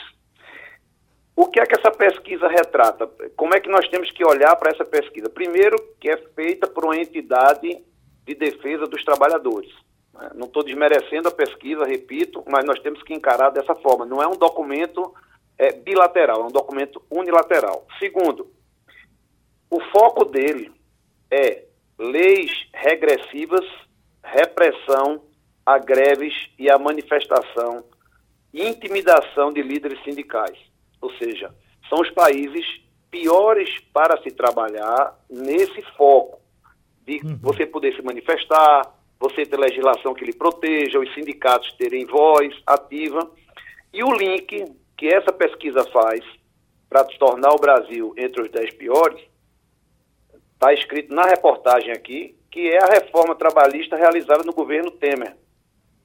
O 1.36 1.46
que 1.46 1.60
é 1.60 1.66
que 1.66 1.74
essa 1.78 1.90
pesquisa 1.90 2.46
retrata? 2.46 3.06
Como 3.36 3.54
é 3.54 3.60
que 3.60 3.68
nós 3.68 3.88
temos 3.88 4.10
que 4.10 4.24
olhar 4.24 4.54
para 4.56 4.70
essa 4.70 4.84
pesquisa? 4.84 5.28
Primeiro, 5.28 5.76
que 6.00 6.08
é 6.08 6.16
feita 6.16 6.68
por 6.68 6.84
uma 6.84 6.96
entidade 6.96 7.84
de 8.24 8.34
defesa 8.34 8.86
dos 8.86 9.04
trabalhadores. 9.04 9.72
Né? 10.12 10.30
Não 10.34 10.46
estou 10.46 10.62
desmerecendo 10.62 11.28
a 11.28 11.32
pesquisa, 11.32 11.84
repito, 11.84 12.44
mas 12.46 12.64
nós 12.64 12.80
temos 12.80 13.02
que 13.02 13.12
encarar 13.12 13.50
dessa 13.50 13.74
forma. 13.74 14.06
Não 14.06 14.22
é 14.22 14.28
um 14.28 14.36
documento 14.36 15.12
é, 15.58 15.72
bilateral, 15.72 16.42
é 16.42 16.44
um 16.44 16.52
documento 16.52 17.02
unilateral. 17.10 17.86
Segundo, 17.98 18.52
o 19.68 19.80
foco 19.90 20.24
dele 20.24 20.72
é 21.30 21.64
leis 21.98 22.50
regressivas, 22.72 23.66
repressão 24.22 25.22
a 25.66 25.78
greves 25.78 26.34
e 26.58 26.70
a 26.70 26.78
manifestação 26.78 27.84
intimidação 28.54 29.52
de 29.52 29.62
líderes 29.62 30.02
sindicais. 30.04 30.56
Ou 31.04 31.12
seja, 31.16 31.54
são 31.88 32.00
os 32.00 32.10
países 32.10 32.64
piores 33.10 33.68
para 33.92 34.20
se 34.22 34.30
trabalhar 34.30 35.18
nesse 35.28 35.82
foco 35.96 36.40
de 37.06 37.20
uhum. 37.24 37.38
você 37.42 37.66
poder 37.66 37.94
se 37.94 38.02
manifestar, 38.02 38.82
você 39.20 39.44
ter 39.44 39.58
legislação 39.58 40.14
que 40.14 40.24
lhe 40.24 40.32
proteja, 40.32 40.98
os 40.98 41.12
sindicatos 41.14 41.72
terem 41.74 42.06
voz 42.06 42.54
ativa. 42.66 43.30
E 43.92 44.02
o 44.02 44.12
link 44.12 44.64
que 44.96 45.08
essa 45.08 45.32
pesquisa 45.32 45.84
faz 45.92 46.24
para 46.88 47.04
tornar 47.04 47.52
o 47.52 47.60
Brasil 47.60 48.14
entre 48.16 48.42
os 48.42 48.50
dez 48.50 48.72
piores, 48.74 49.20
está 50.54 50.72
escrito 50.72 51.14
na 51.14 51.26
reportagem 51.26 51.92
aqui, 51.92 52.36
que 52.50 52.70
é 52.70 52.78
a 52.82 52.92
reforma 52.94 53.34
trabalhista 53.34 53.96
realizada 53.96 54.44
no 54.44 54.52
governo 54.52 54.90
Temer 54.90 55.36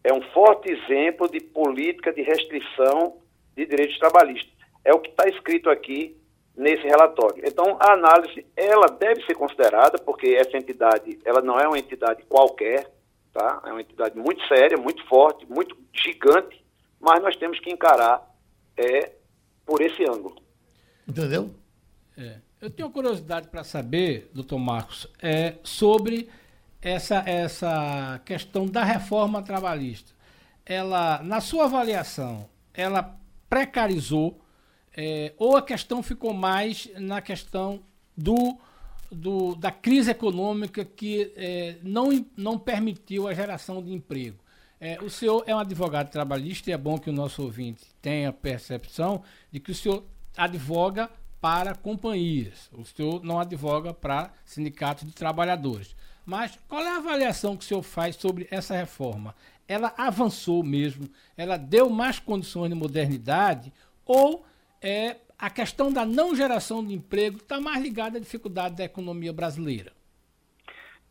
é 0.04 0.14
um 0.14 0.22
forte 0.34 0.72
exemplo 0.72 1.30
de 1.30 1.40
política 1.40 2.12
de 2.12 2.22
restrição 2.22 3.18
de 3.56 3.66
direitos 3.66 3.98
trabalhistas. 4.00 4.59
É 4.84 4.94
o 4.94 5.00
que 5.00 5.10
está 5.10 5.28
escrito 5.28 5.70
aqui 5.70 6.15
nesse 6.56 6.84
relatório. 6.84 7.42
Então, 7.46 7.78
a 7.80 7.94
análise, 7.94 8.46
ela 8.56 8.88
deve 8.88 9.24
ser 9.26 9.36
considerada, 9.36 9.98
porque 9.98 10.28
essa 10.28 10.58
entidade, 10.58 11.20
ela 11.24 11.42
não 11.42 11.58
é 11.58 11.68
uma 11.68 11.80
entidade 11.80 12.24
qualquer, 12.24 12.92
tá? 13.32 13.62
É 13.65 13.72
uma 13.72 13.82
entidade 13.82 14.18
muito 14.18 14.46
séria, 14.48 14.78
muito 14.78 15.06
forte, 15.08 15.46
muito 15.50 15.78
gigante, 15.94 16.63
mas 17.00 17.22
nós 17.22 17.36
temos 17.38 17.60
que 17.60 17.72
encarar 17.72 18.30
é, 18.76 19.12
por 19.65 19.82
esse 19.82 20.04
ângulo. 20.04 20.36
Entendeu? 21.08 21.50
É. 22.18 22.38
Eu 22.62 22.70
tenho 22.70 22.89
curiosidade 22.89 23.48
para 23.48 23.63
saber, 23.63 24.30
doutor 24.34 24.60
Marcos, 24.60 25.08
é, 25.22 25.56
sobre 25.63 26.30
essa, 26.82 27.24
essa 27.26 28.22
questão 28.26 28.65
da 28.65 28.84
reforma 28.84 29.42
trabalhista, 29.42 30.12
ela, 30.65 31.24
na 31.24 31.39
sua 31.39 31.65
avaliação, 31.65 32.50
ela 32.74 33.18
precarizou 33.50 34.39
é, 35.02 35.34
ou 35.38 35.56
a 35.56 35.62
questão 35.62 36.04
ficou 36.04 36.34
mais 36.34 36.90
na 36.98 37.22
questão 37.22 37.80
do, 38.18 38.58
do 39.10 39.56
da 39.56 39.72
crise 39.72 40.12
econômica 40.12 40.84
que 40.84 41.32
é, 41.38 41.78
não, 41.82 42.26
não 42.36 42.60
permitiu 42.60 43.26
a 43.26 43.34
geração 43.34 43.82
de 43.82 43.94
emprego? 43.94 44.38
É, 44.78 45.00
o 45.02 45.10
senhor 45.10 45.42
é 45.48 45.56
um 45.56 45.60
advogado 45.60 46.10
trabalhista 46.10 46.70
e 46.70 46.74
é 46.74 46.78
bom 46.78 47.00
que 47.00 47.10
o 47.10 47.14
nosso 47.14 47.42
ouvinte 47.42 47.86
tenha 48.02 48.34
percepção 48.34 49.24
de 49.50 49.62
que 49.62 49.72
o 49.72 49.76
senhor 49.76 50.04
advoga 50.36 51.10
para 51.40 51.74
companhias, 51.76 52.70
o 52.74 52.84
senhor 52.84 53.24
não 53.24 53.40
advoga 53.40 53.94
para 53.94 54.34
sindicatos 54.44 55.08
de 55.08 55.14
trabalhadores. 55.14 55.96
Mas 56.26 56.60
qual 56.68 56.82
é 56.82 56.90
a 56.90 56.98
avaliação 56.98 57.56
que 57.56 57.64
o 57.64 57.68
senhor 57.68 57.84
faz 57.84 58.18
sobre 58.18 58.50
essa 58.52 58.76
reforma? 58.76 59.34
Ela 59.66 59.94
avançou 59.98 60.62
mesmo? 60.62 61.10
Ela 61.38 61.56
deu 61.56 61.90
mais 61.90 62.20
condições 62.20 62.68
de 62.68 62.76
modernidade? 62.76 63.72
Ou 64.06 64.46
é, 64.82 65.18
a 65.38 65.50
questão 65.50 65.92
da 65.92 66.06
não 66.06 66.36
geração 66.36 66.84
de 66.84 66.94
emprego 66.94 67.38
está 67.38 67.60
mais 67.60 67.82
ligada 67.82 68.18
à 68.18 68.22
dificuldade 68.22 68.76
da 68.76 68.84
economia 68.84 69.34
brasileira? 69.34 69.94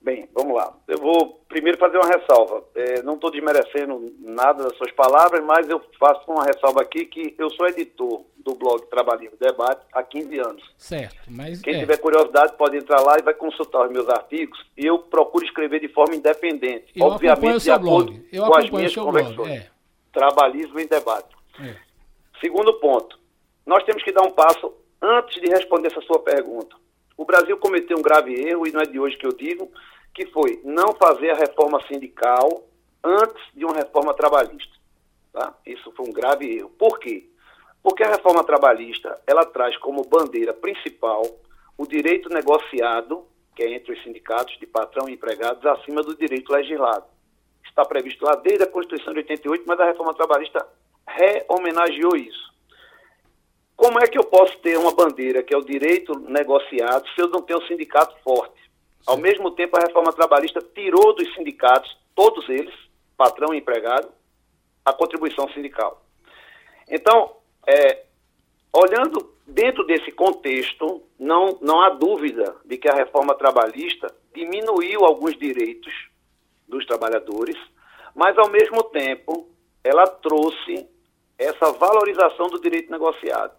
Bem, 0.01 0.29
vamos 0.33 0.57
lá. 0.57 0.73
Eu 0.87 0.99
vou 0.99 1.45
primeiro 1.49 1.77
fazer 1.77 1.99
uma 1.99 2.07
ressalva. 2.07 2.63
É, 2.75 3.03
não 3.03 3.15
estou 3.15 3.31
desmerecendo 3.31 4.15
nada 4.21 4.65
das 4.65 4.77
suas 4.77 4.93
palavras, 4.93 5.45
mas 5.45 5.69
eu 5.69 5.83
faço 5.99 6.31
uma 6.31 6.45
ressalva 6.45 6.83
aqui 6.83 7.05
que 7.05 7.35
eu 7.37 7.51
sou 7.51 7.67
editor 7.67 8.23
do 8.39 8.55
blog 8.55 8.87
Trabalhinho 8.87 9.33
Debate 9.39 9.85
há 9.93 10.03
15 10.03 10.39
anos. 10.39 10.63
Certo, 10.79 11.17
mas. 11.29 11.61
Quem 11.61 11.75
é. 11.75 11.81
tiver 11.81 11.97
curiosidade 11.99 12.57
pode 12.57 12.77
entrar 12.77 13.01
lá 13.01 13.17
e 13.19 13.23
vai 13.23 13.35
consultar 13.35 13.87
os 13.87 13.93
meus 13.93 14.09
artigos. 14.09 14.59
E 14.77 14.87
eu 14.87 14.99
procuro 15.01 15.45
escrever 15.45 15.81
de 15.81 15.89
forma 15.89 16.15
independente. 16.15 16.87
Eu 16.95 17.07
obviamente, 17.07 17.65
de 17.65 17.71
acordo 17.71 18.13
blog. 18.13 18.29
Eu 18.33 18.47
com 18.47 18.57
as 18.57 18.71
minhas 18.71 18.95
convicções. 18.95 19.51
É. 19.51 19.67
Trabalhismo 20.13 20.79
em 20.79 20.87
debate. 20.87 21.37
É. 21.61 21.75
Segundo 22.41 22.73
ponto, 22.75 23.18
nós 23.69 23.85
temos 23.85 24.03
que 24.03 24.11
dar 24.11 24.23
um 24.23 24.31
passo 24.31 24.75
antes 25.01 25.39
de 25.43 25.47
responder 25.47 25.89
essa 25.89 26.01
sua 26.01 26.19
pergunta. 26.21 26.75
O 27.19 27.25
Brasil 27.27 27.55
cometeu 27.59 27.99
um 27.99 28.03
grave 28.03 28.33
erro, 28.33 28.67
e 28.67 28.73
não 28.73 28.81
é 28.81 28.87
de 28.87 28.99
hoje 28.99 29.19
que 29.19 29.27
eu 29.27 29.33
digo, 29.33 29.71
que 30.15 30.25
foi 30.29 30.59
não 30.65 30.95
fazer 30.95 31.33
a 31.33 31.37
reforma 31.37 31.79
sindical 31.87 32.49
antes 33.05 33.43
de 33.55 33.67
uma 33.67 33.75
reforma 33.75 34.15
trabalhista. 34.15 34.73
Tá? 35.35 35.55
Isso 35.67 35.93
foi 35.93 36.09
um 36.09 36.13
grave 36.13 36.57
erro. 36.57 36.71
Por 36.79 36.99
quê? 36.99 37.29
Porque 37.83 38.03
a 38.03 38.09
reforma 38.09 38.43
trabalhista 38.43 39.21
ela 39.27 39.45
traz 39.45 39.77
como 39.77 40.09
bandeira 40.09 40.55
principal 40.55 41.23
o 41.77 41.87
direito 41.87 42.31
negociado, 42.31 43.27
que 43.55 43.63
é 43.63 43.75
entre 43.75 43.93
os 43.93 44.03
sindicatos 44.03 44.59
de 44.59 44.67
patrão 44.67 45.11
e 45.11 45.13
empregados, 45.13 45.67
acima 45.67 46.03
do 46.03 46.17
direito 46.17 46.51
legislado. 46.51 47.05
Está 47.67 47.85
previsto 47.85 48.25
lá 48.25 48.35
desde 48.37 48.65
a 48.65 48.71
Constituição 48.71 49.13
de 49.13 49.19
88, 49.19 49.65
mas 49.67 49.79
a 49.79 49.85
reforma 49.85 50.15
trabalhista 50.15 50.67
re-homenageou 51.07 52.17
isso. 52.17 52.49
Como 53.79 53.97
é 54.03 54.09
que 54.09 54.19
eu 54.19 54.25
posso 54.25 54.59
ter 54.59 54.77
uma 54.77 54.91
bandeira 54.91 55.41
que 55.41 55.55
é 55.55 55.57
o 55.57 55.65
direito 55.65 56.19
negociado 56.19 57.09
se 57.15 57.23
eu 57.23 57.29
não 57.29 57.41
tenho 57.41 57.61
um 57.61 57.67
sindicato 57.69 58.13
forte? 58.25 58.61
Ao 59.07 59.17
mesmo 59.17 59.53
tempo, 59.53 59.77
a 59.77 59.87
reforma 59.87 60.13
trabalhista 60.13 60.61
tirou 60.75 61.15
dos 61.15 61.33
sindicatos, 61.35 61.97
todos 62.13 62.49
eles, 62.49 62.75
patrão 63.17 63.55
e 63.55 63.59
empregado, 63.59 64.09
a 64.85 64.93
contribuição 64.93 65.49
sindical. 65.53 66.03
Então, 66.91 67.37
é, 67.69 68.03
olhando 68.73 69.33
dentro 69.47 69.87
desse 69.87 70.11
contexto, 70.11 71.01
não, 71.17 71.57
não 71.61 71.81
há 71.81 71.91
dúvida 71.91 72.57
de 72.65 72.77
que 72.79 72.89
a 72.89 72.97
reforma 72.97 73.37
trabalhista 73.37 74.13
diminuiu 74.35 75.05
alguns 75.05 75.39
direitos 75.39 75.95
dos 76.67 76.85
trabalhadores, 76.85 77.57
mas, 78.13 78.37
ao 78.37 78.51
mesmo 78.51 78.83
tempo, 78.91 79.49
ela 79.85 80.05
trouxe 80.05 80.85
essa 81.39 81.71
valorização 81.71 82.49
do 82.49 82.61
direito 82.61 82.91
negociado. 82.91 83.58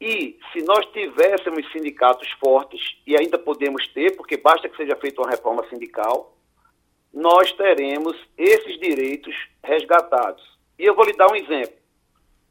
E 0.00 0.38
se 0.52 0.62
nós 0.64 0.84
tivéssemos 0.86 1.70
sindicatos 1.72 2.30
fortes, 2.32 2.96
e 3.06 3.16
ainda 3.16 3.38
podemos 3.38 3.86
ter, 3.88 4.16
porque 4.16 4.36
basta 4.36 4.68
que 4.68 4.76
seja 4.76 4.96
feita 4.96 5.20
uma 5.20 5.30
reforma 5.30 5.66
sindical, 5.68 6.36
nós 7.12 7.52
teremos 7.52 8.16
esses 8.36 8.78
direitos 8.80 9.34
resgatados. 9.62 10.42
E 10.78 10.84
eu 10.84 10.94
vou 10.94 11.04
lhe 11.04 11.12
dar 11.12 11.30
um 11.30 11.36
exemplo. 11.36 11.76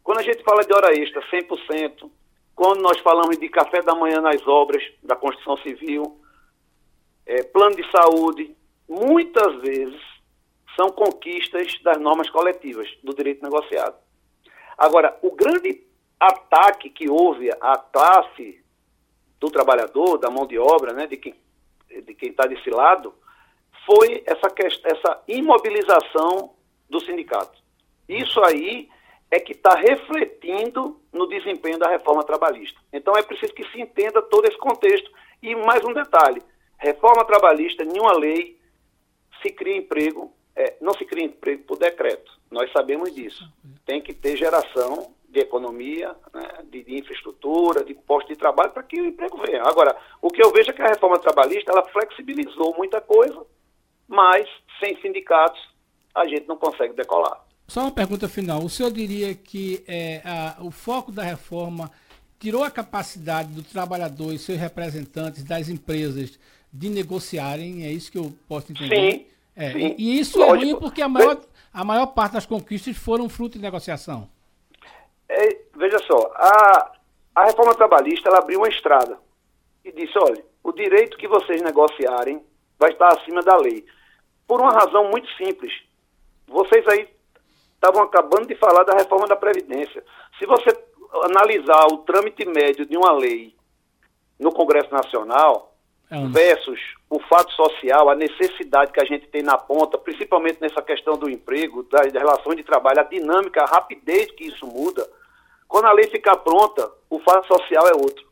Quando 0.03 0.19
a 0.19 0.23
gente 0.23 0.43
fala 0.43 0.63
de 0.63 0.73
hora 0.73 0.93
extra, 0.93 1.21
100%, 1.29 2.09
quando 2.55 2.81
nós 2.81 2.99
falamos 2.99 3.37
de 3.37 3.49
café 3.49 3.81
da 3.81 3.95
manhã 3.95 4.21
nas 4.21 4.45
obras 4.47 4.83
da 5.01 5.15
construção 5.15 5.57
civil, 5.57 6.19
é, 7.25 7.43
plano 7.43 7.75
de 7.75 7.89
saúde, 7.91 8.55
muitas 8.87 9.61
vezes 9.61 10.01
são 10.75 10.89
conquistas 10.89 11.79
das 11.83 11.99
normas 11.99 12.29
coletivas 12.29 12.89
do 13.03 13.13
direito 13.13 13.43
negociado. 13.43 13.95
Agora, 14.77 15.17
o 15.21 15.31
grande 15.31 15.83
ataque 16.27 16.89
que 16.89 17.09
houve 17.09 17.49
à 17.61 17.77
classe 17.77 18.63
do 19.39 19.49
trabalhador, 19.49 20.17
da 20.17 20.29
mão 20.29 20.45
de 20.45 20.57
obra, 20.57 20.93
né, 20.93 21.07
de 21.07 21.17
quem 21.17 21.35
de 22.01 22.13
quem 22.15 22.29
está 22.29 22.45
desse 22.45 22.69
lado, 22.69 23.13
foi 23.85 24.23
essa, 24.25 24.47
essa 24.83 25.23
imobilização 25.27 26.53
do 26.89 26.99
sindicato. 26.99 27.61
Isso 28.07 28.41
aí 28.43 28.89
é 29.29 29.39
que 29.39 29.51
está 29.51 29.75
refletindo 29.75 30.99
no 31.11 31.27
desempenho 31.27 31.77
da 31.77 31.89
reforma 31.89 32.23
trabalhista. 32.23 32.79
Então 32.91 33.15
é 33.15 33.23
preciso 33.23 33.53
que 33.53 33.67
se 33.69 33.81
entenda 33.81 34.21
todo 34.21 34.45
esse 34.45 34.57
contexto. 34.57 35.11
E 35.41 35.55
mais 35.55 35.83
um 35.83 35.93
detalhe: 35.93 36.41
reforma 36.77 37.25
trabalhista, 37.25 37.83
nenhuma 37.83 38.13
lei 38.17 38.57
se 39.41 39.49
cria 39.49 39.77
emprego, 39.77 40.31
é, 40.55 40.75
não 40.79 40.93
se 40.93 41.05
cria 41.05 41.25
emprego 41.25 41.63
por 41.63 41.77
decreto. 41.77 42.31
Nós 42.49 42.71
sabemos 42.71 43.13
disso. 43.13 43.43
Tem 43.85 44.01
que 44.01 44.13
ter 44.13 44.37
geração 44.37 45.13
de 45.33 45.39
economia, 45.39 46.15
né, 46.31 46.47
de, 46.71 46.83
de, 46.83 46.99
infraestrutura, 46.99 47.83
de 47.83 47.95
posto 47.95 48.27
de 48.27 48.35
trabalho, 48.35 48.71
para 48.71 48.83
que 48.83 49.01
o 49.01 49.05
emprego 49.05 49.37
venha. 49.37 49.63
Agora, 49.63 49.97
o 50.21 50.29
que 50.29 50.43
eu 50.43 50.51
vejo 50.51 50.69
é 50.69 50.73
que 50.73 50.81
a 50.81 50.87
reforma 50.87 51.17
trabalhista 51.17 51.71
ela 51.71 51.83
flexibilizou 51.85 52.75
muita 52.77 53.01
coisa, 53.01 53.43
mas 54.07 54.47
sem 54.79 54.95
sindicatos 55.01 55.59
a 56.13 56.27
gente 56.27 56.47
não 56.47 56.55
consegue 56.55 56.93
decolar. 56.93 57.43
Só 57.67 57.81
uma 57.81 57.91
pergunta 57.91 58.29
final. 58.29 58.63
O 58.63 58.69
senhor 58.69 58.91
diria 58.91 59.33
que 59.33 59.83
é, 59.87 60.21
a, 60.23 60.57
o 60.61 60.69
foco 60.69 61.11
da 61.11 61.23
reforma 61.23 61.89
tirou 62.39 62.63
a 62.63 62.69
capacidade 62.69 63.51
do 63.53 63.63
trabalhador 63.63 64.33
e 64.33 64.37
seus 64.37 64.59
representantes 64.59 65.43
das 65.43 65.67
empresas 65.67 66.37
de 66.71 66.89
negociarem? 66.89 67.85
É 67.85 67.91
isso 67.91 68.11
que 68.11 68.19
eu 68.19 68.31
posso 68.47 68.71
entender? 68.71 69.11
Sim. 69.11 69.25
É, 69.55 69.71
sim. 69.71 69.95
E, 69.97 70.19
isso 70.19 70.37
Lógico. 70.37 70.55
é 70.55 70.59
ruim 70.59 70.79
porque 70.79 71.01
a 71.01 71.09
maior, 71.09 71.41
a 71.73 71.83
maior 71.83 72.07
parte 72.07 72.33
das 72.33 72.45
conquistas 72.45 72.95
foram 72.95 73.27
fruto 73.27 73.57
de 73.57 73.63
negociação. 73.63 74.29
É, 75.33 75.61
veja 75.75 75.97
só, 75.99 76.31
a, 76.35 76.91
a 77.35 77.45
reforma 77.45 77.73
trabalhista 77.73 78.29
ela 78.29 78.39
abriu 78.39 78.59
uma 78.59 78.69
estrada 78.69 79.17
e 79.83 79.91
disse, 79.91 80.17
olha, 80.17 80.43
o 80.63 80.71
direito 80.71 81.17
que 81.17 81.27
vocês 81.27 81.61
negociarem 81.61 82.43
vai 82.79 82.91
estar 82.91 83.07
acima 83.07 83.41
da 83.41 83.57
lei. 83.57 83.85
Por 84.47 84.61
uma 84.61 84.71
razão 84.71 85.09
muito 85.09 85.29
simples. 85.35 85.73
Vocês 86.47 86.87
aí 86.87 87.09
estavam 87.75 88.03
acabando 88.03 88.47
de 88.47 88.55
falar 88.55 88.83
da 88.83 88.95
reforma 88.95 89.27
da 89.27 89.35
Previdência. 89.35 90.03
Se 90.37 90.45
você 90.45 90.69
analisar 91.23 91.85
o 91.87 91.99
trâmite 91.99 92.45
médio 92.45 92.85
de 92.85 92.95
uma 92.95 93.11
lei 93.11 93.55
no 94.39 94.51
Congresso 94.51 94.91
Nacional 94.91 95.75
é 96.09 96.27
versus 96.27 96.79
o 97.09 97.19
fato 97.19 97.51
social, 97.53 98.09
a 98.09 98.15
necessidade 98.15 98.91
que 98.91 99.01
a 99.01 99.05
gente 99.05 99.27
tem 99.27 99.41
na 99.41 99.57
ponta, 99.57 99.97
principalmente 99.97 100.61
nessa 100.61 100.81
questão 100.81 101.17
do 101.17 101.29
emprego, 101.29 101.83
das 101.83 102.11
relações 102.11 102.57
de 102.57 102.63
trabalho, 102.63 102.99
a 102.99 103.03
dinâmica, 103.03 103.63
a 103.63 103.65
rapidez 103.65 104.31
que 104.31 104.45
isso 104.45 104.65
muda, 104.65 105.07
quando 105.73 105.85
a 105.85 105.91
lei 105.91 106.07
ficar 106.07 106.37
pronta, 106.37 106.87
o 107.09 107.19
fato 107.21 107.47
social 107.47 107.87
é 107.87 107.95
outro. 107.95 108.31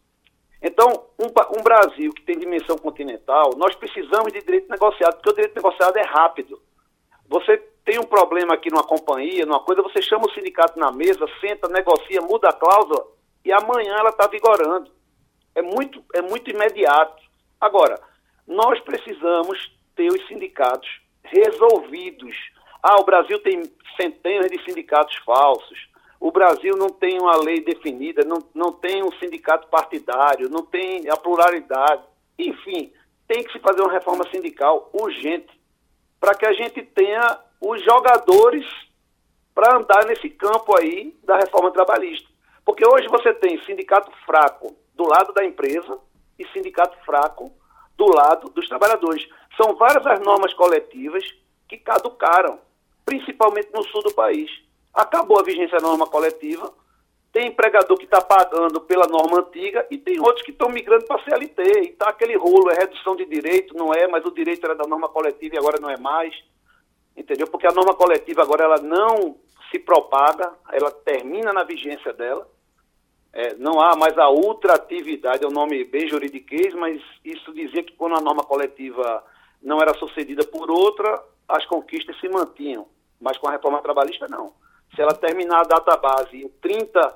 Então, 0.61 1.07
um, 1.17 1.25
um, 1.57 1.63
Brasil 1.63 2.13
que 2.13 2.21
tem 2.21 2.37
dimensão 2.37 2.77
continental, 2.77 3.49
nós 3.57 3.73
precisamos 3.73 4.31
de 4.31 4.41
direito 4.41 4.69
negociado, 4.69 5.15
porque 5.15 5.29
o 5.31 5.33
direito 5.33 5.55
negociado 5.55 5.97
é 5.97 6.03
rápido. 6.03 6.61
Você 7.27 7.57
tem 7.83 7.97
um 7.97 8.03
problema 8.03 8.53
aqui 8.53 8.69
numa 8.69 8.83
companhia, 8.83 9.43
numa 9.43 9.59
coisa, 9.61 9.81
você 9.81 10.03
chama 10.03 10.27
o 10.27 10.31
sindicato 10.33 10.77
na 10.77 10.91
mesa, 10.91 11.25
senta, 11.39 11.67
negocia, 11.67 12.21
muda 12.21 12.49
a 12.49 12.53
cláusula 12.53 13.07
e 13.43 13.51
amanhã 13.51 13.95
ela 13.97 14.09
está 14.09 14.27
vigorando. 14.27 14.91
É 15.55 15.63
muito, 15.63 16.05
é 16.13 16.21
muito 16.21 16.47
imediato. 16.51 17.23
Agora, 17.59 17.99
nós 18.45 18.79
precisamos 18.81 19.75
ter 19.95 20.11
os 20.11 20.27
sindicatos 20.27 21.01
resolvidos. 21.23 22.35
Ah, 22.83 23.01
o 23.01 23.03
Brasil 23.03 23.41
tem 23.41 23.63
centenas 23.99 24.51
de 24.51 24.63
sindicatos 24.63 25.15
falsos. 25.25 25.89
O 26.21 26.31
Brasil 26.31 26.77
não 26.77 26.89
tem 26.89 27.19
uma 27.19 27.35
lei 27.35 27.61
definida, 27.61 28.23
não, 28.23 28.37
não 28.53 28.71
tem 28.71 29.03
um 29.03 29.11
sindicato 29.13 29.67
partidário, 29.69 30.51
não 30.51 30.63
tem 30.63 31.09
a 31.09 31.17
pluralidade. 31.17 32.03
Enfim, 32.37 32.93
tem 33.27 33.43
que 33.43 33.51
se 33.51 33.57
fazer 33.57 33.81
uma 33.81 33.91
reforma 33.91 34.23
sindical 34.29 34.91
urgente 34.93 35.49
para 36.19 36.35
que 36.35 36.45
a 36.45 36.53
gente 36.53 36.83
tenha 36.83 37.39
os 37.59 37.83
jogadores 37.83 38.63
para 39.55 39.75
andar 39.77 40.05
nesse 40.05 40.29
campo 40.29 40.77
aí 40.77 41.17
da 41.23 41.37
reforma 41.37 41.71
trabalhista. 41.71 42.29
Porque 42.63 42.85
hoje 42.85 43.07
você 43.07 43.33
tem 43.33 43.59
sindicato 43.63 44.11
fraco 44.23 44.75
do 44.93 45.09
lado 45.09 45.33
da 45.33 45.43
empresa 45.43 45.97
e 46.37 46.47
sindicato 46.49 47.03
fraco 47.03 47.51
do 47.97 48.05
lado 48.05 48.47
dos 48.51 48.67
trabalhadores. 48.69 49.27
São 49.57 49.75
várias 49.75 50.05
as 50.05 50.19
normas 50.19 50.53
coletivas 50.53 51.23
que 51.67 51.77
caducaram, 51.77 52.59
principalmente 53.03 53.71
no 53.73 53.83
sul 53.85 54.03
do 54.03 54.13
país 54.13 54.51
acabou 54.93 55.39
a 55.39 55.43
vigência 55.43 55.77
da 55.77 55.87
norma 55.87 56.07
coletiva, 56.07 56.73
tem 57.31 57.47
empregador 57.47 57.97
que 57.97 58.03
está 58.03 58.21
pagando 58.21 58.81
pela 58.81 59.07
norma 59.07 59.39
antiga 59.39 59.87
e 59.89 59.97
tem 59.97 60.19
outros 60.19 60.43
que 60.43 60.51
estão 60.51 60.69
migrando 60.69 61.05
para 61.05 61.15
a 61.15 61.23
CLT. 61.23 61.61
E 61.61 61.89
está 61.89 62.09
aquele 62.09 62.35
rolo, 62.35 62.69
é 62.69 62.75
redução 62.75 63.15
de 63.15 63.25
direito, 63.25 63.75
não 63.75 63.93
é, 63.93 64.05
mas 64.07 64.25
o 64.25 64.31
direito 64.31 64.65
era 64.65 64.75
da 64.75 64.85
norma 64.85 65.07
coletiva 65.07 65.55
e 65.55 65.57
agora 65.57 65.79
não 65.79 65.89
é 65.89 65.97
mais. 65.97 66.35
Entendeu? 67.15 67.47
Porque 67.47 67.67
a 67.67 67.71
norma 67.71 67.93
coletiva 67.93 68.41
agora 68.41 68.65
ela 68.65 68.77
não 68.81 69.37
se 69.71 69.79
propaga, 69.79 70.51
ela 70.73 70.91
termina 70.91 71.53
na 71.53 71.63
vigência 71.63 72.11
dela. 72.11 72.47
É, 73.33 73.55
não 73.55 73.79
há 73.79 73.95
mais 73.95 74.17
a 74.17 74.29
ultratividade, 74.29 75.45
é 75.45 75.47
um 75.47 75.51
nome 75.51 75.85
bem 75.85 76.09
juridiquês, 76.09 76.73
mas 76.73 77.01
isso 77.23 77.53
dizia 77.53 77.81
que 77.81 77.93
quando 77.93 78.17
a 78.17 78.21
norma 78.21 78.43
coletiva 78.43 79.23
não 79.61 79.77
era 79.77 79.93
sucedida 79.93 80.43
por 80.43 80.69
outra, 80.69 81.23
as 81.47 81.65
conquistas 81.65 82.19
se 82.19 82.27
mantinham. 82.27 82.85
Mas 83.21 83.37
com 83.37 83.47
a 83.47 83.51
reforma 83.51 83.81
trabalhista, 83.81 84.27
não. 84.27 84.51
Se 84.95 85.01
ela 85.01 85.13
terminar 85.13 85.61
a 85.61 85.67
data 85.67 85.97
base 85.97 86.37
em 86.37 86.49
30 86.61 87.15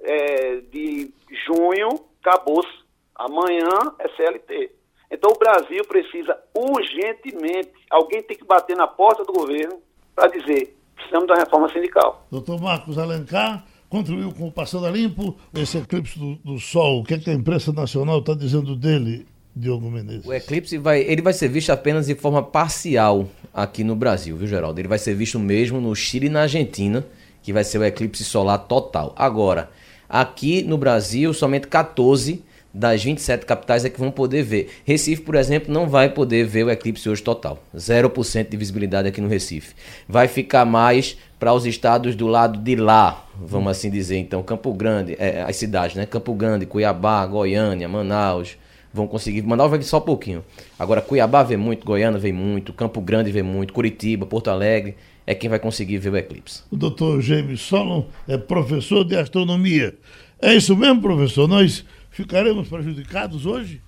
é, 0.00 0.56
de 0.70 1.12
junho, 1.46 1.88
acabou-se. 2.22 2.84
Amanhã 3.14 3.94
é 3.98 4.08
CLT. 4.08 4.72
Então 5.10 5.30
o 5.30 5.38
Brasil 5.38 5.84
precisa 5.86 6.36
urgentemente, 6.54 7.72
alguém 7.88 8.22
tem 8.22 8.36
que 8.36 8.44
bater 8.44 8.76
na 8.76 8.88
porta 8.88 9.24
do 9.24 9.32
governo 9.32 9.80
para 10.14 10.28
dizer, 10.28 10.76
precisamos 10.96 11.28
da 11.28 11.36
reforma 11.36 11.68
sindical. 11.72 12.26
Doutor 12.30 12.60
Marcos 12.60 12.98
Alencar 12.98 13.64
contribuiu 13.88 14.32
com 14.32 14.48
o 14.48 14.52
Passando 14.52 14.86
a 14.86 14.90
Limpo, 14.90 15.36
esse 15.54 15.78
eclipse 15.78 16.18
do, 16.18 16.34
do 16.36 16.58
Sol, 16.58 17.00
o 17.00 17.04
que, 17.04 17.14
é 17.14 17.18
que 17.18 17.30
a 17.30 17.34
imprensa 17.34 17.72
nacional 17.72 18.18
está 18.18 18.34
dizendo 18.34 18.74
dele, 18.74 19.24
Diogo 19.54 19.90
Menezes? 19.90 20.26
O 20.26 20.32
eclipse 20.32 20.76
vai, 20.78 21.00
ele 21.02 21.22
vai 21.22 21.32
ser 21.32 21.48
visto 21.48 21.70
apenas 21.70 22.06
de 22.06 22.14
forma 22.14 22.42
parcial 22.42 23.28
aqui 23.52 23.84
no 23.84 23.94
Brasil, 23.94 24.36
viu, 24.36 24.48
Geraldo? 24.48 24.80
Ele 24.80 24.88
vai 24.88 24.98
ser 24.98 25.14
visto 25.14 25.38
mesmo 25.38 25.80
no 25.80 25.94
Chile 25.94 26.26
e 26.26 26.30
na 26.30 26.42
Argentina, 26.42 27.04
que 27.42 27.52
vai 27.52 27.62
ser 27.62 27.78
o 27.78 27.84
eclipse 27.84 28.24
solar 28.24 28.58
total. 28.58 29.14
Agora, 29.16 29.70
aqui 30.08 30.62
no 30.62 30.76
Brasil, 30.76 31.32
somente 31.32 31.68
14 31.68 32.42
das 32.74 33.04
27 33.04 33.46
capitais 33.46 33.84
é 33.84 33.90
que 33.90 34.00
vão 34.00 34.10
poder 34.10 34.42
ver. 34.42 34.70
Recife, 34.84 35.22
por 35.22 35.36
exemplo, 35.36 35.72
não 35.72 35.88
vai 35.88 36.08
poder 36.08 36.44
ver 36.44 36.64
o 36.64 36.70
eclipse 36.70 37.08
hoje 37.08 37.22
total. 37.22 37.62
0% 37.76 38.48
de 38.48 38.56
visibilidade 38.56 39.06
aqui 39.06 39.20
no 39.20 39.28
Recife. 39.28 39.74
Vai 40.08 40.26
ficar 40.26 40.64
mais 40.64 41.16
para 41.38 41.52
os 41.52 41.64
estados 41.64 42.16
do 42.16 42.26
lado 42.26 42.58
de 42.58 42.74
lá, 42.74 43.24
vamos 43.38 43.70
assim 43.70 43.90
dizer. 43.90 44.16
Então, 44.16 44.42
Campo 44.42 44.72
Grande, 44.72 45.14
é, 45.20 45.42
as 45.42 45.54
cidades, 45.54 45.94
né? 45.94 46.04
Campo 46.04 46.34
Grande, 46.34 46.66
Cuiabá, 46.66 47.24
Goiânia, 47.26 47.88
Manaus, 47.88 48.56
vão 48.94 49.08
conseguir. 49.08 49.42
Manaus 49.42 49.68
vai 49.68 49.78
vir 49.78 49.84
só 49.84 49.98
um 49.98 50.02
pouquinho. 50.02 50.44
Agora, 50.78 51.02
Cuiabá 51.02 51.42
vê 51.42 51.56
muito, 51.56 51.84
Goiânia 51.84 52.18
vê 52.18 52.32
muito, 52.32 52.72
Campo 52.72 53.00
Grande 53.00 53.32
vê 53.32 53.42
muito, 53.42 53.72
Curitiba, 53.72 54.24
Porto 54.24 54.48
Alegre 54.48 54.96
é 55.26 55.34
quem 55.34 55.48
vai 55.48 55.58
conseguir 55.58 55.98
ver 55.98 56.12
o 56.12 56.16
eclipse. 56.16 56.62
O 56.70 56.76
doutor 56.76 57.20
James 57.20 57.60
Solon 57.60 58.04
é 58.28 58.36
professor 58.36 59.04
de 59.04 59.16
astronomia. 59.16 59.94
É 60.40 60.54
isso 60.54 60.76
mesmo, 60.76 61.00
professor? 61.00 61.48
Nós 61.48 61.84
ficaremos 62.10 62.68
prejudicados 62.68 63.46
hoje? 63.46 63.80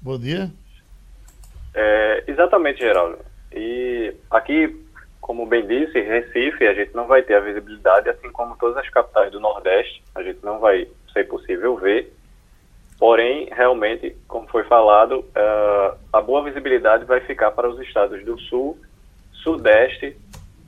Bom 0.00 0.18
dia. 0.18 0.50
É, 1.74 2.24
exatamente, 2.26 2.80
Geraldo. 2.80 3.18
E 3.52 4.14
aqui, 4.30 4.76
como 5.20 5.46
bem 5.46 5.66
disse, 5.66 6.00
Recife, 6.00 6.66
a 6.66 6.74
gente 6.74 6.94
não 6.94 7.06
vai 7.06 7.22
ter 7.22 7.34
a 7.34 7.40
visibilidade, 7.40 8.08
assim 8.08 8.30
como 8.30 8.56
todas 8.56 8.76
as 8.76 8.88
capitais 8.88 9.32
do 9.32 9.40
Nordeste, 9.40 10.02
a 10.14 10.22
gente 10.22 10.38
não 10.42 10.60
vai 10.60 10.86
ser 11.12 11.24
possível 11.24 11.76
ver. 11.76 12.12
Porém, 13.02 13.48
realmente, 13.50 14.14
como 14.28 14.46
foi 14.46 14.62
falado, 14.62 15.24
uh, 15.34 15.98
a 16.12 16.20
boa 16.20 16.44
visibilidade 16.44 17.04
vai 17.04 17.18
ficar 17.18 17.50
para 17.50 17.68
os 17.68 17.80
estados 17.80 18.24
do 18.24 18.38
Sul, 18.42 18.78
Sudeste 19.42 20.16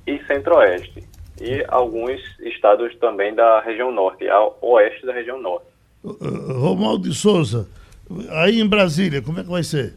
e 0.05 0.19
Centro-Oeste. 0.25 1.05
E 1.41 1.65
alguns 1.69 2.21
estados 2.41 2.93
também 2.97 3.33
da 3.37 3.61
região 3.61 3.93
Norte, 3.93 4.29
ao 4.29 4.59
oeste 4.63 5.07
da 5.07 5.13
região 5.13 5.41
Norte. 5.41 5.67
Romualdo 6.03 7.09
de 7.09 7.15
Souza, 7.15 7.69
aí 8.31 8.61
em 8.61 8.67
Brasília, 8.67 9.23
como 9.23 9.39
é 9.39 9.45
que 9.45 9.51
vai 9.51 9.63
ser? 9.63 9.95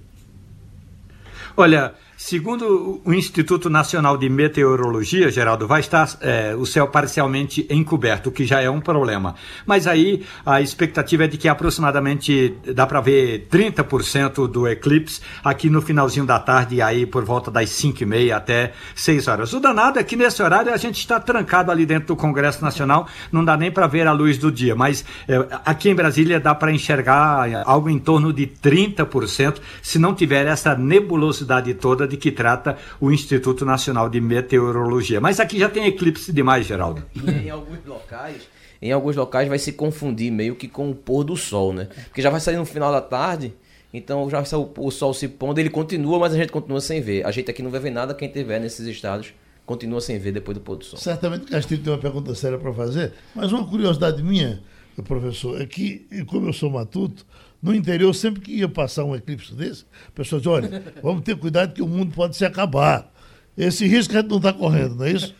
Olha, 1.57 1.95
Segundo 2.19 2.99
o 3.05 3.13
Instituto 3.13 3.69
Nacional 3.69 4.17
de 4.17 4.27
Meteorologia, 4.27 5.29
Geraldo, 5.29 5.67
vai 5.67 5.81
estar 5.81 6.17
é, 6.19 6.55
o 6.55 6.65
céu 6.65 6.87
parcialmente 6.87 7.67
encoberto, 7.69 8.29
o 8.29 8.31
que 8.31 8.43
já 8.43 8.59
é 8.59 8.67
um 8.67 8.81
problema. 8.81 9.35
Mas 9.67 9.85
aí 9.85 10.25
a 10.43 10.59
expectativa 10.59 11.25
é 11.25 11.27
de 11.27 11.37
que 11.37 11.47
aproximadamente 11.47 12.57
dá 12.73 12.87
para 12.87 13.01
ver 13.01 13.47
30% 13.51 14.47
do 14.47 14.67
eclipse 14.67 15.21
aqui 15.43 15.69
no 15.69 15.79
finalzinho 15.79 16.25
da 16.25 16.39
tarde, 16.39 16.81
aí 16.81 17.05
por 17.05 17.23
volta 17.23 17.51
das 17.51 17.69
5 17.69 18.01
e 18.01 18.05
meia 18.07 18.37
até 18.37 18.73
6 18.95 19.27
horas. 19.27 19.53
O 19.53 19.59
danado 19.59 19.99
é 19.99 20.03
que 20.03 20.15
nesse 20.15 20.41
horário 20.41 20.73
a 20.73 20.77
gente 20.77 20.97
está 20.97 21.19
trancado 21.19 21.71
ali 21.71 21.85
dentro 21.85 22.07
do 22.07 22.15
Congresso 22.15 22.63
Nacional, 22.63 23.07
não 23.31 23.45
dá 23.45 23.55
nem 23.55 23.69
para 23.69 23.85
ver 23.85 24.07
a 24.07 24.11
luz 24.11 24.39
do 24.39 24.51
dia, 24.51 24.75
mas 24.75 25.05
é, 25.27 25.35
aqui 25.63 25.87
em 25.87 25.95
Brasília 25.95 26.39
dá 26.39 26.55
para 26.55 26.71
enxergar 26.71 27.61
algo 27.63 27.91
em 27.91 27.99
torno 27.99 28.33
de 28.33 28.47
30%, 28.47 29.57
se 29.83 29.99
não 29.99 30.15
tiver 30.15 30.47
essa 30.47 30.73
nebulosidade 30.73 31.71
toda 31.75 32.06
de 32.07 32.17
que 32.17 32.31
trata 32.31 32.77
o 32.99 33.11
Instituto 33.11 33.65
Nacional 33.65 34.09
de 34.09 34.19
Meteorologia. 34.19 35.21
Mas 35.21 35.39
aqui 35.39 35.59
já 35.59 35.69
tem 35.69 35.85
eclipse 35.85 36.31
demais, 36.31 36.65
Geraldo. 36.65 37.03
em 37.15 37.49
alguns 37.49 37.85
locais, 37.85 38.47
em 38.81 38.91
alguns 38.91 39.15
locais 39.15 39.47
vai 39.47 39.59
se 39.59 39.73
confundir 39.73 40.31
meio 40.31 40.55
que 40.55 40.67
com 40.67 40.89
o 40.89 40.95
pôr 40.95 41.23
do 41.23 41.35
sol, 41.35 41.73
né? 41.73 41.87
Porque 42.05 42.21
já 42.21 42.29
vai 42.29 42.39
sair 42.39 42.57
no 42.57 42.65
final 42.65 42.91
da 42.91 43.01
tarde, 43.01 43.53
então 43.93 44.29
já 44.29 44.37
vai 44.37 44.45
sair 44.45 44.59
o, 44.59 44.71
o 44.77 44.91
sol 44.91 45.13
se 45.13 45.27
pondo, 45.27 45.59
ele 45.59 45.69
continua, 45.69 46.19
mas 46.19 46.33
a 46.33 46.37
gente 46.37 46.51
continua 46.51 46.81
sem 46.81 47.01
ver. 47.01 47.25
A 47.25 47.31
gente 47.31 47.51
aqui 47.51 47.61
não 47.61 47.71
vai 47.71 47.79
ver 47.79 47.91
nada, 47.91 48.13
quem 48.13 48.27
estiver 48.27 48.59
nesses 48.59 48.87
estados 48.87 49.33
continua 49.65 49.99
sem 49.99 50.17
ver 50.17 50.31
depois 50.31 50.57
do 50.57 50.63
pôr 50.63 50.77
do 50.77 50.85
sol. 50.85 50.97
Certamente 50.97 51.45
Castilho 51.47 51.83
tem 51.83 51.91
uma 51.91 51.99
pergunta 51.99 52.33
séria 52.33 52.57
para 52.57 52.73
fazer, 52.73 53.13
mas 53.35 53.51
uma 53.51 53.67
curiosidade 53.67 54.23
minha, 54.23 54.63
professor, 55.03 55.61
é 55.61 55.65
que, 55.65 56.07
como 56.27 56.47
eu 56.47 56.53
sou 56.53 56.69
matuto, 56.69 57.25
no 57.67 57.75
interior, 57.75 58.13
sempre 58.13 58.41
que 58.41 58.59
ia 58.59 58.69
passar 58.69 59.03
um 59.03 59.15
eclipse 59.15 59.53
desse, 59.53 59.85
a 60.07 60.11
pessoa 60.11 60.39
diz, 60.39 60.47
olha, 60.47 60.83
vamos 61.03 61.23
ter 61.23 61.37
cuidado 61.37 61.73
que 61.73 61.81
o 61.81 61.87
mundo 61.87 62.15
pode 62.15 62.35
se 62.35 62.45
acabar. 62.45 63.11
Esse 63.57 63.85
risco 63.85 64.13
a 64.13 64.21
gente 64.21 64.29
não 64.29 64.37
está 64.37 64.53
correndo, 64.53 64.95
não 64.95 65.05
é 65.05 65.11
isso? 65.11 65.35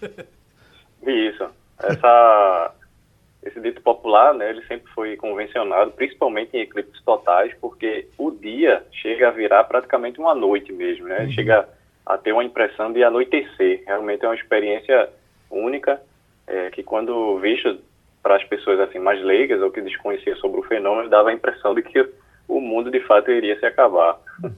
Isso. 1.06 1.46
Essa, 1.82 2.74
esse 3.44 3.62
dito 3.62 3.82
popular, 3.82 4.34
né, 4.34 4.50
ele 4.50 4.62
sempre 4.66 4.92
foi 4.94 5.16
convencionado, 5.16 5.92
principalmente 5.92 6.58
em 6.58 6.62
eclipses 6.62 7.02
totais, 7.04 7.54
porque 7.62 8.08
o 8.18 8.32
dia 8.32 8.84
chega 8.92 9.30
a 9.30 9.32
virar 9.32 9.64
praticamente 9.66 10.20
uma 10.20 10.36
noite 10.36 10.74
mesmo, 10.74 11.08
né? 11.08 11.22
Uhum. 11.22 11.32
Chega 11.32 11.70
a 12.06 12.18
ter 12.18 12.34
uma 12.34 12.44
impressão 12.44 12.92
de 12.92 13.04
anoitecer. 13.04 13.84
Realmente 13.86 14.26
é 14.26 14.28
uma 14.28 14.36
experiência 14.36 15.10
única, 15.50 16.02
é, 16.48 16.70
que 16.72 16.84
quando 16.84 17.38
visto 17.40 17.80
para 18.28 18.36
as 18.36 18.44
pessoas 18.44 18.78
assim 18.82 19.00
mais 19.00 19.24
leigas 19.24 19.62
ou 19.62 19.72
que 19.72 19.80
desconheciam 19.80 20.36
sobre 20.36 20.60
o 20.60 20.64
fenômeno, 20.64 21.10
dava 21.10 21.30
a 21.30 21.34
impressão 21.34 21.74
de 21.74 21.82
que 21.82 22.06
o 22.46 22.60
mundo 22.60 22.92
de 22.92 23.00
fato 23.08 23.32
iria 23.32 23.58
se 23.58 23.66
acabar. 23.66 24.20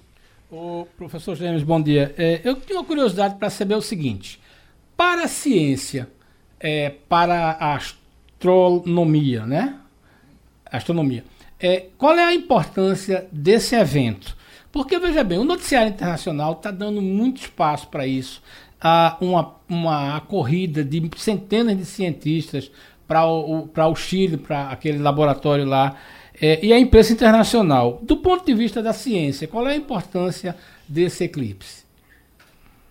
O 0.51 0.87
professor 0.97 1.35
James, 1.35 1.61
bom 1.61 1.79
dia. 1.79 2.11
É, 2.17 2.41
eu 2.43 2.55
tenho 2.55 2.79
uma 2.79 2.85
curiosidade 2.87 3.35
para 3.35 3.51
saber 3.51 3.75
o 3.75 3.83
seguinte: 3.83 4.41
para 4.97 5.25
a 5.25 5.27
ciência, 5.27 6.09
é, 6.59 6.89
para 7.07 7.51
a 7.51 7.75
astronomia, 7.75 9.45
né? 9.45 9.79
Astronomia. 10.65 11.23
É, 11.59 11.85
qual 11.99 12.17
é 12.17 12.23
a 12.23 12.33
importância 12.33 13.27
desse 13.31 13.75
evento? 13.75 14.35
Porque, 14.71 14.97
veja 14.97 15.23
bem, 15.23 15.37
o 15.37 15.43
noticiário 15.43 15.91
internacional 15.91 16.53
está 16.53 16.71
dando 16.71 16.99
muito 16.99 17.41
espaço 17.41 17.87
para 17.87 18.07
isso. 18.07 18.41
Há 18.81 19.17
uma, 19.21 19.55
uma 19.69 20.19
corrida 20.21 20.83
de 20.83 21.11
centenas 21.15 21.77
de 21.77 21.85
cientistas 21.85 22.71
para 23.09 23.25
o, 23.25 23.67
o 23.67 23.95
Chile, 23.95 24.37
para 24.37 24.69
aquele 24.69 24.99
laboratório 24.99 25.65
lá, 25.65 25.95
é, 26.39 26.63
e 26.63 26.71
a 26.71 26.77
imprensa 26.77 27.11
internacional. 27.11 27.97
Do 28.03 28.17
ponto 28.17 28.45
de 28.45 28.53
vista 28.53 28.83
da 28.83 28.93
ciência, 28.93 29.47
qual 29.47 29.67
é 29.67 29.71
a 29.71 29.75
importância 29.75 30.55
desse 30.87 31.23
eclipse? 31.23 31.83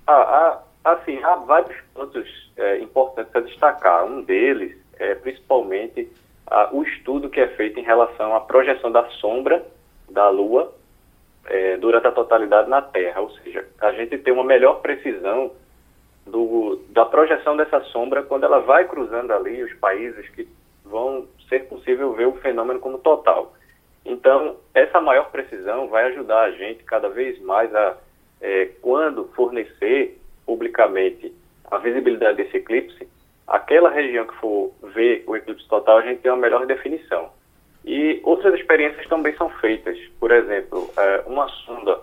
Ah, 0.08 0.58
há, 0.84 0.90
assim, 0.92 1.22
há 1.22 1.36
vários 1.36 1.76
pontos 1.94 2.26
é, 2.56 2.80
importantes 2.80 3.34
a 3.36 3.40
destacar. 3.40 4.04
Um 4.06 4.22
deles 4.22 4.76
é 4.98 5.14
principalmente 5.14 6.10
ah, 6.48 6.68
o 6.72 6.82
estudo 6.82 7.30
que 7.30 7.38
é 7.38 7.46
feito 7.50 7.78
em 7.78 7.84
relação 7.84 8.34
à 8.34 8.40
projeção 8.40 8.90
da 8.90 9.08
sombra 9.20 9.64
da 10.10 10.28
Lua 10.30 10.74
é, 11.46 11.76
durante 11.76 12.08
a 12.08 12.12
totalidade 12.12 12.68
na 12.68 12.82
Terra. 12.82 13.20
Ou 13.20 13.30
seja, 13.30 13.64
a 13.80 13.92
gente 13.92 14.18
tem 14.18 14.32
uma 14.32 14.44
melhor 14.44 14.80
precisão 14.80 15.52
do, 16.30 16.80
da 16.90 17.04
projeção 17.04 17.56
dessa 17.56 17.80
sombra 17.84 18.22
quando 18.22 18.44
ela 18.44 18.60
vai 18.60 18.86
cruzando 18.86 19.32
ali 19.32 19.62
os 19.62 19.72
países 19.74 20.28
que 20.30 20.48
vão 20.84 21.26
ser 21.48 21.66
possível 21.68 22.12
ver 22.12 22.26
o 22.26 22.38
fenômeno 22.38 22.80
como 22.80 22.98
total. 22.98 23.52
Então, 24.04 24.56
essa 24.74 25.00
maior 25.00 25.30
precisão 25.30 25.88
vai 25.88 26.04
ajudar 26.06 26.42
a 26.42 26.50
gente 26.52 26.82
cada 26.84 27.08
vez 27.08 27.38
mais 27.42 27.74
a, 27.74 27.96
é, 28.40 28.66
quando 28.80 29.28
fornecer 29.34 30.18
publicamente 30.46 31.34
a 31.70 31.78
visibilidade 31.78 32.38
desse 32.38 32.56
eclipse, 32.56 33.06
aquela 33.46 33.90
região 33.90 34.26
que 34.26 34.34
for 34.36 34.72
ver 34.94 35.24
o 35.26 35.36
eclipse 35.36 35.68
total, 35.68 35.98
a 35.98 36.02
gente 36.02 36.20
tem 36.20 36.30
uma 36.30 36.40
melhor 36.40 36.64
definição. 36.66 37.30
E 37.84 38.20
outras 38.24 38.54
experiências 38.54 39.06
também 39.06 39.34
são 39.36 39.48
feitas. 39.48 39.98
Por 40.18 40.30
exemplo, 40.30 40.90
é, 40.96 41.22
uma 41.26 41.48
sonda 41.48 42.00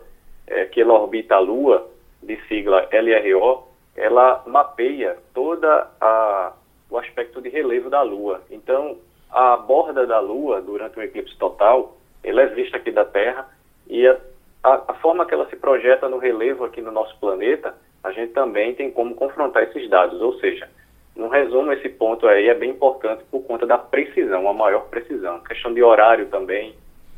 é, 0.47 0.65
que 0.65 0.81
ela 0.81 0.93
orbita 0.93 1.35
a 1.35 1.39
Lua, 1.39 1.89
de 2.21 2.37
sigla 2.47 2.87
LRO, 2.91 3.63
ela 3.95 4.43
mapeia 4.45 5.17
toda 5.33 5.89
a, 6.01 6.53
o 6.89 6.97
aspecto 6.97 7.41
de 7.41 7.49
relevo 7.49 7.89
da 7.89 8.01
Lua. 8.01 8.41
Então, 8.51 8.97
a 9.31 9.57
borda 9.57 10.05
da 10.05 10.19
Lua, 10.19 10.61
durante 10.61 10.99
o 10.99 11.03
eclipse 11.03 11.37
total, 11.37 11.97
ela 12.23 12.41
é 12.41 12.47
vista 12.47 12.77
aqui 12.77 12.91
da 12.91 13.05
Terra 13.05 13.47
e 13.87 14.07
a, 14.07 14.17
a, 14.63 14.73
a 14.87 14.93
forma 14.95 15.25
que 15.25 15.33
ela 15.33 15.49
se 15.49 15.55
projeta 15.55 16.09
no 16.09 16.17
relevo 16.17 16.65
aqui 16.65 16.81
no 16.81 16.91
nosso 16.91 17.17
planeta, 17.19 17.75
a 18.03 18.11
gente 18.11 18.33
também 18.33 18.75
tem 18.75 18.91
como 18.91 19.15
confrontar 19.15 19.63
esses 19.63 19.89
dados. 19.89 20.21
Ou 20.21 20.39
seja, 20.39 20.69
no 21.15 21.27
resumo, 21.27 21.71
esse 21.71 21.89
ponto 21.89 22.27
aí 22.27 22.49
é 22.49 22.53
bem 22.53 22.71
importante 22.71 23.23
por 23.31 23.41
conta 23.43 23.65
da 23.65 23.77
precisão, 23.77 24.47
a 24.49 24.53
maior 24.53 24.87
precisão. 24.89 25.39
questão 25.39 25.73
de 25.73 25.81
horário 25.81 26.27
também, 26.27 26.75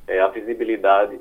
é, 0.08 0.20
a 0.20 0.28
visibilidade. 0.28 1.20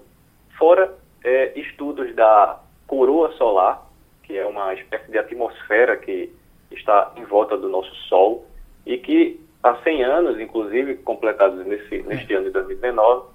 Fora 0.59 0.93
é, 1.25 1.59
estudos 1.59 2.15
da 2.15 2.61
coroa 2.87 3.33
solar, 3.33 3.86
que 4.27 4.37
é 4.37 4.45
uma 4.45 4.75
espécie 4.75 5.11
de 5.11 5.19
atmosfera 5.19 5.97
que 5.97 6.33
está 6.71 7.13
em 7.17 7.25
volta 7.25 7.57
do 7.57 7.69
nosso 7.69 7.95
Sol 8.09 8.47
e 8.85 8.99
que 8.99 9.41
há 9.63 9.77
100 9.77 10.05
anos, 10.05 10.41
inclusive 10.41 10.97
completados 10.97 11.65
nesse, 11.67 12.03
neste 12.03 12.35
ano 12.35 12.47
de 12.47 12.51
2019, 12.51 13.29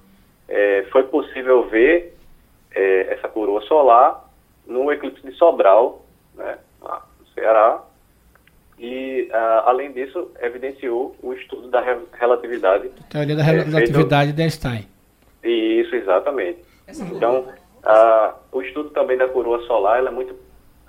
é, 0.48 0.86
foi 0.92 1.04
possível 1.04 1.68
ver 1.70 2.16
é, 2.76 3.14
essa 3.14 3.28
coroa 3.28 3.62
solar 3.62 4.30
no 4.68 4.92
eclipse 4.92 5.26
de 5.26 5.34
Sobral, 5.34 6.06
né, 6.36 6.58
lá 6.82 7.06
no 7.20 7.28
Ceará, 7.34 7.84
e, 8.78 9.30
uh, 9.32 9.70
além 9.70 9.92
disso, 9.92 10.32
evidenciou 10.42 11.16
o 11.22 11.34
estudo 11.34 11.68
da 11.68 11.82
re 11.82 11.98
relatividade. 12.14 12.90
Teoria 13.12 13.36
da 13.36 13.44
relatividade 13.44 13.92
é, 13.92 14.26
feito... 14.26 14.36
de 14.36 14.42
Einstein. 14.42 14.88
Isso, 15.44 15.96
exatamente. 15.96 16.60
Então, 16.88 17.42
uh, 17.86 18.34
o 18.52 18.62
estudo 18.64 18.90
também 18.90 19.18
da 19.18 19.28
coroa 19.28 19.62
solar 19.68 20.04
é 20.04 20.10
muito 20.10 20.34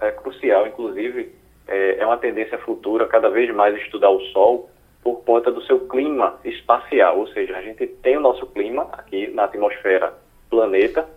é, 0.02 0.10
crucial, 0.10 0.66
inclusive, 0.66 1.32
é, 1.68 1.98
é 1.98 2.06
uma 2.06 2.18
tendência 2.18 2.58
futura 2.58 3.06
cada 3.06 3.30
vez 3.30 3.54
mais 3.54 3.76
estudar 3.76 4.10
o 4.10 4.20
Sol 4.32 4.68
por 5.02 5.22
conta 5.24 5.50
do 5.50 5.62
seu 5.62 5.80
clima 5.88 6.38
espacial, 6.44 7.18
ou 7.18 7.26
seja, 7.28 7.56
a 7.56 7.62
gente 7.62 7.86
tem 7.86 8.16
o 8.16 8.20
nosso 8.20 8.46
clima 8.48 8.88
aqui 8.92 9.28
na 9.28 9.44
atmosfera 9.44 10.12
planeta, 10.50 11.08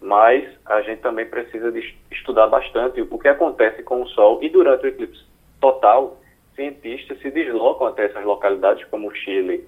mas 0.00 0.44
a 0.66 0.80
gente 0.82 1.00
também 1.00 1.26
precisa 1.26 1.72
estudar 2.10 2.46
bastante 2.48 3.00
o 3.02 3.18
que 3.18 3.28
acontece 3.28 3.82
com 3.82 4.02
o 4.02 4.08
Sol 4.08 4.42
e 4.42 4.48
durante 4.48 4.84
o 4.84 4.88
eclipse 4.88 5.24
total, 5.60 6.18
cientistas 6.54 7.18
se 7.20 7.30
deslocam 7.30 7.86
até 7.86 8.06
essas 8.06 8.24
localidades 8.24 8.84
como 8.86 9.14
Chile 9.14 9.66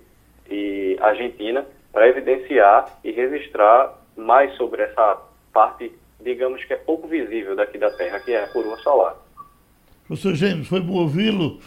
e 0.51 0.97
Argentina 1.01 1.67
para 1.93 2.09
evidenciar 2.09 2.87
e 3.05 3.11
registrar 3.13 3.95
mais 4.17 4.55
sobre 4.57 4.83
essa 4.83 5.19
parte 5.53 5.93
digamos 6.25 6.65
que 6.65 6.73
é 6.73 6.77
pouco 6.77 7.09
visível 7.09 7.57
daqui 7.57 7.79
da 7.79 7.91
Terra, 7.91 8.21
que 8.21 8.33
é 8.33 8.45
a 8.45 8.49
coroa 8.49 8.77
solar. 8.79 9.17
Professor 10.07 10.35
James, 10.35 10.67
foi 10.67 10.81
bom 10.81 10.95
ouvi-lo. 10.95 11.61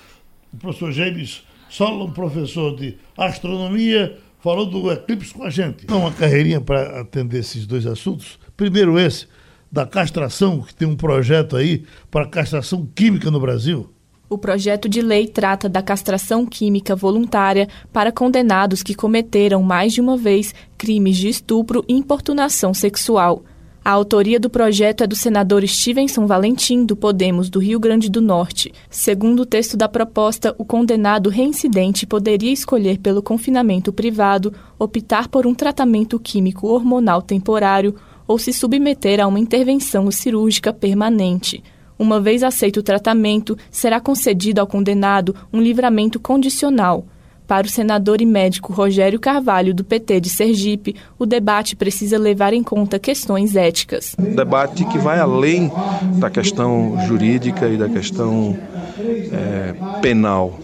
O 0.53 0.58
professor 0.58 0.91
James 0.91 1.45
Solon, 1.70 2.12
professor 2.12 2.76
de 2.76 2.97
astronomia, 3.18 4.18
falou 4.39 4.66
do 4.66 4.91
eclipse 4.91 5.34
com 5.34 5.43
a 5.43 5.49
gente. 5.49 5.86
Uma 5.91 6.12
carreirinha 6.12 6.62
para 6.62 7.01
atender 7.01 7.39
esses 7.39 7.66
dois 7.66 7.86
assuntos. 7.86 8.39
Primeiro 8.56 8.99
esse, 8.99 9.28
da 9.72 9.86
castração, 9.86 10.62
que 10.62 10.74
tem 10.74 10.88
um 10.88 10.95
projeto 10.95 11.56
aí 11.56 11.84
para 12.10 12.28
castração 12.28 12.88
química 12.95 13.32
no 13.32 13.39
Brasil. 13.39 13.89
O 14.30 14.38
projeto 14.38 14.89
de 14.89 15.01
lei 15.01 15.28
trata 15.28 15.70
da 15.70 15.84
castração 15.84 16.45
química 16.45 16.95
voluntária 16.95 17.68
para 17.93 18.12
condenados 18.12 18.82
que 18.82 18.95
cometeram 18.95 19.62
mais 19.62 19.93
de 19.93 20.01
uma 20.01 20.18
vez 20.18 20.53
crimes 20.78 21.18
de 21.18 21.28
estupro 21.28 21.84
e 21.88 21.93
importunação 21.93 22.74
sexual. 22.74 23.43
A 23.86 23.91
autoria 23.91 24.39
do 24.39 24.49
projeto 24.49 25.03
é 25.03 25.07
do 25.07 25.15
senador 25.15 25.63
Stevenson 25.67 26.25
Valentim, 26.25 26.83
do 26.86 26.95
Podemos 26.95 27.51
do 27.51 27.59
Rio 27.59 27.79
Grande 27.79 28.09
do 28.09 28.19
Norte. 28.19 28.73
Segundo 28.89 29.41
o 29.41 29.45
texto 29.45 29.77
da 29.77 29.88
proposta, 29.88 30.55
o 30.57 30.65
condenado 30.65 31.29
reincidente 31.29 32.07
poderia 32.07 32.51
escolher 32.51 32.97
pelo 32.97 33.21
confinamento 33.21 33.93
privado, 33.93 34.51
optar 34.79 35.27
por 35.27 35.45
um 35.45 35.53
tratamento 35.53 36.19
químico 36.19 36.65
hormonal 36.67 37.21
temporário 37.21 37.93
ou 38.27 38.39
se 38.39 38.51
submeter 38.51 39.19
a 39.19 39.27
uma 39.27 39.39
intervenção 39.39 40.09
cirúrgica 40.09 40.73
permanente. 40.73 41.63
Uma 41.99 42.19
vez 42.19 42.41
aceito 42.41 42.77
o 42.77 42.83
tratamento, 42.83 43.55
será 43.69 43.99
concedido 43.99 44.59
ao 44.59 44.65
condenado 44.65 45.36
um 45.53 45.61
livramento 45.61 46.19
condicional. 46.19 47.05
Para 47.48 47.68
o 47.68 47.70
senador 47.70 48.22
e 48.22 48.26
médico 48.26 48.74
Rogério 48.74 49.20
Carvalho, 49.20 49.74
do 49.74 49.84
PT 49.84 50.20
de 50.20 50.30
Sergipe, 50.30 50.96
o 51.18 51.26
debate 51.26 51.76
precisa 51.76 52.18
levar 52.18 52.54
em 52.54 52.64
conta 52.64 52.98
questões 52.98 53.56
éticas. 53.56 54.16
Um 54.20 54.36
debate 54.36 54.84
que 54.86 54.98
vai 54.98 55.20
além 55.20 55.72
da 56.18 56.30
questão 56.30 56.98
jurídica 57.08 57.68
e 57.68 57.78
da 57.78 57.88
questão 57.88 58.58
é, 59.00 59.74
penal. 60.02 60.60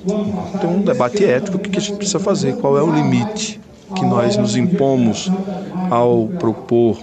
Tem 0.60 0.70
um 0.70 0.82
debate 0.82 1.24
ético 1.24 1.60
que 1.60 1.78
a 1.78 1.82
gente 1.82 1.98
precisa 1.98 2.20
fazer. 2.20 2.56
Qual 2.58 2.78
é 2.78 2.82
o 2.82 2.92
limite 2.92 3.60
que 3.96 4.06
nós 4.06 4.38
nos 4.38 4.56
impomos 4.56 5.30
ao 5.89 6.28
propor 6.39 6.98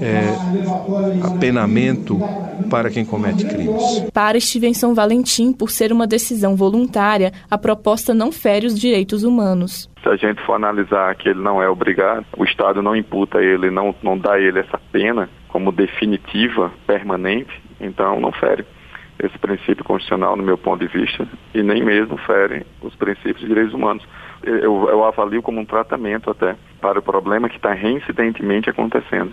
é, 0.00 1.26
apenamento 1.26 2.18
para 2.70 2.90
quem 2.90 3.04
comete 3.04 3.46
crimes. 3.46 4.04
Para 4.12 4.38
Stevenson 4.38 4.94
Valentim, 4.94 5.52
por 5.52 5.70
ser 5.70 5.92
uma 5.92 6.06
decisão 6.06 6.54
voluntária, 6.54 7.32
a 7.50 7.56
proposta 7.56 8.12
não 8.12 8.30
fere 8.30 8.66
os 8.66 8.78
direitos 8.78 9.24
humanos. 9.24 9.88
Se 10.02 10.08
a 10.08 10.16
gente 10.16 10.44
for 10.44 10.54
analisar 10.54 11.14
que 11.16 11.28
ele 11.28 11.40
não 11.40 11.62
é 11.62 11.68
obrigado, 11.68 12.24
o 12.36 12.44
Estado 12.44 12.82
não 12.82 12.94
imputa 12.94 13.38
ele, 13.42 13.70
não, 13.70 13.94
não 14.02 14.16
dá 14.16 14.38
ele 14.38 14.60
essa 14.60 14.78
pena 14.92 15.28
como 15.48 15.72
definitiva, 15.72 16.70
permanente, 16.86 17.50
então 17.80 18.20
não 18.20 18.32
fere 18.32 18.64
esse 19.18 19.36
princípio 19.38 19.84
constitucional, 19.84 20.36
no 20.36 20.42
meu 20.42 20.56
ponto 20.56 20.86
de 20.86 20.92
vista, 20.92 21.26
e 21.52 21.62
nem 21.62 21.84
mesmo 21.84 22.16
fere 22.18 22.64
os 22.80 22.94
princípios 22.94 23.40
de 23.40 23.48
direitos 23.48 23.74
humanos. 23.74 24.06
Eu, 24.42 24.88
eu 24.88 25.04
avalio 25.04 25.42
como 25.42 25.60
um 25.60 25.64
tratamento 25.64 26.30
até 26.30 26.56
para 26.80 26.98
o 26.98 27.02
problema 27.02 27.48
que 27.48 27.56
está 27.56 27.72
reincidentemente 27.72 28.70
acontecendo. 28.70 29.32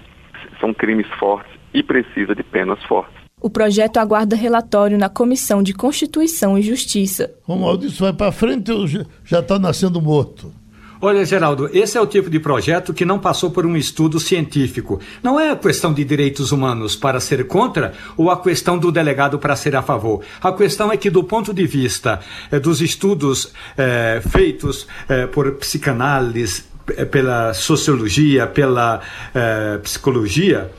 São 0.60 0.74
crimes 0.74 1.08
fortes 1.20 1.51
e 1.74 1.84
precisa 1.84 2.34
de 2.34 2.43
penas 2.43 2.82
fortes. 2.84 3.16
O 3.41 3.49
projeto 3.49 3.97
aguarda 3.97 4.36
relatório 4.36 4.97
na 4.97 5.10
Comissão 5.10 5.62
de 5.62 5.74
Constituição 5.74 6.58
e 6.58 6.62
Justiça. 6.62 7.32
Romualdo, 7.43 7.86
isso 7.86 8.03
vai 8.03 8.14
para 8.14 8.32
frente 8.32 8.72
ou 8.72 8.88
já 8.88 9.39
está 9.39 9.60
nascendo 9.60 10.01
morto? 10.01 10.51
Olha, 11.02 11.26
Geraldo, 11.26 11.70
esse 11.74 11.98
é 11.98 12.02
o 12.02 12.08
tipo 12.08 12.30
de 12.30 12.39
projeto 12.39 12.93
que 12.93 13.06
não 13.06 13.20
passou 13.20 13.52
por 13.52 13.66
um 13.66 13.76
estudo 13.76 14.20
científico. 14.20 15.00
Não 15.22 15.39
é 15.39 15.52
a 15.52 15.56
questão 15.56 15.93
de 15.93 16.04
direitos 16.04 16.52
humanos 16.52 16.96
para 16.96 17.20
ser 17.20 17.46
contra 17.48 17.93
ou 18.16 18.32
a 18.32 18.41
questão 18.41 18.78
do 18.78 18.91
delegado 18.91 19.38
para 19.38 19.56
ser 19.56 19.76
a 19.76 19.82
favor. 19.82 20.22
A 20.41 20.54
questão 20.54 20.91
é 20.91 20.98
que, 20.98 21.10
do 21.10 21.24
ponto 21.24 21.54
de 21.54 21.66
vista 21.66 22.20
eh, 22.52 22.60
dos 22.60 22.82
estudos 22.82 23.52
eh, 23.78 24.22
feitos 24.30 24.88
eh, 25.10 25.28
por 25.28 25.52
psicanálise, 25.54 26.64
pela 27.10 27.52
sociologia, 27.54 28.46
pela 28.46 29.02
psicologia, 29.82 30.70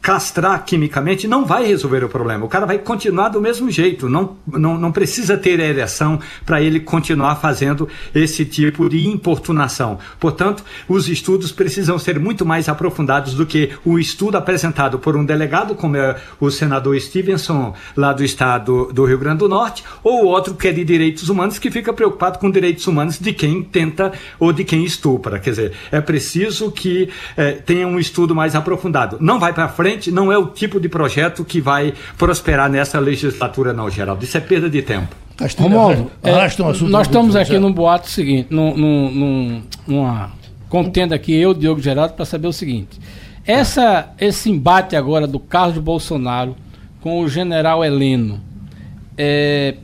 castrar 0.00 0.64
quimicamente 0.64 1.28
não 1.28 1.44
vai 1.44 1.66
resolver 1.66 2.02
o 2.02 2.08
problema. 2.08 2.44
O 2.44 2.48
cara 2.48 2.64
vai 2.64 2.78
continuar 2.78 3.28
do 3.28 3.40
mesmo 3.40 3.70
jeito. 3.70 4.08
Não, 4.08 4.36
não, 4.46 4.78
não 4.78 4.90
precisa 4.90 5.36
ter 5.36 5.60
ereção 5.60 6.18
para 6.46 6.62
ele 6.62 6.80
continuar 6.80 7.36
fazendo 7.36 7.88
esse 8.14 8.44
tipo 8.44 8.88
de 8.88 9.06
importunação. 9.06 9.98
Portanto, 10.18 10.64
os 10.88 11.08
estudos 11.08 11.52
precisam 11.52 11.98
ser 11.98 12.18
muito 12.18 12.46
mais 12.46 12.68
aprofundados 12.68 13.34
do 13.34 13.44
que 13.44 13.70
o 13.84 13.98
estudo 13.98 14.36
apresentado 14.36 14.98
por 14.98 15.16
um 15.16 15.24
delegado, 15.24 15.74
como 15.74 15.96
é 15.96 16.16
o 16.40 16.50
senador 16.50 16.98
Stevenson, 16.98 17.74
lá 17.96 18.12
do 18.12 18.24
estado 18.24 18.90
do 18.92 19.04
Rio 19.04 19.18
Grande 19.18 19.38
do 19.38 19.48
Norte, 19.48 19.84
ou 20.02 20.24
outro 20.24 20.54
que 20.54 20.68
é 20.68 20.72
de 20.72 20.84
direitos 20.84 21.28
humanos, 21.28 21.58
que 21.58 21.70
fica 21.70 21.92
preocupado 21.92 22.38
com 22.38 22.50
direitos 22.50 22.86
humanos 22.86 23.18
de 23.18 23.32
quem 23.32 23.62
tenta 23.62 24.12
ou 24.38 24.52
de 24.52 24.64
quem 24.64 24.84
estupra. 24.84 25.38
Quer 25.38 25.50
dizer, 25.50 25.72
é 25.92 26.00
preciso 26.00 26.70
que 26.70 27.10
eh, 27.36 27.52
tenha 27.52 27.86
um 27.86 27.98
estudo 27.98 28.34
mais 28.34 28.54
aprofundado. 28.54 29.18
Não 29.20 29.38
vai 29.38 29.52
para 29.52 29.68
frente 29.68 29.89
frente 29.90 30.10
não 30.10 30.32
é 30.32 30.38
o 30.38 30.46
tipo 30.46 30.80
de 30.80 30.88
projeto 30.88 31.44
que 31.44 31.60
vai 31.60 31.92
prosperar 32.16 32.70
nessa 32.70 32.98
legislatura, 32.98 33.72
não, 33.72 33.90
Geraldo. 33.90 34.24
Isso 34.24 34.36
é 34.36 34.40
perda 34.40 34.68
de 34.70 34.82
tempo. 34.82 35.14
Romualdo, 35.58 36.10
é, 36.22 36.32
nós 36.32 37.06
estamos 37.06 37.34
aqui 37.34 37.58
num 37.58 37.72
boato 37.72 38.10
seguinte, 38.10 38.48
num, 38.50 38.76
num, 38.76 39.62
numa 39.86 40.32
contenda 40.68 41.14
aqui, 41.14 41.34
eu, 41.34 41.54
Diogo 41.54 41.80
Geraldo, 41.80 42.12
para 42.12 42.26
saber 42.26 42.46
o 42.46 42.52
seguinte. 42.52 43.00
Essa, 43.46 44.10
esse 44.20 44.50
embate 44.50 44.94
agora 44.94 45.26
do 45.26 45.40
Carlos 45.40 45.78
Bolsonaro 45.78 46.54
com 47.00 47.20
o 47.20 47.28
general 47.28 47.82
Heleno, 47.82 48.38
é, 49.16 49.76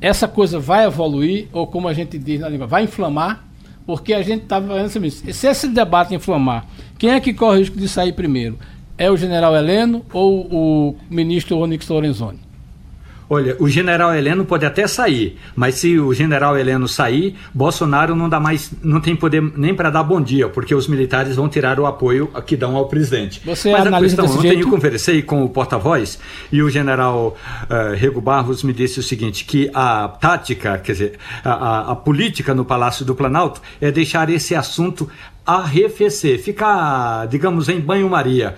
essa 0.00 0.28
coisa 0.28 0.60
vai 0.60 0.84
evoluir, 0.86 1.48
ou 1.52 1.66
como 1.66 1.88
a 1.88 1.92
gente 1.92 2.16
diz 2.16 2.40
na 2.40 2.48
língua, 2.48 2.68
vai 2.68 2.84
inflamar? 2.84 3.44
Porque 3.84 4.14
a 4.14 4.22
gente 4.22 4.44
estava 4.44 4.66
tá 4.66 4.72
falando 4.72 4.86
assim, 4.86 5.10
se 5.10 5.46
esse 5.48 5.66
debate 5.66 6.14
inflamar, 6.14 6.64
quem 6.96 7.10
é 7.10 7.18
que 7.18 7.34
corre 7.34 7.56
o 7.56 7.60
risco 7.60 7.76
de 7.76 7.88
sair 7.88 8.12
primeiro? 8.12 8.56
É 8.96 9.10
o 9.10 9.16
general 9.16 9.56
Heleno 9.56 10.04
ou 10.12 10.46
o 10.50 10.96
ministro 11.10 11.58
Onyx 11.58 11.88
Lorenzoni? 11.88 12.52
Olha, 13.32 13.56
o 13.58 13.66
general 13.66 14.14
Heleno 14.14 14.44
pode 14.44 14.66
até 14.66 14.86
sair, 14.86 15.38
mas 15.56 15.76
se 15.76 15.98
o 15.98 16.12
general 16.12 16.54
Heleno 16.54 16.86
sair, 16.86 17.34
Bolsonaro 17.54 18.14
não 18.14 18.28
dá 18.28 18.38
mais, 18.38 18.70
não 18.82 19.00
tem 19.00 19.16
poder 19.16 19.40
nem 19.56 19.74
para 19.74 19.88
dar 19.88 20.02
bom 20.02 20.20
dia, 20.20 20.50
porque 20.50 20.74
os 20.74 20.86
militares 20.86 21.36
vão 21.36 21.48
tirar 21.48 21.80
o 21.80 21.86
apoio 21.86 22.26
que 22.44 22.58
dão 22.58 22.76
ao 22.76 22.88
presidente. 22.88 23.40
Você 23.42 23.72
mas 23.72 23.86
a 23.86 23.98
questão, 23.98 24.26
ontem 24.26 24.48
jeito? 24.50 24.66
eu 24.66 24.68
conversei 24.68 25.22
com 25.22 25.42
o 25.42 25.48
porta-voz 25.48 26.18
e 26.52 26.62
o 26.62 26.68
general 26.68 27.34
uh, 27.70 27.96
Rego 27.96 28.20
Barros 28.20 28.62
me 28.62 28.74
disse 28.74 29.00
o 29.00 29.02
seguinte, 29.02 29.46
que 29.46 29.70
a 29.72 30.08
tática, 30.08 30.76
quer 30.76 30.92
dizer, 30.92 31.18
a, 31.42 31.52
a, 31.52 31.92
a 31.92 31.96
política 31.96 32.54
no 32.54 32.66
Palácio 32.66 33.02
do 33.02 33.14
Planalto 33.14 33.62
é 33.80 33.90
deixar 33.90 34.28
esse 34.28 34.54
assunto 34.54 35.08
arrefecer, 35.46 36.38
ficar, 36.38 37.26
digamos, 37.28 37.70
em 37.70 37.80
banho-maria. 37.80 38.56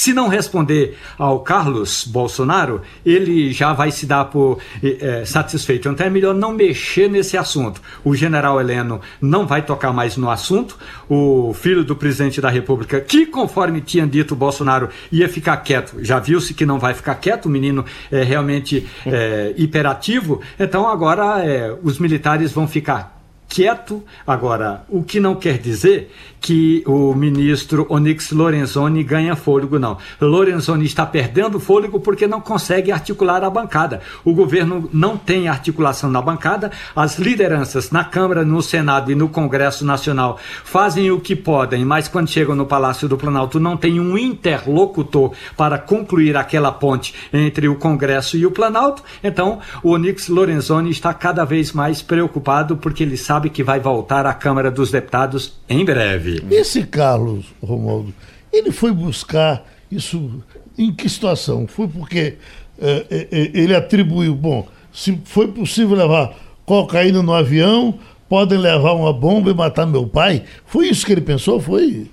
Se 0.00 0.14
não 0.14 0.28
responder 0.28 0.96
ao 1.18 1.40
Carlos 1.40 2.06
Bolsonaro, 2.06 2.80
ele 3.04 3.52
já 3.52 3.74
vai 3.74 3.90
se 3.90 4.06
dar 4.06 4.24
por 4.24 4.58
é, 4.82 5.26
satisfeito. 5.26 5.90
Então 5.90 6.06
é 6.06 6.08
melhor 6.08 6.34
não 6.34 6.54
mexer 6.54 7.06
nesse 7.06 7.36
assunto. 7.36 7.82
O 8.02 8.16
general 8.16 8.58
Heleno 8.58 9.02
não 9.20 9.46
vai 9.46 9.60
tocar 9.60 9.92
mais 9.92 10.16
no 10.16 10.30
assunto. 10.30 10.78
O 11.06 11.52
filho 11.52 11.84
do 11.84 11.94
presidente 11.94 12.40
da 12.40 12.48
República, 12.48 12.98
que 12.98 13.26
conforme 13.26 13.82
tinha 13.82 14.06
dito 14.06 14.34
Bolsonaro, 14.34 14.88
ia 15.12 15.28
ficar 15.28 15.58
quieto, 15.58 16.02
já 16.02 16.18
viu-se 16.18 16.54
que 16.54 16.64
não 16.64 16.78
vai 16.78 16.94
ficar 16.94 17.16
quieto. 17.16 17.44
O 17.44 17.50
menino 17.50 17.84
é 18.10 18.22
realmente 18.22 18.88
é, 19.04 19.52
hiperativo. 19.58 20.40
Então 20.58 20.88
agora 20.88 21.44
é, 21.44 21.76
os 21.82 21.98
militares 21.98 22.52
vão 22.52 22.66
ficar 22.66 23.20
quieto. 23.50 24.02
Agora, 24.26 24.84
o 24.88 25.02
que 25.02 25.20
não 25.20 25.34
quer 25.34 25.58
dizer 25.58 26.10
que 26.40 26.82
o 26.86 27.14
ministro 27.14 27.86
Onyx 27.90 28.30
Lorenzoni 28.32 29.04
ganha 29.04 29.36
fôlego, 29.36 29.78
não. 29.78 29.98
Lorenzoni 30.20 30.86
está 30.86 31.04
perdendo 31.04 31.60
fôlego 31.60 32.00
porque 32.00 32.26
não 32.26 32.40
consegue 32.40 32.90
articular 32.90 33.44
a 33.44 33.50
bancada. 33.50 34.00
O 34.24 34.32
governo 34.32 34.88
não 34.92 35.16
tem 35.16 35.48
articulação 35.48 36.10
na 36.10 36.22
bancada, 36.22 36.70
as 36.96 37.18
lideranças 37.18 37.90
na 37.90 38.04
Câmara, 38.04 38.44
no 38.44 38.62
Senado 38.62 39.12
e 39.12 39.14
no 39.14 39.28
Congresso 39.28 39.84
Nacional 39.84 40.38
fazem 40.64 41.10
o 41.10 41.20
que 41.20 41.36
podem, 41.36 41.84
mas 41.84 42.08
quando 42.08 42.30
chegam 42.30 42.54
no 42.54 42.66
Palácio 42.66 43.08
do 43.08 43.16
Planalto 43.16 43.60
não 43.60 43.76
tem 43.76 44.00
um 44.00 44.16
interlocutor 44.16 45.32
para 45.56 45.78
concluir 45.78 46.36
aquela 46.36 46.72
ponte 46.72 47.14
entre 47.32 47.68
o 47.68 47.76
Congresso 47.76 48.36
e 48.36 48.46
o 48.46 48.50
Planalto. 48.50 49.02
Então, 49.22 49.58
o 49.82 49.90
Onyx 49.90 50.28
Lorenzoni 50.28 50.90
está 50.90 51.12
cada 51.12 51.44
vez 51.44 51.72
mais 51.72 52.00
preocupado 52.00 52.76
porque 52.76 53.02
ele 53.02 53.16
sabe 53.16 53.50
que 53.50 53.62
vai 53.62 53.78
voltar 53.80 54.24
à 54.24 54.32
Câmara 54.32 54.70
dos 54.70 54.90
Deputados 54.90 55.52
em 55.68 55.84
breve. 55.84 56.29
Esse 56.50 56.84
Carlos 56.84 57.46
Romualdo, 57.62 58.14
ele 58.52 58.70
foi 58.70 58.92
buscar 58.92 59.64
isso 59.90 60.42
em 60.78 60.92
que 60.92 61.08
situação? 61.08 61.66
Foi 61.66 61.88
porque 61.88 62.36
é, 62.80 63.06
é, 63.10 63.50
ele 63.52 63.74
atribuiu, 63.74 64.34
bom, 64.34 64.66
se 64.92 65.20
foi 65.24 65.48
possível 65.48 65.96
levar 65.96 66.34
cocaína 66.64 67.22
no 67.22 67.34
avião, 67.34 67.98
podem 68.28 68.58
levar 68.58 68.92
uma 68.92 69.12
bomba 69.12 69.50
e 69.50 69.54
matar 69.54 69.86
meu 69.86 70.06
pai? 70.06 70.44
Foi 70.64 70.88
isso 70.88 71.04
que 71.04 71.12
ele 71.12 71.20
pensou? 71.20 71.60
Foi? 71.60 72.06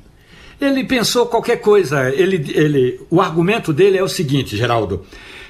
Ele 0.60 0.84
pensou 0.84 1.28
qualquer 1.28 1.58
coisa. 1.58 2.10
Ele, 2.10 2.52
ele, 2.54 3.00
o 3.10 3.22
argumento 3.22 3.72
dele 3.72 3.98
é 3.98 4.04
o 4.04 4.08
seguinte, 4.08 4.58
Geraldo. 4.58 5.06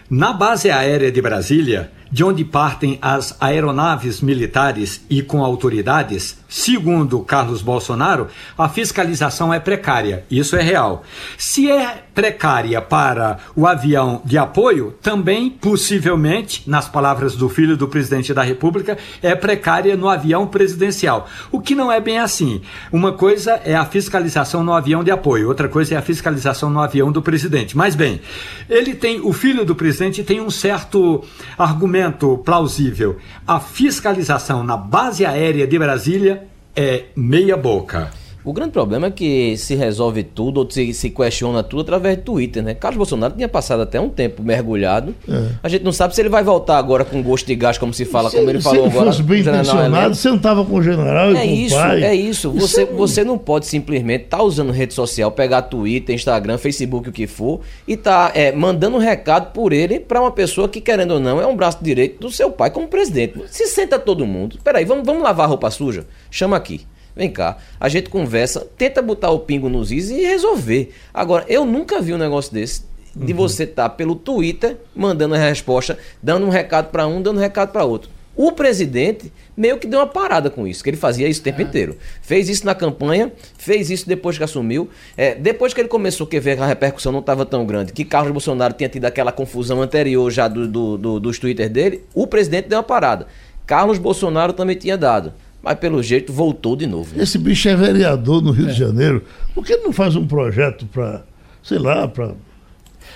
Na 0.09 0.34
base 0.34 0.70
aérea 0.70 1.11
de 1.11 1.22
Brasília, 1.22 1.91
de 2.12 2.24
onde 2.24 2.43
partem 2.45 2.97
as 3.01 3.36
aeronaves 3.39 4.22
militares 4.22 5.05
e 5.10 5.22
com 5.22 5.43
autoridades, 5.43 6.38
segundo 6.47 7.20
Carlos 7.22 7.62
Bolsonaro, 7.62 8.28
a 8.58 8.70
fiscalização 8.70 9.53
é 9.53 9.60
precária. 9.60 10.26
Isso 10.30 10.55
é 10.55 10.62
real. 10.62 11.03
Se 11.38 11.70
é 11.70 12.03
precária 12.14 12.82
para 12.82 13.38
o 13.55 13.68
avião 13.68 14.22
de 14.26 14.38
apoio, 14.38 14.95
também, 15.01 15.49
possivelmente, 15.49 16.64
nas 16.66 16.88
palavras 16.88 17.36
do 17.36 17.49
filho 17.49 17.78
do 17.78 17.88
presidente 17.88 18.34
da 18.34 18.41
República, 18.41 18.97
é 19.22 19.36
precária 19.36 19.95
no 19.95 20.10
avião 20.10 20.47
presidencial. 20.47 21.28
O 21.51 21.60
que 21.60 21.76
não 21.76 21.91
é 21.91 21.99
bem 21.99 22.20
assim. 22.20 22.62
Uma 22.91 23.12
coisa 23.12 23.62
é 23.64 23.76
a 23.76 23.86
fiscalização 23.86 24.64
no 24.64 24.74
avião 24.74 25.03
de 25.03 25.12
apoio, 25.12 25.47
outra 25.47 25.68
coisa 25.68 25.95
é 25.95 25.97
a 25.97 26.01
fiscalização 26.01 26.70
no 26.70 26.80
avião 26.80 27.12
do 27.12 27.22
presidente. 27.22 27.76
Mas 27.76 27.95
bem, 27.95 28.22
ele 28.70 28.95
tem, 28.95 29.20
o 29.20 29.34
filho 29.34 29.66
do 29.66 29.76
presidente 29.76 30.24
tem 30.24 30.41
um 30.41 30.49
certo 30.49 31.24
argumento 31.58 31.97
plausível. 32.38 33.18
A 33.45 33.60
fiscalização 33.60 34.64
na 34.64 34.78
base 34.78 35.26
aérea 35.26 35.68
de 35.68 35.78
Brasília 35.80 36.48
é 36.76 37.06
meia 37.16 37.58
boca. 37.58 38.12
O 38.48 38.54
grande 38.54 38.72
problema 38.72 39.08
é 39.08 39.12
que 39.12 39.58
se 39.58 39.76
resolve 39.76 40.24
tudo, 40.24 40.62
ou 40.62 40.72
se, 40.72 40.93
se 40.93 41.10
questiona 41.10 41.62
tudo 41.62 41.82
através 41.82 42.16
do 42.16 42.24
Twitter, 42.24 42.64
né? 42.64 42.74
Carlos 42.74 42.95
Bolsonaro 42.95 43.34
tinha 43.34 43.50
passado 43.50 43.82
até 43.82 44.00
um 44.00 44.08
tempo 44.08 44.41
mergulhado. 44.41 45.14
É. 45.28 45.50
A 45.62 45.68
gente 45.68 45.84
não 45.84 45.91
sabe 45.91 46.16
se 46.16 46.22
ele 46.22 46.30
vai 46.30 46.45
voltar 46.45 46.78
agora 46.78 47.04
com 47.04 47.22
gosto 47.22 47.45
de 47.45 47.56
gás, 47.56 47.78
como 47.78 47.93
se 47.93 48.06
fala, 48.06 48.30
se, 48.30 48.38
como 48.38 48.50
ele 48.50 48.62
falou 48.62 48.84
se 48.84 48.88
ele 48.88 48.98
agora. 48.98 49.12
Se 49.12 49.22
bem 49.22 49.41
intencionado, 49.41 50.16
sentava 50.16 50.64
com 50.64 50.76
o 50.76 50.82
general 50.82 51.36
é 51.36 51.45
e 51.45 51.50
com 51.50 51.56
isso, 51.56 51.76
o 51.76 51.78
pai. 51.78 52.04
É 52.06 52.16
isso, 52.16 52.52
você, 52.54 52.84
é... 52.84 52.86
você 52.86 53.22
não 53.26 53.38
pode 53.38 53.66
simplesmente 53.66 54.24
estar 54.24 54.38
tá 54.38 54.43
usando 54.43 54.72
rede 54.72 54.93
social, 54.93 55.30
pegar 55.30 55.64
Twitter, 55.64 56.16
Instagram, 56.16 56.58
Facebook, 56.58 57.10
o 57.10 57.12
que 57.12 57.28
for, 57.28 57.60
e 57.86 57.98
tá 57.98 58.32
é, 58.34 58.54
mandando 58.54 58.95
um 58.95 59.00
recado 59.02 59.52
por 59.52 59.74
ele 59.74 60.00
para 60.00 60.22
uma 60.22 60.32
pessoa 60.32 60.70
que, 60.70 60.80
querendo 60.80 61.16
ou 61.16 61.20
não, 61.20 61.41
é 61.41 61.45
um 61.45 61.58
braço 61.58 61.80
direito 61.82 62.22
do 62.22 62.32
seu 62.32 62.50
pai 62.50 62.72
como 62.72 62.88
presidente. 62.88 63.41
Se 63.48 63.68
senta 63.68 64.00
todo 64.00 64.26
mundo. 64.26 64.58
Peraí, 64.64 64.86
vamos, 64.86 65.06
vamos 65.06 65.22
lavar 65.22 65.48
a 65.48 65.50
roupa 65.50 65.70
suja? 65.70 66.06
Chama 66.32 66.56
aqui. 66.56 66.88
Vem 67.18 67.32
cá, 67.32 67.57
a 67.80 67.89
gente 67.89 68.11
conversa, 68.11 68.68
tenta 68.78 69.01
botar 69.01 69.32
o 69.32 69.39
pingo 69.39 69.68
nos 69.68 69.91
is 69.91 70.11
e 70.11 70.22
resolver. 70.22 70.93
Agora, 71.11 71.43
eu 71.47 71.65
nunca 71.65 71.99
vi 71.99 72.13
um 72.13 72.18
negócio 72.18 72.53
desse 72.53 72.84
de 73.15 73.34
uhum. 73.34 73.38
você 73.39 73.63
estar 73.63 73.89
tá 73.89 73.89
pelo 73.89 74.15
Twitter 74.15 74.78
mandando 74.95 75.34
a 75.34 75.38
resposta, 75.39 75.97
dando 76.22 76.45
um 76.45 76.49
recado 76.49 76.91
para 76.91 77.07
um, 77.07 77.20
dando 77.20 77.38
um 77.38 77.41
recado 77.41 77.72
para 77.72 77.84
outro. 77.84 78.11
O 78.36 78.51
presidente 78.51 79.34
meio 79.55 79.80
que 79.80 79.88
deu 79.88 79.99
uma 79.99 80.05
parada 80.05 80.51
com 80.51 80.68
isso, 80.68 80.84
que 80.84 80.91
ele 80.91 80.97
fazia 80.97 81.28
isso 81.28 81.41
o 81.41 81.43
tempo 81.43 81.59
é. 81.59 81.63
inteiro. 81.63 81.97
Fez 82.22 82.47
isso 82.47 82.63
na 82.63 82.76
campanha, 82.76 83.32
fez 83.57 83.89
isso 83.89 84.07
depois 84.07 84.38
que 84.38 84.43
assumiu. 84.43 84.88
É, 85.18 85.34
depois 85.34 85.74
que 85.74 85.82
ele 85.82 85.88
começou 85.88 86.30
a 86.32 86.39
ver 86.39 86.55
que 86.55 86.61
a 86.61 86.68
repercussão 86.68 87.11
não 87.11 87.22
estava 87.22 87.47
tão 87.47 87.65
grande, 87.65 87.91
que 87.91 88.05
Carlos 88.05 88.32
Bolsonaro 88.32 88.76
tinha 88.76 88.88
tido 88.88 89.05
aquela 89.05 89.32
confusão 89.32 89.82
anterior 89.82 90.30
já 90.30 90.47
do, 90.47 90.68
do, 90.68 90.97
do, 90.99 91.20
dos 91.20 91.39
Twitter 91.39 91.68
dele, 91.68 92.03
o 92.13 92.28
presidente 92.28 92.70
deu 92.70 92.78
uma 92.78 92.84
parada. 92.84 93.26
Carlos 93.65 93.97
Bolsonaro 93.97 94.53
também 94.53 94.76
tinha 94.76 94.95
dado 94.95 95.34
mas 95.68 95.78
pelo 95.80 96.01
jeito 96.01 96.32
voltou 96.32 96.78
de 96.78 96.88
novo. 96.88 97.13
Né? 97.13 97.24
Esse 97.24 97.38
bicho 97.38 97.68
é 97.68 97.76
vereador 97.76 98.41
no 98.41 98.51
Rio 98.51 98.70
é. 98.70 98.72
de 98.72 98.80
Janeiro. 98.80 99.22
Por 99.53 99.65
que 99.65 99.76
não 99.76 99.91
faz 99.91 100.15
um 100.15 100.26
projeto 100.26 100.86
para, 100.86 101.26
sei 101.61 101.78
lá, 101.78 102.07
para 102.07 102.36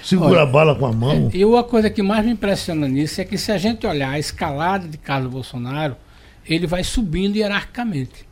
segurar 0.03 0.31
Olha, 0.31 0.41
a 0.41 0.45
bala 0.45 0.75
com 0.75 0.85
a 0.85 0.91
mão? 0.91 1.31
É, 1.33 1.37
e 1.37 1.45
uma 1.45 1.63
coisa 1.63 1.89
que 1.89 2.03
mais 2.03 2.25
me 2.25 2.33
impressiona 2.33 2.89
nisso 2.89 3.21
é 3.21 3.23
que 3.23 3.37
se 3.37 3.53
a 3.53 3.57
gente 3.57 3.87
olhar 3.87 4.09
a 4.09 4.19
escalada 4.19 4.85
de 4.85 4.97
Carlos 4.97 5.31
Bolsonaro, 5.31 5.95
ele 6.45 6.67
vai 6.67 6.83
subindo 6.83 7.37
hierarquicamente. 7.37 8.29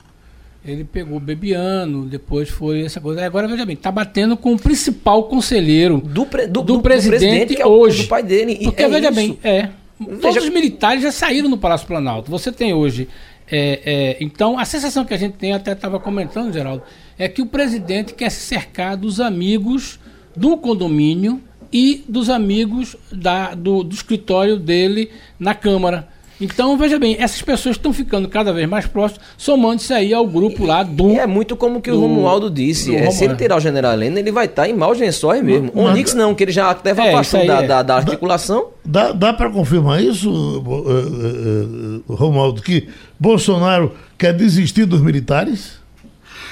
Ele 0.66 0.84
pegou 0.84 1.16
o 1.16 1.22
Bebiano, 1.22 2.04
depois 2.04 2.50
foi 2.50 2.82
essa 2.82 3.00
coisa. 3.00 3.26
Agora, 3.26 3.48
veja 3.48 3.66
bem, 3.66 3.76
está 3.76 3.90
batendo 3.90 4.36
com 4.36 4.52
o 4.52 4.60
principal 4.60 5.24
conselheiro 5.30 6.02
do, 6.02 6.26
pre, 6.26 6.46
do, 6.46 6.62
do, 6.62 6.74
do 6.74 6.82
presidente, 6.82 7.20
presidente 7.20 7.62
é 7.62 7.66
hoje. 7.66 8.04
do 8.04 8.10
pai 8.10 8.22
dele. 8.22 8.60
Porque, 8.66 8.84
é 8.84 8.90
veja 8.90 9.12
isso. 9.12 9.16
bem, 9.16 9.40
é. 9.42 9.70
Veja... 9.98 10.22
Todos 10.22 10.44
os 10.44 10.50
militares 10.50 11.04
já 11.04 11.12
saíram 11.12 11.48
no 11.48 11.58
Palácio 11.58 11.88
Planalto. 11.88 12.30
Você 12.30 12.52
tem 12.52 12.74
hoje 12.74 13.08
é, 13.52 13.82
é, 13.84 14.18
então, 14.20 14.60
a 14.60 14.66
sensação 14.66 15.04
que 15.04 15.14
a 15.14 15.18
gente 15.18 15.34
tem, 15.34 15.54
até 15.54 15.72
estava 15.72 16.00
comentando, 16.00 16.54
Geraldo, 16.54 16.84
é 17.18 17.28
que 17.28 17.42
o 17.42 17.46
presidente 17.46 18.14
quer 18.14 18.30
se 18.30 18.42
cercar 18.42 18.96
dos 18.96 19.20
amigos 19.20 20.00
do 20.36 20.56
condomínio 20.58 21.42
e 21.72 22.04
dos 22.08 22.30
amigos 22.30 22.96
da, 23.12 23.54
do, 23.54 23.84
do 23.84 23.94
escritório 23.94 24.58
dele 24.58 25.12
na 25.40 25.54
Câmara. 25.54 26.08
Então, 26.42 26.78
veja 26.78 26.98
bem, 26.98 27.18
essas 27.20 27.42
pessoas 27.42 27.76
estão 27.76 27.92
ficando 27.92 28.28
cada 28.30 28.54
vez 28.54 28.68
mais 28.68 28.88
próximas, 28.88 29.26
somando-se 29.38 29.94
aí 29.94 30.14
ao 30.14 30.26
grupo 30.26 30.66
lá 30.66 30.84
do. 30.84 31.12
E 31.12 31.20
é 31.20 31.28
muito 31.28 31.56
como 31.56 31.82
que 31.82 31.92
do, 31.92 31.98
o 31.98 32.02
Romualdo 32.02 32.50
disse: 32.50 32.96
é, 32.96 33.12
se 33.12 33.26
ele 33.26 33.36
tirar 33.36 33.58
o 33.58 33.60
general 33.60 33.94
Helena, 33.94 34.20
ele 34.20 34.32
vai 34.32 34.46
estar 34.46 34.64
tá 34.64 34.70
em 34.70 34.74
maus 34.74 34.98
lençóis 34.98 35.44
mesmo. 35.44 35.72
O 35.74 35.92
Nix 35.92 36.14
não, 36.14 36.34
que 36.34 36.44
ele 36.44 36.52
já 36.52 36.70
até 36.70 36.92
é, 36.92 37.10
afastou 37.10 37.46
da, 37.46 37.64
é. 37.64 37.68
da, 37.68 37.84
da, 37.84 37.96
articulação. 37.96 38.68
Dá, 38.86 39.12
dá 39.12 39.34
para 39.34 39.50
confirmar 39.50 40.02
isso, 40.02 40.30
uh, 40.30 40.70
uh, 40.70 42.04
uh, 42.08 42.14
Romualdo, 42.14 42.62
que 42.62 42.88
Bolsonaro 43.20 43.94
quer 44.18 44.34
desistir 44.34 44.86
dos 44.86 45.02
militares? 45.02 45.80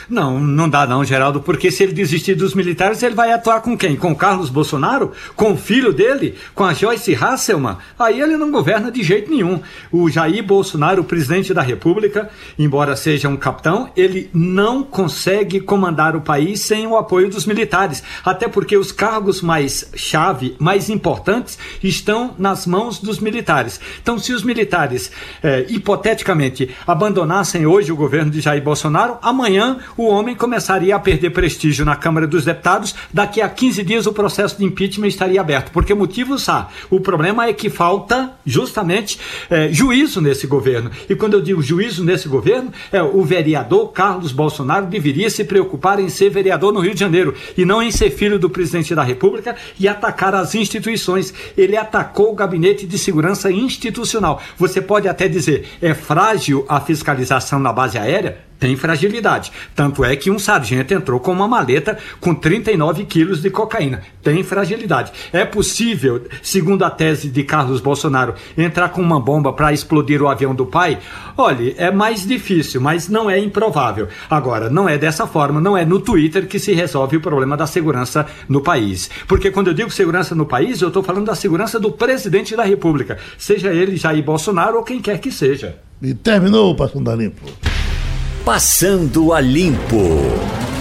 Não, 0.09 0.39
não 0.39 0.69
dá 0.69 0.87
não, 0.87 1.03
Geraldo, 1.03 1.41
porque 1.41 1.69
se 1.69 1.83
ele 1.83 1.91
desistir 1.91 2.33
dos 2.33 2.53
militares, 2.53 3.03
ele 3.03 3.13
vai 3.13 3.33
atuar 3.33 3.59
com 3.61 3.77
quem? 3.77 3.95
Com 3.95 4.15
Carlos 4.15 4.49
Bolsonaro? 4.49 5.11
Com 5.35 5.51
o 5.51 5.57
filho 5.57 5.91
dele? 5.91 6.35
Com 6.55 6.63
a 6.63 6.73
Joyce 6.73 7.13
Hasselman? 7.13 7.75
Aí 7.99 8.21
ele 8.21 8.37
não 8.37 8.49
governa 8.49 8.89
de 8.89 9.03
jeito 9.03 9.29
nenhum. 9.29 9.61
O 9.91 10.09
Jair 10.09 10.41
Bolsonaro, 10.43 11.03
presidente 11.03 11.53
da 11.53 11.61
República, 11.61 12.29
embora 12.57 12.95
seja 12.95 13.27
um 13.27 13.35
capitão, 13.35 13.89
ele 13.97 14.29
não 14.33 14.81
consegue 14.81 15.59
comandar 15.59 16.15
o 16.15 16.21
país 16.21 16.61
sem 16.61 16.87
o 16.87 16.95
apoio 16.95 17.29
dos 17.29 17.45
militares. 17.45 18.01
Até 18.23 18.47
porque 18.47 18.77
os 18.77 18.93
cargos 18.93 19.41
mais 19.41 19.91
chave, 19.93 20.55
mais 20.57 20.89
importantes, 20.89 21.59
estão 21.83 22.33
nas 22.37 22.65
mãos 22.65 22.99
dos 22.99 23.19
militares. 23.19 23.79
Então, 24.01 24.17
se 24.17 24.31
os 24.31 24.43
militares, 24.43 25.11
eh, 25.43 25.65
hipoteticamente, 25.67 26.73
abandonassem 26.85 27.65
hoje 27.65 27.91
o 27.91 27.95
governo 27.97 28.31
de 28.31 28.39
Jair 28.39 28.63
Bolsonaro, 28.63 29.17
amanhã 29.21 29.79
o 29.97 30.05
homem 30.05 30.35
começaria 30.35 30.95
a 30.95 30.99
perder 30.99 31.31
prestígio 31.31 31.83
na 31.83 31.95
Câmara 31.95 32.27
dos 32.27 32.45
Deputados. 32.45 32.93
Daqui 33.11 33.41
a 33.41 33.49
15 33.49 33.83
dias 33.83 34.05
o 34.05 34.13
processo 34.13 34.57
de 34.57 34.63
impeachment 34.63 35.07
estaria 35.07 35.41
aberto. 35.41 35.71
Porque 35.71 35.93
motivos 35.93 36.47
há. 36.47 36.67
O 36.89 36.99
problema 36.99 37.47
é 37.47 37.53
que 37.53 37.69
falta 37.69 38.31
justamente 38.45 39.19
é, 39.49 39.69
juízo 39.71 40.21
nesse 40.21 40.45
governo. 40.45 40.91
E 41.09 41.15
quando 41.15 41.33
eu 41.33 41.41
digo 41.41 41.61
juízo 41.61 42.03
nesse 42.03 42.27
governo, 42.27 42.71
é 42.91 43.01
o 43.01 43.23
vereador 43.23 43.91
Carlos 43.91 44.31
Bolsonaro 44.31 44.85
deveria 44.85 45.29
se 45.29 45.43
preocupar 45.43 45.99
em 45.99 46.09
ser 46.09 46.29
vereador 46.29 46.71
no 46.71 46.79
Rio 46.79 46.93
de 46.93 46.99
Janeiro 46.99 47.33
e 47.57 47.65
não 47.65 47.81
em 47.81 47.91
ser 47.91 48.11
filho 48.11 48.37
do 48.37 48.49
presidente 48.49 48.93
da 48.93 49.03
República 49.03 49.55
e 49.79 49.87
atacar 49.87 50.35
as 50.35 50.53
instituições. 50.53 51.33
Ele 51.57 51.75
atacou 51.75 52.31
o 52.31 52.35
gabinete 52.35 52.85
de 52.85 52.97
segurança 52.99 53.51
institucional. 53.51 54.41
Você 54.57 54.79
pode 54.81 55.07
até 55.07 55.27
dizer, 55.27 55.67
é 55.81 55.93
frágil 55.93 56.65
a 56.69 56.79
fiscalização 56.79 57.59
na 57.59 57.73
base 57.73 57.97
aérea? 57.97 58.46
Tem 58.59 58.75
fragilidade. 58.75 59.51
Tanto 59.75 60.03
é 60.03 60.15
que 60.15 60.31
um 60.31 60.39
sargento 60.39 60.93
entrou 60.93 61.19
com 61.19 61.31
uma 61.31 61.47
maleta 61.47 61.97
com 62.19 62.33
39 62.33 63.05
quilos 63.05 63.41
de 63.41 63.49
cocaína. 63.49 64.01
Tem 64.23 64.43
fragilidade. 64.43 65.11
É 65.31 65.45
possível, 65.45 66.23
segundo 66.41 66.83
a 66.83 66.89
tese 66.89 67.29
de 67.29 67.43
Carlos 67.43 67.81
Bolsonaro, 67.81 68.35
entrar 68.57 68.89
com 68.89 69.01
uma 69.01 69.19
bomba 69.19 69.53
para 69.53 69.73
explodir 69.73 70.21
o 70.21 70.27
avião 70.27 70.53
do 70.53 70.65
pai? 70.65 70.99
Olha, 71.37 71.73
é 71.77 71.91
mais 71.91 72.25
difícil, 72.25 72.81
mas 72.81 73.07
não 73.07 73.29
é 73.29 73.39
improvável. 73.39 74.07
Agora, 74.29 74.69
não 74.69 74.89
é 74.89 74.97
dessa 74.97 75.27
forma, 75.27 75.61
não 75.61 75.77
é 75.77 75.85
no 75.85 75.99
Twitter 75.99 76.47
que 76.47 76.59
se 76.59 76.73
resolve 76.73 77.17
o 77.17 77.21
problema 77.21 77.55
da 77.55 77.67
segurança 77.67 78.25
no 78.49 78.61
país. 78.61 79.09
Porque 79.27 79.51
quando 79.51 79.67
eu 79.67 79.73
digo 79.73 79.89
segurança 79.91 80.33
no 80.33 80.45
país, 80.45 80.81
eu 80.81 80.87
estou 80.87 81.03
falando 81.03 81.25
da 81.25 81.35
segurança 81.35 81.79
do 81.79 81.91
presidente 81.91 82.55
da 82.55 82.63
República, 82.63 83.17
seja 83.37 83.73
ele 83.73 83.97
Jair 83.97 84.23
Bolsonaro 84.23 84.77
ou 84.77 84.83
quem 84.83 85.01
quer 85.01 85.19
que 85.19 85.31
seja. 85.31 85.77
E 86.01 86.13
terminou 86.13 86.71
o 86.71 86.75
Passando 86.75 87.13
Limpo. 87.15 87.41
Passando 88.47 89.33
a 89.33 89.41
Limpo. 89.41 90.76